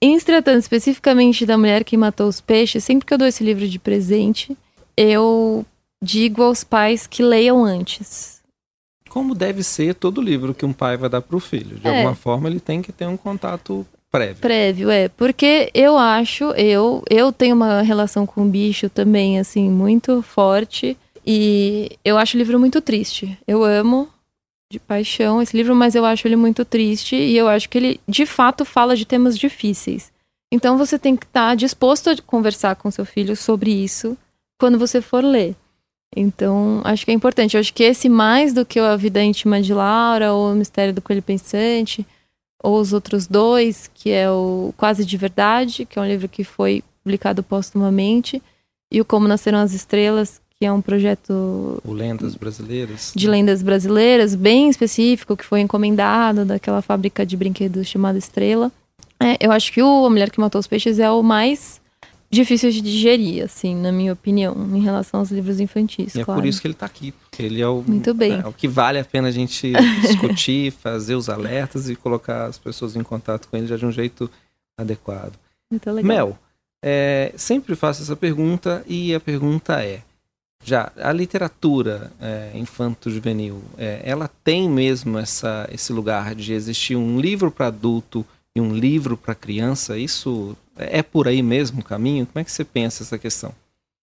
em 0.00 0.18
se 0.18 0.26
tratando 0.26 0.58
especificamente 0.58 1.46
da 1.46 1.56
mulher 1.56 1.84
que 1.84 1.96
matou 1.96 2.28
os 2.28 2.40
peixes, 2.40 2.84
sempre 2.84 3.06
que 3.06 3.14
eu 3.14 3.18
dou 3.18 3.26
esse 3.26 3.42
livro 3.42 3.66
de 3.66 3.78
presente, 3.78 4.56
eu 4.98 5.64
digo 6.02 6.42
aos 6.42 6.64
pais 6.64 7.06
que 7.06 7.22
leiam 7.22 7.64
antes. 7.64 8.40
Como 9.08 9.32
deve 9.32 9.62
ser 9.62 9.94
todo 9.94 10.20
livro 10.20 10.52
que 10.52 10.66
um 10.66 10.72
pai 10.72 10.96
vai 10.96 11.08
dar 11.08 11.22
para 11.22 11.36
o 11.36 11.40
filho. 11.40 11.78
De 11.78 11.86
é. 11.86 11.98
alguma 11.98 12.16
forma, 12.16 12.48
ele 12.48 12.58
tem 12.58 12.82
que 12.82 12.90
ter 12.90 13.06
um 13.06 13.16
contato 13.16 13.86
prévio. 14.10 14.36
Prévio, 14.36 14.90
é. 14.90 15.08
Porque 15.08 15.70
eu 15.72 15.96
acho, 15.96 16.50
eu, 16.52 17.04
eu 17.08 17.32
tenho 17.32 17.54
uma 17.54 17.80
relação 17.80 18.26
com 18.26 18.42
o 18.42 18.48
bicho 18.48 18.90
também, 18.90 19.38
assim, 19.38 19.70
muito 19.70 20.20
forte. 20.20 20.96
E 21.24 21.96
eu 22.04 22.18
acho 22.18 22.36
o 22.36 22.38
livro 22.38 22.58
muito 22.58 22.80
triste. 22.80 23.38
Eu 23.46 23.62
amo 23.62 24.08
de 24.70 24.80
paixão 24.80 25.40
esse 25.40 25.56
livro, 25.56 25.76
mas 25.76 25.94
eu 25.94 26.04
acho 26.04 26.26
ele 26.26 26.36
muito 26.36 26.64
triste. 26.64 27.14
E 27.14 27.36
eu 27.36 27.48
acho 27.48 27.68
que 27.68 27.78
ele, 27.78 28.00
de 28.06 28.26
fato, 28.26 28.64
fala 28.64 28.96
de 28.96 29.06
temas 29.06 29.38
difíceis. 29.38 30.10
Então 30.50 30.76
você 30.76 30.98
tem 30.98 31.16
que 31.16 31.24
estar 31.24 31.50
tá 31.50 31.54
disposto 31.54 32.10
a 32.10 32.16
conversar 32.26 32.74
com 32.74 32.90
seu 32.90 33.04
filho 33.04 33.36
sobre 33.36 33.70
isso 33.70 34.16
quando 34.58 34.78
você 34.78 35.00
for 35.00 35.24
ler. 35.24 35.54
Então, 36.16 36.80
acho 36.84 37.04
que 37.04 37.10
é 37.10 37.14
importante. 37.14 37.56
Eu 37.56 37.60
acho 37.60 37.72
que 37.72 37.82
esse, 37.82 38.08
mais 38.08 38.52
do 38.52 38.64
que 38.64 38.78
a 38.78 38.96
Vida 38.96 39.22
Íntima 39.22 39.60
de 39.60 39.72
Laura, 39.72 40.32
ou 40.32 40.52
o 40.52 40.54
Mistério 40.54 40.92
do 40.92 41.02
Coelho 41.02 41.22
Pensante, 41.22 42.06
ou 42.62 42.80
os 42.80 42.92
outros 42.92 43.26
dois, 43.26 43.90
que 43.94 44.10
é 44.10 44.30
o 44.30 44.72
Quase 44.76 45.04
de 45.04 45.16
Verdade, 45.16 45.84
que 45.84 45.98
é 45.98 46.02
um 46.02 46.06
livro 46.06 46.28
que 46.28 46.42
foi 46.42 46.82
publicado 47.04 47.42
póstumamente, 47.42 48.42
e 48.90 49.00
o 49.00 49.04
Como 49.04 49.28
Nasceram 49.28 49.58
as 49.58 49.72
Estrelas, 49.72 50.40
que 50.58 50.66
é 50.66 50.72
um 50.72 50.80
projeto. 50.80 51.80
O 51.84 51.92
Lendas 51.92 52.34
Brasileiras. 52.34 53.12
De 53.14 53.28
lendas 53.28 53.62
brasileiras, 53.62 54.34
bem 54.34 54.68
específico, 54.68 55.36
que 55.36 55.44
foi 55.44 55.60
encomendado 55.60 56.44
daquela 56.44 56.82
fábrica 56.82 57.24
de 57.24 57.36
brinquedos 57.36 57.86
chamada 57.86 58.18
Estrela. 58.18 58.72
É, 59.20 59.36
eu 59.44 59.52
acho 59.52 59.72
que 59.72 59.82
o 59.82 60.06
A 60.06 60.10
Mulher 60.10 60.30
que 60.30 60.40
Matou 60.40 60.58
os 60.58 60.66
Peixes 60.66 60.98
é 60.98 61.10
o 61.10 61.22
mais 61.22 61.80
difícil 62.30 62.70
de 62.70 62.80
digerir, 62.80 63.44
assim, 63.44 63.74
na 63.74 63.90
minha 63.90 64.12
opinião, 64.12 64.54
em 64.74 64.80
relação 64.80 65.20
aos 65.20 65.30
livros 65.30 65.60
infantis. 65.60 66.14
E 66.14 66.24
claro. 66.24 66.38
é 66.38 66.42
por 66.42 66.48
isso 66.48 66.60
que 66.60 66.66
ele 66.66 66.74
está 66.74 66.86
aqui, 66.86 67.12
porque 67.12 67.42
ele 67.42 67.60
é 67.60 67.68
o, 67.68 67.82
Muito 67.86 68.12
bem. 68.12 68.32
É, 68.32 68.46
o 68.46 68.52
que 68.52 68.68
vale 68.68 68.98
a 68.98 69.04
pena 69.04 69.28
a 69.28 69.30
gente 69.32 69.72
discutir, 70.02 70.72
fazer 70.72 71.14
os 71.14 71.28
alertas 71.28 71.88
e 71.88 71.96
colocar 71.96 72.44
as 72.46 72.58
pessoas 72.58 72.96
em 72.96 73.02
contato 73.02 73.48
com 73.48 73.56
ele 73.56 73.66
já 73.66 73.76
de 73.76 73.86
um 73.86 73.92
jeito 73.92 74.30
adequado. 74.78 75.32
Muito 75.70 75.90
legal. 75.90 76.04
Mel, 76.04 76.38
é, 76.82 77.32
sempre 77.36 77.74
faço 77.74 78.02
essa 78.02 78.14
pergunta 78.14 78.84
e 78.86 79.14
a 79.14 79.20
pergunta 79.20 79.82
é: 79.82 80.02
já 80.64 80.92
a 80.96 81.12
literatura 81.12 82.12
é, 82.20 82.52
infanto-juvenil, 82.54 83.62
é, 83.76 84.02
ela 84.04 84.30
tem 84.44 84.68
mesmo 84.68 85.18
essa, 85.18 85.68
esse 85.72 85.92
lugar 85.92 86.34
de 86.34 86.52
existir 86.52 86.96
um 86.96 87.18
livro 87.20 87.50
para 87.50 87.68
adulto 87.68 88.24
e 88.54 88.60
um 88.60 88.74
livro 88.74 89.16
para 89.16 89.34
criança? 89.34 89.98
Isso 89.98 90.56
é 90.78 91.02
por 91.02 91.28
aí 91.28 91.42
mesmo 91.42 91.80
o 91.80 91.84
caminho? 91.84 92.26
Como 92.26 92.40
é 92.40 92.44
que 92.44 92.52
você 92.52 92.64
pensa 92.64 93.02
essa 93.02 93.18
questão? 93.18 93.54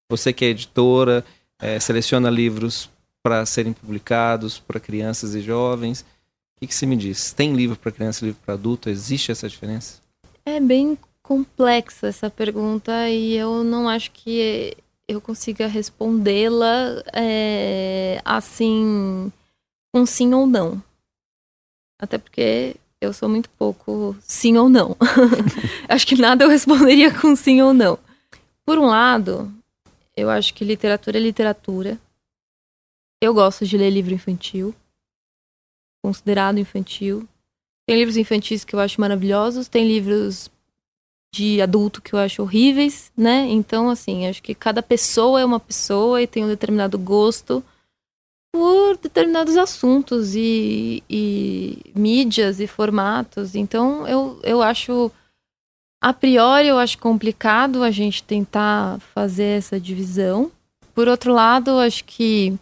Você 0.09 0.31
que 0.31 0.45
é 0.45 0.49
editora, 0.49 1.25
é, 1.59 1.79
seleciona 1.79 2.29
livros 2.29 2.89
para 3.23 3.43
serem 3.45 3.73
publicados 3.73 4.59
para 4.59 4.79
crianças 4.79 5.33
e 5.33 5.41
jovens. 5.41 6.01
O 6.01 6.59
que, 6.59 6.67
que 6.67 6.75
você 6.75 6.85
me 6.85 6.95
diz? 6.95 7.33
Tem 7.33 7.53
livro 7.53 7.75
para 7.75 7.91
criança 7.91 8.23
e 8.23 8.27
livro 8.27 8.41
para 8.45 8.53
adulto? 8.53 8.89
Existe 8.89 9.31
essa 9.31 9.49
diferença? 9.49 9.99
É 10.45 10.59
bem 10.59 10.95
complexa 11.23 12.07
essa 12.07 12.29
pergunta 12.29 13.09
e 13.09 13.33
eu 13.35 13.63
não 13.63 13.89
acho 13.89 14.11
que 14.11 14.77
eu 15.07 15.19
consiga 15.19 15.65
respondê-la 15.65 17.03
é, 17.13 18.21
assim, 18.23 19.31
com 19.91 20.05
sim 20.05 20.33
ou 20.35 20.45
não. 20.45 20.81
Até 21.99 22.19
porque 22.19 22.75
eu 23.05 23.13
sou 23.13 23.29
muito 23.29 23.49
pouco 23.51 24.15
sim 24.21 24.57
ou 24.57 24.69
não. 24.69 24.95
acho 25.87 26.05
que 26.05 26.15
nada 26.15 26.43
eu 26.43 26.49
responderia 26.49 27.13
com 27.13 27.35
sim 27.35 27.61
ou 27.61 27.73
não. 27.73 27.97
Por 28.65 28.77
um 28.77 28.85
lado, 28.85 29.53
eu 30.15 30.29
acho 30.29 30.53
que 30.53 30.65
literatura 30.65 31.17
é 31.17 31.21
literatura. 31.21 31.99
Eu 33.21 33.33
gosto 33.33 33.65
de 33.65 33.77
ler 33.77 33.89
livro 33.89 34.13
infantil, 34.13 34.73
considerado 36.03 36.59
infantil. 36.59 37.27
Tem 37.87 37.97
livros 37.97 38.17
infantis 38.17 38.63
que 38.63 38.75
eu 38.75 38.79
acho 38.79 38.99
maravilhosos, 38.99 39.67
tem 39.67 39.87
livros 39.87 40.49
de 41.33 41.61
adulto 41.61 42.01
que 42.01 42.13
eu 42.13 42.19
acho 42.19 42.41
horríveis, 42.41 43.11
né? 43.15 43.45
Então, 43.49 43.89
assim, 43.89 44.27
acho 44.27 44.41
que 44.41 44.55
cada 44.55 44.81
pessoa 44.81 45.41
é 45.41 45.45
uma 45.45 45.59
pessoa 45.59 46.21
e 46.21 46.27
tem 46.27 46.45
um 46.45 46.47
determinado 46.47 46.97
gosto 46.97 47.63
por 48.55 48.97
determinados 48.97 49.57
assuntos 49.57 50.33
e, 50.33 51.03
e 51.09 51.77
mídias 51.93 52.61
e 52.61 52.67
formatos. 52.67 53.53
Então, 53.53 54.07
eu, 54.07 54.39
eu 54.43 54.61
acho, 54.61 55.11
a 56.01 56.13
priori, 56.13 56.69
eu 56.69 56.77
acho 56.77 56.97
complicado 56.97 57.83
a 57.83 57.91
gente 57.91 58.23
tentar 58.23 58.97
fazer 59.13 59.57
essa 59.57 59.77
divisão. 59.77 60.49
Por 60.93 61.09
outro 61.09 61.33
lado, 61.33 61.71
acho 61.79 62.05
que 62.05 62.53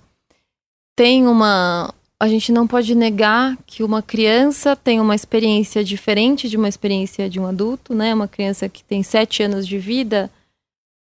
tem 0.96 1.28
uma. 1.28 1.94
A 2.20 2.28
gente 2.28 2.52
não 2.52 2.66
pode 2.66 2.96
negar 2.96 3.56
que 3.68 3.84
uma 3.84 4.02
criança 4.02 4.76
tem 4.76 5.00
uma 5.00 5.14
experiência 5.14 5.84
diferente 5.84 6.50
de 6.50 6.58
uma 6.58 6.70
experiência 6.70 7.30
de 7.30 7.40
um 7.40 7.46
adulto, 7.46 7.94
né? 7.94 8.16
Uma 8.16 8.28
criança 8.28 8.68
que 8.68 8.84
tem 8.84 9.04
sete 9.04 9.44
anos 9.44 9.68
de 9.68 9.78
vida 9.78 10.32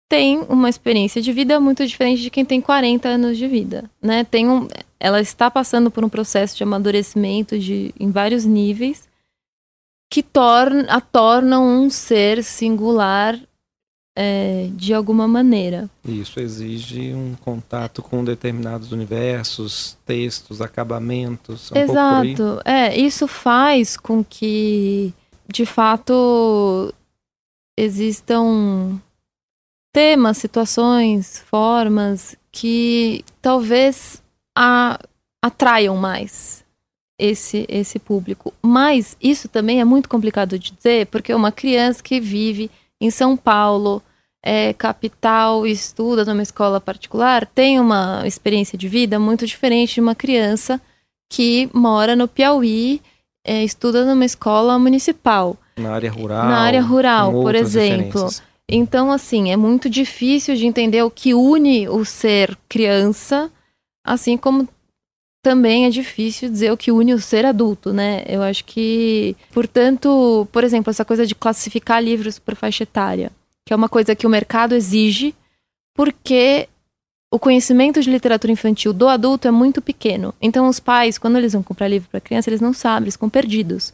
tem 0.08 0.40
uma 0.48 0.70
experiência 0.70 1.20
de 1.20 1.32
vida 1.32 1.60
muito 1.60 1.86
diferente 1.86 2.22
de 2.22 2.30
quem 2.30 2.44
tem 2.44 2.60
40 2.60 3.08
anos 3.08 3.36
de 3.36 3.46
vida, 3.46 3.90
né? 4.00 4.24
Tem 4.24 4.48
um, 4.48 4.66
ela 4.98 5.20
está 5.20 5.50
passando 5.50 5.90
por 5.90 6.04
um 6.04 6.08
processo 6.08 6.56
de 6.56 6.62
amadurecimento 6.62 7.58
de, 7.58 7.94
em 8.00 8.10
vários 8.10 8.44
níveis 8.44 9.06
que 10.10 10.22
torna, 10.22 10.84
a 10.88 11.00
tornam 11.00 11.64
um 11.64 11.90
ser 11.90 12.42
singular 12.42 13.38
é, 14.16 14.68
de 14.72 14.94
alguma 14.94 15.28
maneira. 15.28 15.88
Isso 16.04 16.40
exige 16.40 17.12
um 17.12 17.36
contato 17.36 18.02
com 18.02 18.24
determinados 18.24 18.90
universos, 18.90 19.96
textos, 20.06 20.62
acabamentos. 20.62 21.70
Um 21.70 21.78
Exato. 21.78 22.60
É, 22.64 22.98
isso 22.98 23.28
faz 23.28 23.96
com 23.96 24.24
que, 24.24 25.12
de 25.46 25.66
fato, 25.66 26.92
existam 27.76 28.98
temas, 29.98 30.38
situações, 30.38 31.42
formas 31.50 32.36
que 32.52 33.24
talvez 33.42 34.22
a, 34.56 34.96
atraiam 35.42 35.96
mais 35.96 36.64
esse 37.18 37.66
esse 37.68 37.98
público. 37.98 38.54
Mas 38.62 39.16
isso 39.20 39.48
também 39.48 39.80
é 39.80 39.84
muito 39.84 40.08
complicado 40.08 40.56
de 40.56 40.70
dizer, 40.70 41.06
porque 41.06 41.34
uma 41.34 41.50
criança 41.50 42.00
que 42.00 42.20
vive 42.20 42.70
em 43.00 43.10
São 43.10 43.36
Paulo, 43.36 44.00
é, 44.40 44.72
capital, 44.72 45.66
estuda 45.66 46.24
numa 46.24 46.42
escola 46.44 46.80
particular, 46.80 47.44
tem 47.44 47.80
uma 47.80 48.22
experiência 48.24 48.78
de 48.78 48.86
vida 48.86 49.18
muito 49.18 49.44
diferente 49.48 49.94
de 49.94 50.00
uma 50.00 50.14
criança 50.14 50.80
que 51.28 51.68
mora 51.74 52.14
no 52.14 52.28
Piauí, 52.28 53.02
é, 53.44 53.64
estuda 53.64 54.04
numa 54.04 54.24
escola 54.24 54.78
municipal. 54.78 55.56
Na 55.76 55.90
área 55.90 56.12
rural. 56.12 56.44
Na 56.44 56.58
área 56.58 56.82
rural, 56.82 57.32
por 57.32 57.56
exemplo. 57.56 58.28
Então, 58.70 59.10
assim, 59.10 59.50
é 59.50 59.56
muito 59.56 59.88
difícil 59.88 60.54
de 60.54 60.66
entender 60.66 61.02
o 61.02 61.10
que 61.10 61.32
une 61.34 61.88
o 61.88 62.04
ser 62.04 62.56
criança, 62.68 63.50
assim 64.04 64.36
como 64.36 64.68
também 65.42 65.86
é 65.86 65.90
difícil 65.90 66.50
dizer 66.50 66.70
o 66.70 66.76
que 66.76 66.92
une 66.92 67.14
o 67.14 67.20
ser 67.20 67.46
adulto, 67.46 67.92
né? 67.92 68.24
Eu 68.26 68.42
acho 68.42 68.64
que, 68.64 69.34
portanto, 69.52 70.46
por 70.52 70.64
exemplo, 70.64 70.90
essa 70.90 71.04
coisa 71.04 71.26
de 71.26 71.34
classificar 71.34 72.02
livros 72.02 72.38
por 72.38 72.54
faixa 72.54 72.82
etária, 72.82 73.32
que 73.64 73.72
é 73.72 73.76
uma 73.76 73.88
coisa 73.88 74.14
que 74.14 74.26
o 74.26 74.30
mercado 74.30 74.74
exige, 74.74 75.34
porque 75.94 76.68
o 77.32 77.38
conhecimento 77.38 78.02
de 78.02 78.10
literatura 78.10 78.52
infantil 78.52 78.92
do 78.92 79.08
adulto 79.08 79.48
é 79.48 79.50
muito 79.50 79.80
pequeno. 79.80 80.34
Então, 80.40 80.68
os 80.68 80.80
pais, 80.80 81.16
quando 81.16 81.36
eles 81.36 81.52
vão 81.52 81.62
comprar 81.62 81.88
livro 81.88 82.08
para 82.10 82.20
criança, 82.20 82.50
eles 82.50 82.60
não 82.60 82.72
sabem, 82.72 83.04
eles 83.04 83.14
ficam 83.14 83.30
perdidos. 83.30 83.92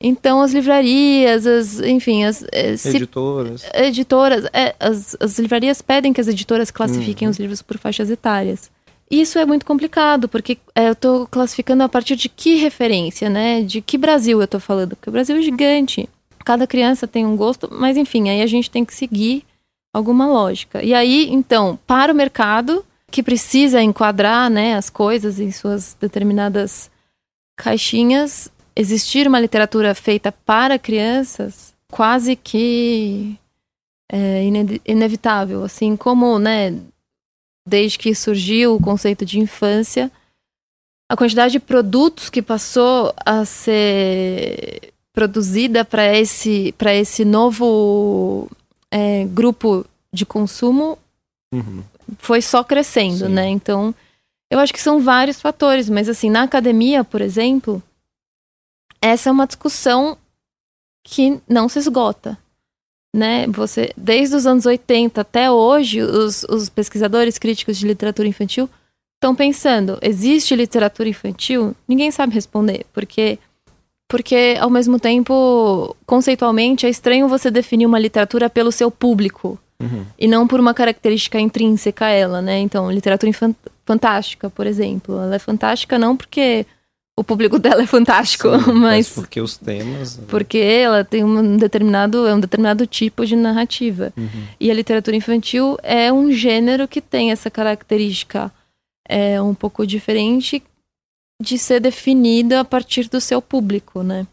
Então, 0.00 0.42
as 0.42 0.52
livrarias, 0.52 1.46
as, 1.46 1.80
enfim, 1.80 2.24
as 2.24 2.44
eh, 2.52 2.76
se, 2.76 2.96
editoras, 2.96 3.64
editoras 3.72 4.44
é, 4.52 4.74
as, 4.78 5.16
as 5.18 5.38
livrarias 5.38 5.80
pedem 5.80 6.12
que 6.12 6.20
as 6.20 6.28
editoras 6.28 6.70
classifiquem 6.70 7.26
uhum. 7.26 7.32
os 7.32 7.38
livros 7.38 7.62
por 7.62 7.78
faixas 7.78 8.10
etárias. 8.10 8.70
Isso 9.10 9.38
é 9.38 9.46
muito 9.46 9.64
complicado, 9.64 10.28
porque 10.28 10.58
é, 10.74 10.88
eu 10.88 10.92
estou 10.92 11.26
classificando 11.26 11.82
a 11.82 11.88
partir 11.88 12.16
de 12.16 12.28
que 12.28 12.56
referência, 12.56 13.30
né? 13.30 13.62
De 13.62 13.80
que 13.80 13.96
Brasil 13.96 14.38
eu 14.38 14.44
estou 14.44 14.60
falando? 14.60 14.96
Porque 14.96 15.08
o 15.08 15.12
Brasil 15.12 15.36
é 15.36 15.42
gigante. 15.42 16.08
Cada 16.44 16.66
criança 16.66 17.06
tem 17.06 17.24
um 17.24 17.36
gosto, 17.36 17.68
mas 17.72 17.96
enfim, 17.96 18.28
aí 18.28 18.42
a 18.42 18.46
gente 18.46 18.70
tem 18.70 18.84
que 18.84 18.94
seguir 18.94 19.44
alguma 19.94 20.26
lógica. 20.26 20.82
E 20.82 20.92
aí, 20.92 21.28
então, 21.30 21.78
para 21.86 22.12
o 22.12 22.16
mercado, 22.16 22.84
que 23.10 23.22
precisa 23.22 23.80
enquadrar 23.80 24.50
né, 24.50 24.74
as 24.74 24.90
coisas 24.90 25.40
em 25.40 25.50
suas 25.50 25.96
determinadas 25.98 26.90
caixinhas, 27.56 28.50
existir 28.76 29.26
uma 29.26 29.40
literatura 29.40 29.94
feita 29.94 30.30
para 30.30 30.78
crianças 30.78 31.74
quase 31.90 32.36
que 32.36 33.38
é 34.10 34.44
inevitável, 34.84 35.64
assim 35.64 35.96
como, 35.96 36.38
né, 36.38 36.78
desde 37.66 37.98
que 37.98 38.14
surgiu 38.14 38.76
o 38.76 38.80
conceito 38.80 39.24
de 39.24 39.40
infância, 39.40 40.12
a 41.10 41.16
quantidade 41.16 41.52
de 41.52 41.60
produtos 41.60 42.30
que 42.30 42.42
passou 42.42 43.12
a 43.24 43.44
ser 43.44 44.92
produzida 45.12 45.84
para 45.84 46.14
esse 46.14 46.72
para 46.76 46.94
esse 46.94 47.24
novo 47.24 48.48
é, 48.90 49.24
grupo 49.24 49.84
de 50.12 50.26
consumo 50.26 50.98
uhum. 51.52 51.82
foi 52.18 52.42
só 52.42 52.62
crescendo, 52.62 53.26
Sim. 53.26 53.32
né? 53.32 53.48
Então, 53.48 53.94
eu 54.50 54.58
acho 54.58 54.72
que 54.72 54.80
são 54.80 55.00
vários 55.00 55.40
fatores, 55.40 55.88
mas 55.88 56.08
assim, 56.08 56.28
na 56.28 56.42
academia, 56.42 57.02
por 57.02 57.20
exemplo, 57.20 57.82
essa 59.06 59.28
é 59.28 59.32
uma 59.32 59.46
discussão 59.46 60.16
que 61.04 61.40
não 61.48 61.68
se 61.68 61.78
esgota. 61.78 62.38
Né? 63.14 63.46
Você, 63.48 63.92
desde 63.96 64.36
os 64.36 64.46
anos 64.46 64.66
80 64.66 65.20
até 65.20 65.50
hoje, 65.50 66.02
os, 66.02 66.44
os 66.44 66.68
pesquisadores 66.68 67.38
críticos 67.38 67.78
de 67.78 67.86
literatura 67.86 68.28
infantil 68.28 68.68
estão 69.14 69.34
pensando: 69.34 69.98
existe 70.02 70.54
literatura 70.54 71.08
infantil? 71.08 71.74
Ninguém 71.88 72.10
sabe 72.10 72.34
responder, 72.34 72.84
porque 72.92 73.38
porque 74.08 74.56
ao 74.60 74.70
mesmo 74.70 75.00
tempo, 75.00 75.96
conceitualmente, 76.06 76.86
é 76.86 76.88
estranho 76.88 77.28
você 77.28 77.50
definir 77.50 77.86
uma 77.86 77.98
literatura 77.98 78.48
pelo 78.48 78.70
seu 78.70 78.88
público 78.88 79.58
uhum. 79.82 80.06
e 80.16 80.28
não 80.28 80.46
por 80.46 80.60
uma 80.60 80.72
característica 80.72 81.40
intrínseca 81.40 82.06
a 82.06 82.10
ela, 82.10 82.40
né? 82.40 82.58
Então, 82.60 82.90
literatura 82.90 83.32
fantástica, 83.84 84.48
por 84.48 84.66
exemplo, 84.66 85.20
ela 85.20 85.34
é 85.34 85.38
fantástica 85.40 85.98
não 85.98 86.16
porque 86.16 86.64
o 87.18 87.24
público 87.24 87.58
dela 87.58 87.82
é 87.82 87.86
fantástico, 87.86 88.48
Sim, 88.50 88.72
mas, 88.74 88.82
mas 88.82 89.08
porque 89.08 89.40
os 89.40 89.56
temas, 89.56 90.18
né? 90.18 90.24
porque 90.28 90.58
ela 90.58 91.02
tem 91.02 91.24
um 91.24 91.56
determinado 91.56 92.26
é 92.26 92.34
um 92.34 92.40
determinado 92.40 92.86
tipo 92.86 93.24
de 93.24 93.34
narrativa. 93.34 94.12
Uhum. 94.16 94.44
E 94.60 94.70
a 94.70 94.74
literatura 94.74 95.16
infantil 95.16 95.78
é 95.82 96.12
um 96.12 96.30
gênero 96.30 96.86
que 96.86 97.00
tem 97.00 97.32
essa 97.32 97.50
característica 97.50 98.52
é 99.08 99.40
um 99.40 99.54
pouco 99.54 99.86
diferente 99.86 100.62
de 101.40 101.58
ser 101.58 101.80
definida 101.80 102.60
a 102.60 102.64
partir 102.64 103.08
do 103.08 103.20
seu 103.20 103.40
público, 103.40 104.02
né? 104.02 104.26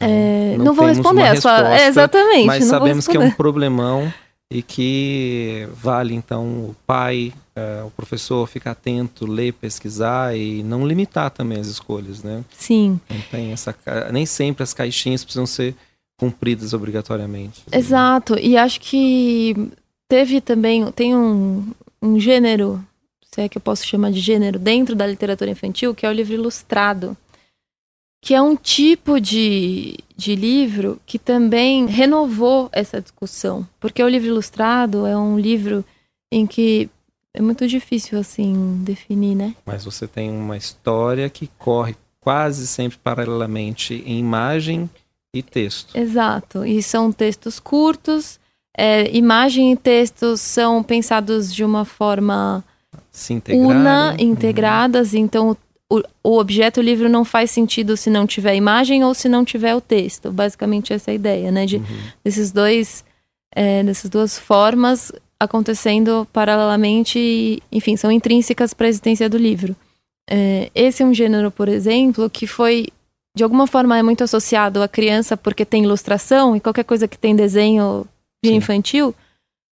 É, 0.00 0.54
não, 0.56 0.66
não 0.66 0.74
vou 0.74 0.86
responder 0.86 1.24
a 1.24 1.40
sua. 1.40 1.78
É, 1.78 1.86
exatamente. 1.88 2.46
Mas 2.46 2.64
sabemos 2.64 3.06
que 3.06 3.16
é 3.16 3.20
um 3.20 3.30
problemão 3.30 4.12
e 4.50 4.62
que 4.62 5.68
vale 5.72 6.12
então 6.12 6.44
o 6.44 6.76
pai, 6.84 7.32
é, 7.54 7.82
o 7.84 7.90
professor 7.90 8.48
ficar 8.48 8.72
atento, 8.72 9.24
ler, 9.24 9.52
pesquisar 9.52 10.36
e 10.36 10.62
não 10.64 10.86
limitar 10.86 11.30
também 11.30 11.60
as 11.60 11.68
escolhas, 11.68 12.22
né? 12.22 12.44
Sim. 12.50 13.00
Não 13.08 13.20
tem 13.30 13.52
essa, 13.52 13.74
nem 14.12 14.26
sempre 14.26 14.64
as 14.64 14.74
caixinhas 14.74 15.22
precisam 15.22 15.46
ser 15.46 15.76
cumpridas 16.18 16.74
obrigatoriamente. 16.74 17.62
Exato. 17.70 18.36
E 18.38 18.56
acho 18.56 18.80
que 18.80 19.70
teve 20.08 20.40
também 20.40 20.90
tem 20.92 21.16
um, 21.16 21.72
um 22.02 22.18
gênero, 22.18 22.84
se 23.32 23.42
é 23.42 23.48
que 23.48 23.56
eu 23.56 23.62
posso 23.62 23.86
chamar 23.86 24.10
de 24.10 24.18
gênero 24.18 24.58
dentro 24.58 24.96
da 24.96 25.06
literatura 25.06 25.50
infantil, 25.50 25.94
que 25.94 26.04
é 26.04 26.08
o 26.08 26.12
livro 26.12 26.34
ilustrado 26.34 27.16
que 28.20 28.34
é 28.34 28.42
um 28.42 28.54
tipo 28.54 29.18
de, 29.20 29.96
de 30.16 30.34
livro 30.34 31.00
que 31.06 31.18
também 31.18 31.86
renovou 31.86 32.68
essa 32.72 33.00
discussão. 33.00 33.66
Porque 33.78 34.02
o 34.02 34.08
livro 34.08 34.28
ilustrado 34.28 35.06
é 35.06 35.16
um 35.16 35.38
livro 35.38 35.84
em 36.30 36.46
que 36.46 36.90
é 37.32 37.40
muito 37.40 37.66
difícil, 37.66 38.18
assim, 38.18 38.82
definir, 38.84 39.34
né? 39.34 39.54
Mas 39.64 39.84
você 39.84 40.06
tem 40.06 40.30
uma 40.30 40.56
história 40.56 41.30
que 41.30 41.48
corre 41.58 41.96
quase 42.20 42.66
sempre 42.66 42.98
paralelamente 42.98 44.02
em 44.06 44.18
imagem 44.18 44.90
e 45.32 45.42
texto. 45.42 45.96
Exato. 45.96 46.64
E 46.64 46.82
são 46.82 47.10
textos 47.10 47.58
curtos. 47.58 48.38
É, 48.76 49.14
imagem 49.16 49.72
e 49.72 49.76
texto 49.76 50.36
são 50.36 50.82
pensados 50.82 51.54
de 51.54 51.64
uma 51.64 51.84
forma 51.84 52.64
una, 53.48 54.16
integradas. 54.18 55.12
Uhum. 55.12 55.18
Então, 55.20 55.56
o, 55.92 56.00
o 56.22 56.38
objeto 56.38 56.80
livro 56.80 57.08
não 57.08 57.24
faz 57.24 57.50
sentido 57.50 57.96
se 57.96 58.08
não 58.08 58.26
tiver 58.26 58.54
imagem 58.54 59.04
ou 59.04 59.12
se 59.12 59.28
não 59.28 59.44
tiver 59.44 59.74
o 59.74 59.80
texto. 59.80 60.30
Basicamente 60.30 60.92
essa 60.92 61.10
é 61.10 61.12
a 61.12 61.14
ideia, 61.14 61.50
né? 61.50 61.66
De, 61.66 61.76
uhum. 61.76 61.84
Desses 62.24 62.52
dois, 62.52 63.04
é, 63.52 63.82
dessas 63.82 64.08
duas 64.08 64.38
formas 64.38 65.12
acontecendo 65.38 66.28
paralelamente, 66.32 67.18
e, 67.18 67.62
enfim, 67.72 67.96
são 67.96 68.12
intrínsecas 68.12 68.74
para 68.74 68.86
a 68.86 68.90
existência 68.90 69.28
do 69.28 69.38
livro. 69.38 69.74
É, 70.28 70.70
esse 70.74 71.02
é 71.02 71.06
um 71.06 71.14
gênero, 71.14 71.50
por 71.50 71.68
exemplo, 71.68 72.28
que 72.30 72.46
foi 72.46 72.86
de 73.34 73.42
alguma 73.42 73.66
forma 73.66 73.96
é 73.96 74.02
muito 74.02 74.22
associado 74.22 74.82
à 74.82 74.88
criança 74.88 75.36
porque 75.36 75.64
tem 75.64 75.84
ilustração 75.84 76.54
e 76.54 76.60
qualquer 76.60 76.84
coisa 76.84 77.08
que 77.08 77.16
tem 77.16 77.34
desenho 77.34 78.06
de 78.44 78.52
infantil, 78.52 79.14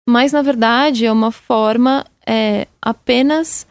mas 0.08 0.34
na 0.34 0.42
verdade 0.42 1.06
é 1.06 1.12
uma 1.12 1.32
forma 1.32 2.06
é 2.28 2.68
apenas 2.82 3.66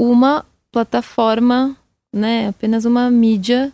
uma 0.00 0.44
plataforma 0.72 1.76
né? 2.16 2.48
Apenas 2.48 2.84
uma 2.84 3.10
mídia 3.10 3.72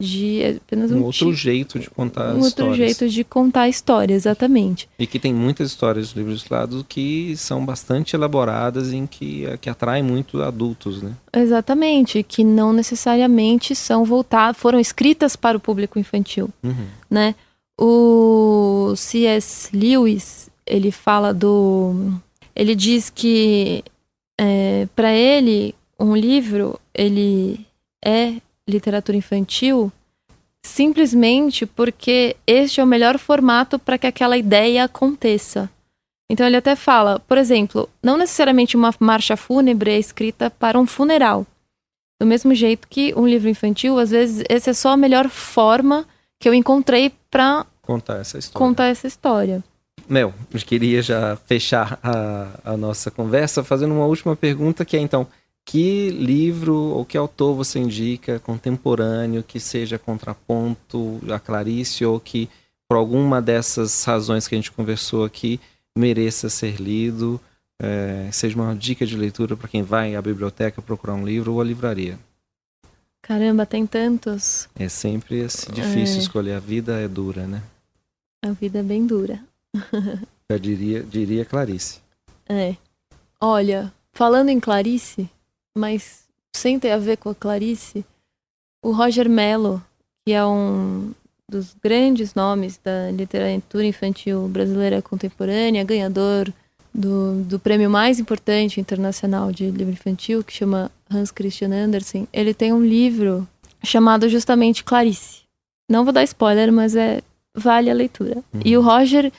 de 0.00 0.56
apenas 0.56 0.90
um, 0.90 0.96
um 0.96 1.04
outro 1.04 1.26
tipo, 1.26 1.34
jeito 1.34 1.78
de 1.78 1.90
contar 1.90 2.34
um 2.34 2.38
histórias. 2.38 2.58
outro 2.58 2.74
jeito 2.74 3.08
de 3.08 3.22
contar 3.22 3.62
a 3.62 3.68
história, 3.68 4.14
exatamente. 4.14 4.88
E 4.98 5.06
que 5.06 5.18
tem 5.18 5.34
muitas 5.34 5.70
histórias 5.70 6.08
de 6.08 6.18
livros 6.18 6.40
ilustrados 6.40 6.82
que 6.88 7.36
são 7.36 7.64
bastante 7.64 8.16
elaboradas 8.16 8.94
em 8.94 9.06
que 9.06 9.46
que 9.60 9.68
atraem 9.68 10.02
muito 10.02 10.40
adultos, 10.40 11.02
né? 11.02 11.12
Exatamente, 11.34 12.22
que 12.22 12.42
não 12.42 12.72
necessariamente 12.72 13.74
são 13.74 14.04
voltadas, 14.04 14.56
foram 14.56 14.80
escritas 14.80 15.36
para 15.36 15.58
o 15.58 15.60
público 15.60 15.98
infantil, 15.98 16.48
uhum. 16.62 16.86
né? 17.10 17.34
O 17.78 18.94
C.S. 18.96 19.74
Lewis 19.76 20.48
ele 20.66 20.90
fala 20.90 21.34
do, 21.34 22.12
ele 22.54 22.74
diz 22.74 23.10
que 23.10 23.82
é, 24.38 24.88
para 24.94 25.12
ele 25.12 25.74
um 25.98 26.16
livro 26.16 26.78
ele 26.94 27.66
é 28.04 28.34
literatura 28.68 29.16
infantil 29.16 29.92
simplesmente 30.62 31.64
porque 31.64 32.36
este 32.46 32.80
é 32.80 32.84
o 32.84 32.86
melhor 32.86 33.18
formato 33.18 33.78
para 33.78 33.98
que 33.98 34.06
aquela 34.06 34.36
ideia 34.36 34.84
aconteça. 34.84 35.70
Então 36.30 36.46
ele 36.46 36.56
até 36.56 36.76
fala, 36.76 37.18
por 37.20 37.38
exemplo, 37.38 37.88
não 38.02 38.16
necessariamente 38.16 38.76
uma 38.76 38.94
marcha 39.00 39.36
fúnebre 39.36 39.90
é 39.90 39.98
escrita 39.98 40.50
para 40.50 40.78
um 40.78 40.86
funeral. 40.86 41.46
Do 42.20 42.26
mesmo 42.26 42.54
jeito 42.54 42.86
que 42.88 43.14
um 43.16 43.26
livro 43.26 43.48
infantil, 43.48 43.98
às 43.98 44.10
vezes, 44.10 44.44
essa 44.48 44.70
é 44.70 44.74
só 44.74 44.90
a 44.90 44.96
melhor 44.96 45.28
forma 45.28 46.06
que 46.38 46.48
eu 46.48 46.54
encontrei 46.54 47.12
para 47.30 47.66
contar 47.82 48.18
essa 48.18 48.38
história. 48.38 48.66
Contar 48.66 48.86
essa 48.86 49.06
história. 49.06 49.64
Mel, 50.08 50.34
eu 50.52 50.60
queria 50.60 51.02
já 51.02 51.36
fechar 51.46 51.98
a, 52.02 52.48
a 52.64 52.76
nossa 52.76 53.10
conversa 53.10 53.64
fazendo 53.64 53.94
uma 53.94 54.06
última 54.06 54.36
pergunta 54.36 54.84
que 54.84 54.96
é 54.96 55.00
então, 55.00 55.26
que 55.70 56.10
livro 56.10 56.74
ou 56.74 57.04
que 57.04 57.16
autor 57.16 57.54
você 57.54 57.78
indica 57.78 58.40
contemporâneo 58.40 59.40
que 59.40 59.60
seja 59.60 60.00
contraponto 60.00 61.20
a 61.32 61.38
Clarice 61.38 62.04
ou 62.04 62.18
que 62.18 62.50
por 62.88 62.96
alguma 62.96 63.40
dessas 63.40 64.02
razões 64.02 64.48
que 64.48 64.56
a 64.56 64.58
gente 64.58 64.72
conversou 64.72 65.24
aqui 65.24 65.60
mereça 65.96 66.50
ser 66.50 66.80
lido, 66.80 67.40
é, 67.80 68.28
seja 68.32 68.56
uma 68.56 68.74
dica 68.74 69.06
de 69.06 69.16
leitura 69.16 69.56
para 69.56 69.68
quem 69.68 69.80
vai 69.80 70.16
à 70.16 70.22
biblioteca 70.22 70.82
procurar 70.82 71.14
um 71.14 71.24
livro 71.24 71.52
ou 71.52 71.60
à 71.60 71.64
livraria. 71.64 72.18
Caramba, 73.22 73.64
tem 73.64 73.86
tantos. 73.86 74.68
É 74.74 74.88
sempre 74.88 75.42
assim, 75.42 75.70
difícil 75.70 76.16
é. 76.16 76.18
escolher. 76.18 76.54
A 76.54 76.58
vida 76.58 76.98
é 76.98 77.06
dura, 77.06 77.46
né? 77.46 77.62
A 78.44 78.50
vida 78.50 78.80
é 78.80 78.82
bem 78.82 79.06
dura. 79.06 79.38
Já 80.50 80.58
diria, 80.58 81.00
diria 81.04 81.44
Clarice. 81.44 82.00
É. 82.48 82.74
Olha, 83.40 83.92
falando 84.12 84.48
em 84.48 84.58
Clarice, 84.58 85.30
mas 85.76 86.24
sem 86.54 86.78
ter 86.78 86.90
a 86.90 86.98
ver 86.98 87.16
com 87.16 87.30
a 87.30 87.34
Clarice, 87.34 88.04
o 88.82 88.92
Roger 88.92 89.28
Mello, 89.28 89.82
que 90.24 90.32
é 90.32 90.44
um 90.44 91.12
dos 91.48 91.74
grandes 91.82 92.34
nomes 92.34 92.78
da 92.82 93.10
literatura 93.10 93.84
infantil 93.84 94.48
brasileira 94.48 95.02
contemporânea, 95.02 95.84
ganhador 95.84 96.52
do, 96.94 97.42
do 97.44 97.58
prêmio 97.58 97.90
mais 97.90 98.18
importante 98.18 98.80
internacional 98.80 99.52
de 99.52 99.70
livro 99.70 99.92
infantil, 99.92 100.44
que 100.44 100.52
chama 100.52 100.90
Hans 101.10 101.30
Christian 101.30 101.72
Andersen, 101.72 102.26
ele 102.32 102.54
tem 102.54 102.72
um 102.72 102.84
livro 102.84 103.46
chamado 103.82 104.28
justamente 104.28 104.84
Clarice. 104.84 105.40
Não 105.88 106.04
vou 106.04 106.12
dar 106.12 106.22
spoiler, 106.24 106.72
mas 106.72 106.94
é 106.94 107.22
vale 107.54 107.90
a 107.90 107.94
leitura. 107.94 108.42
Uhum. 108.52 108.60
E 108.64 108.76
o 108.76 108.80
Roger 108.80 109.32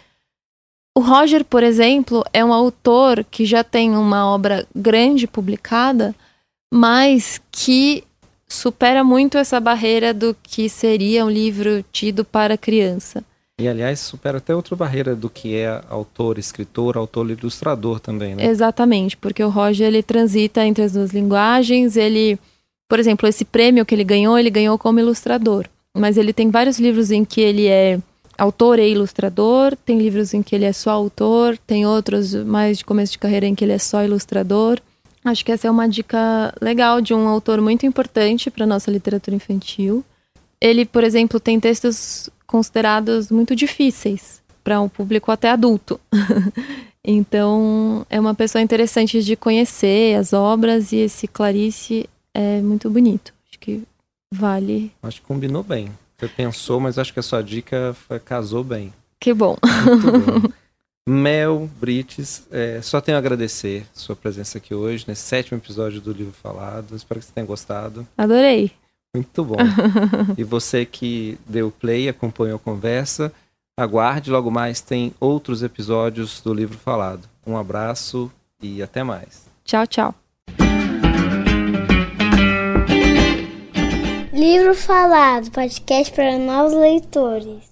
o 0.96 1.00
Roger, 1.00 1.46
por 1.46 1.64
exemplo, 1.64 2.24
é 2.34 2.44
um 2.44 2.54
autor 2.54 3.24
que 3.30 3.46
já 3.46 3.64
tem 3.64 3.92
uma 3.92 4.26
obra 4.26 4.68
grande 4.76 5.26
publicada, 5.26 6.14
mas 6.74 7.42
que 7.52 8.04
supera 8.48 9.04
muito 9.04 9.38
essa 9.38 9.60
barreira 9.60 10.14
do 10.14 10.36
que 10.44 10.68
seria 10.68 11.26
um 11.26 11.30
livro 11.30 11.84
tido 11.92 12.26
para 12.26 12.58
criança. 12.58 13.24
E, 13.60 13.68
aliás, 13.68 14.00
supera 14.00 14.40
até 14.40 14.56
outra 14.56 14.76
barreira 14.76 15.16
do 15.16 15.30
que 15.30 15.56
é 15.56 15.82
autor, 15.90 16.38
escritor, 16.38 16.98
autor 16.98 17.30
ilustrador 17.30 18.00
também, 18.00 18.36
né? 18.36 18.46
Exatamente, 18.46 19.16
porque 19.16 19.44
o 19.44 19.50
Roger, 19.50 19.88
ele 19.88 20.04
transita 20.04 20.66
entre 20.66 20.84
as 20.84 20.94
duas 20.94 21.12
linguagens, 21.12 21.96
ele... 21.96 22.40
Por 22.90 23.00
exemplo, 23.00 23.30
esse 23.30 23.46
prêmio 23.46 23.86
que 23.86 23.96
ele 23.96 24.04
ganhou, 24.04 24.38
ele 24.38 24.50
ganhou 24.50 24.78
como 24.78 25.00
ilustrador. 25.00 25.66
Mas 25.96 26.18
ele 26.18 26.34
tem 26.34 26.50
vários 26.50 26.78
livros 26.78 27.12
em 27.12 27.24
que 27.24 27.40
ele 27.40 27.68
é 27.68 28.00
autor 28.42 28.80
e 28.80 28.90
ilustrador, 28.90 29.76
tem 29.86 30.00
livros 30.00 30.34
em 30.34 30.42
que 30.42 30.56
ele 30.56 30.66
é 30.66 30.74
só 30.74 30.90
autor, 30.90 31.56
tem 31.60 31.86
outros 31.86 32.34
mais 32.34 32.80
de 32.80 32.86
começo 32.86 33.12
de 33.12 33.20
carreira 33.20 33.46
em 33.46 33.54
que 33.54 33.64
ele 33.64 33.72
é 33.72 33.78
só 33.78 34.04
ilustrador. 34.04 34.80
Acho 35.24 35.46
que 35.46 35.52
essa 35.52 35.68
é 35.68 35.72
uma 35.72 35.88
dica 35.88 36.52
legal 36.60 37.00
de 37.02 37.14
um 37.14 37.28
autor 37.28 37.62
muito 37.62 37.86
importante 37.86 38.50
para 38.50 38.66
nossa 38.66 38.90
literatura 38.90 39.36
infantil. 39.36 40.04
Ele, 40.60 40.86
por 40.86 41.04
exemplo, 41.04 41.40
tem 41.40 41.60
textos 41.60 42.32
considerados 42.48 43.30
muito 43.30 43.56
difíceis 43.56 44.42
para 44.64 44.82
um 44.82 44.90
público 44.90 45.32
até 45.32 45.52
adulto. 45.52 46.00
então, 47.06 48.08
é 48.10 48.20
uma 48.20 48.34
pessoa 48.34 48.60
interessante 48.60 49.22
de 49.22 49.36
conhecer 49.36 50.16
as 50.16 50.34
obras 50.34 50.92
e 50.92 50.98
esse 50.98 51.28
Clarice 51.28 52.10
é 52.34 52.60
muito 52.60 52.90
bonito. 52.90 53.32
Acho 53.48 53.60
que 53.60 53.84
vale. 54.34 54.92
Acho 55.04 55.22
que 55.22 55.28
combinou 55.28 55.62
bem. 55.62 55.92
Você 56.22 56.28
pensou, 56.28 56.80
mas 56.80 57.00
acho 57.00 57.12
que 57.12 57.20
a 57.20 57.24
sua 57.24 57.42
dica 57.42 57.96
foi, 58.08 58.20
casou 58.20 58.64
bem. 58.64 58.94
Que 59.20 59.34
bom. 59.34 59.58
Muito 59.88 60.12
bom. 60.12 60.50
Mel, 61.10 61.68
Brites, 61.80 62.46
é, 62.52 62.80
só 62.80 63.02
tenho 63.02 63.18
a 63.18 63.20
agradecer 63.20 63.88
sua 63.92 64.16
presença 64.16 64.60
aqui 64.60 64.76
hoje, 64.76 65.04
nesse 65.08 65.24
sétimo 65.24 65.58
episódio 65.58 66.00
do 66.00 66.14
Livro 66.14 66.32
Falado. 66.32 66.96
Espero 66.96 67.20
que 67.20 67.26
você 67.26 67.32
tenha 67.32 67.48
gostado. 67.48 68.08
Adorei. 68.16 68.72
Muito 69.16 69.44
bom. 69.44 69.58
e 70.38 70.44
você 70.44 70.86
que 70.86 71.40
deu 71.50 71.72
play, 71.72 72.08
acompanhou 72.08 72.58
a 72.58 72.60
conversa, 72.60 73.34
aguarde, 73.76 74.30
logo 74.30 74.52
mais 74.52 74.80
tem 74.80 75.16
outros 75.20 75.64
episódios 75.64 76.40
do 76.40 76.54
Livro 76.54 76.78
Falado. 76.78 77.28
Um 77.48 77.58
abraço 77.58 78.32
e 78.62 78.84
até 78.84 79.04
mais. 79.04 79.48
Tchau, 79.66 79.88
tchau. 79.88 80.21
Livro 84.34 84.74
Falado, 84.74 85.52
podcast 85.52 86.14
para 86.14 86.38
novos 86.38 86.72
leitores. 86.72 87.71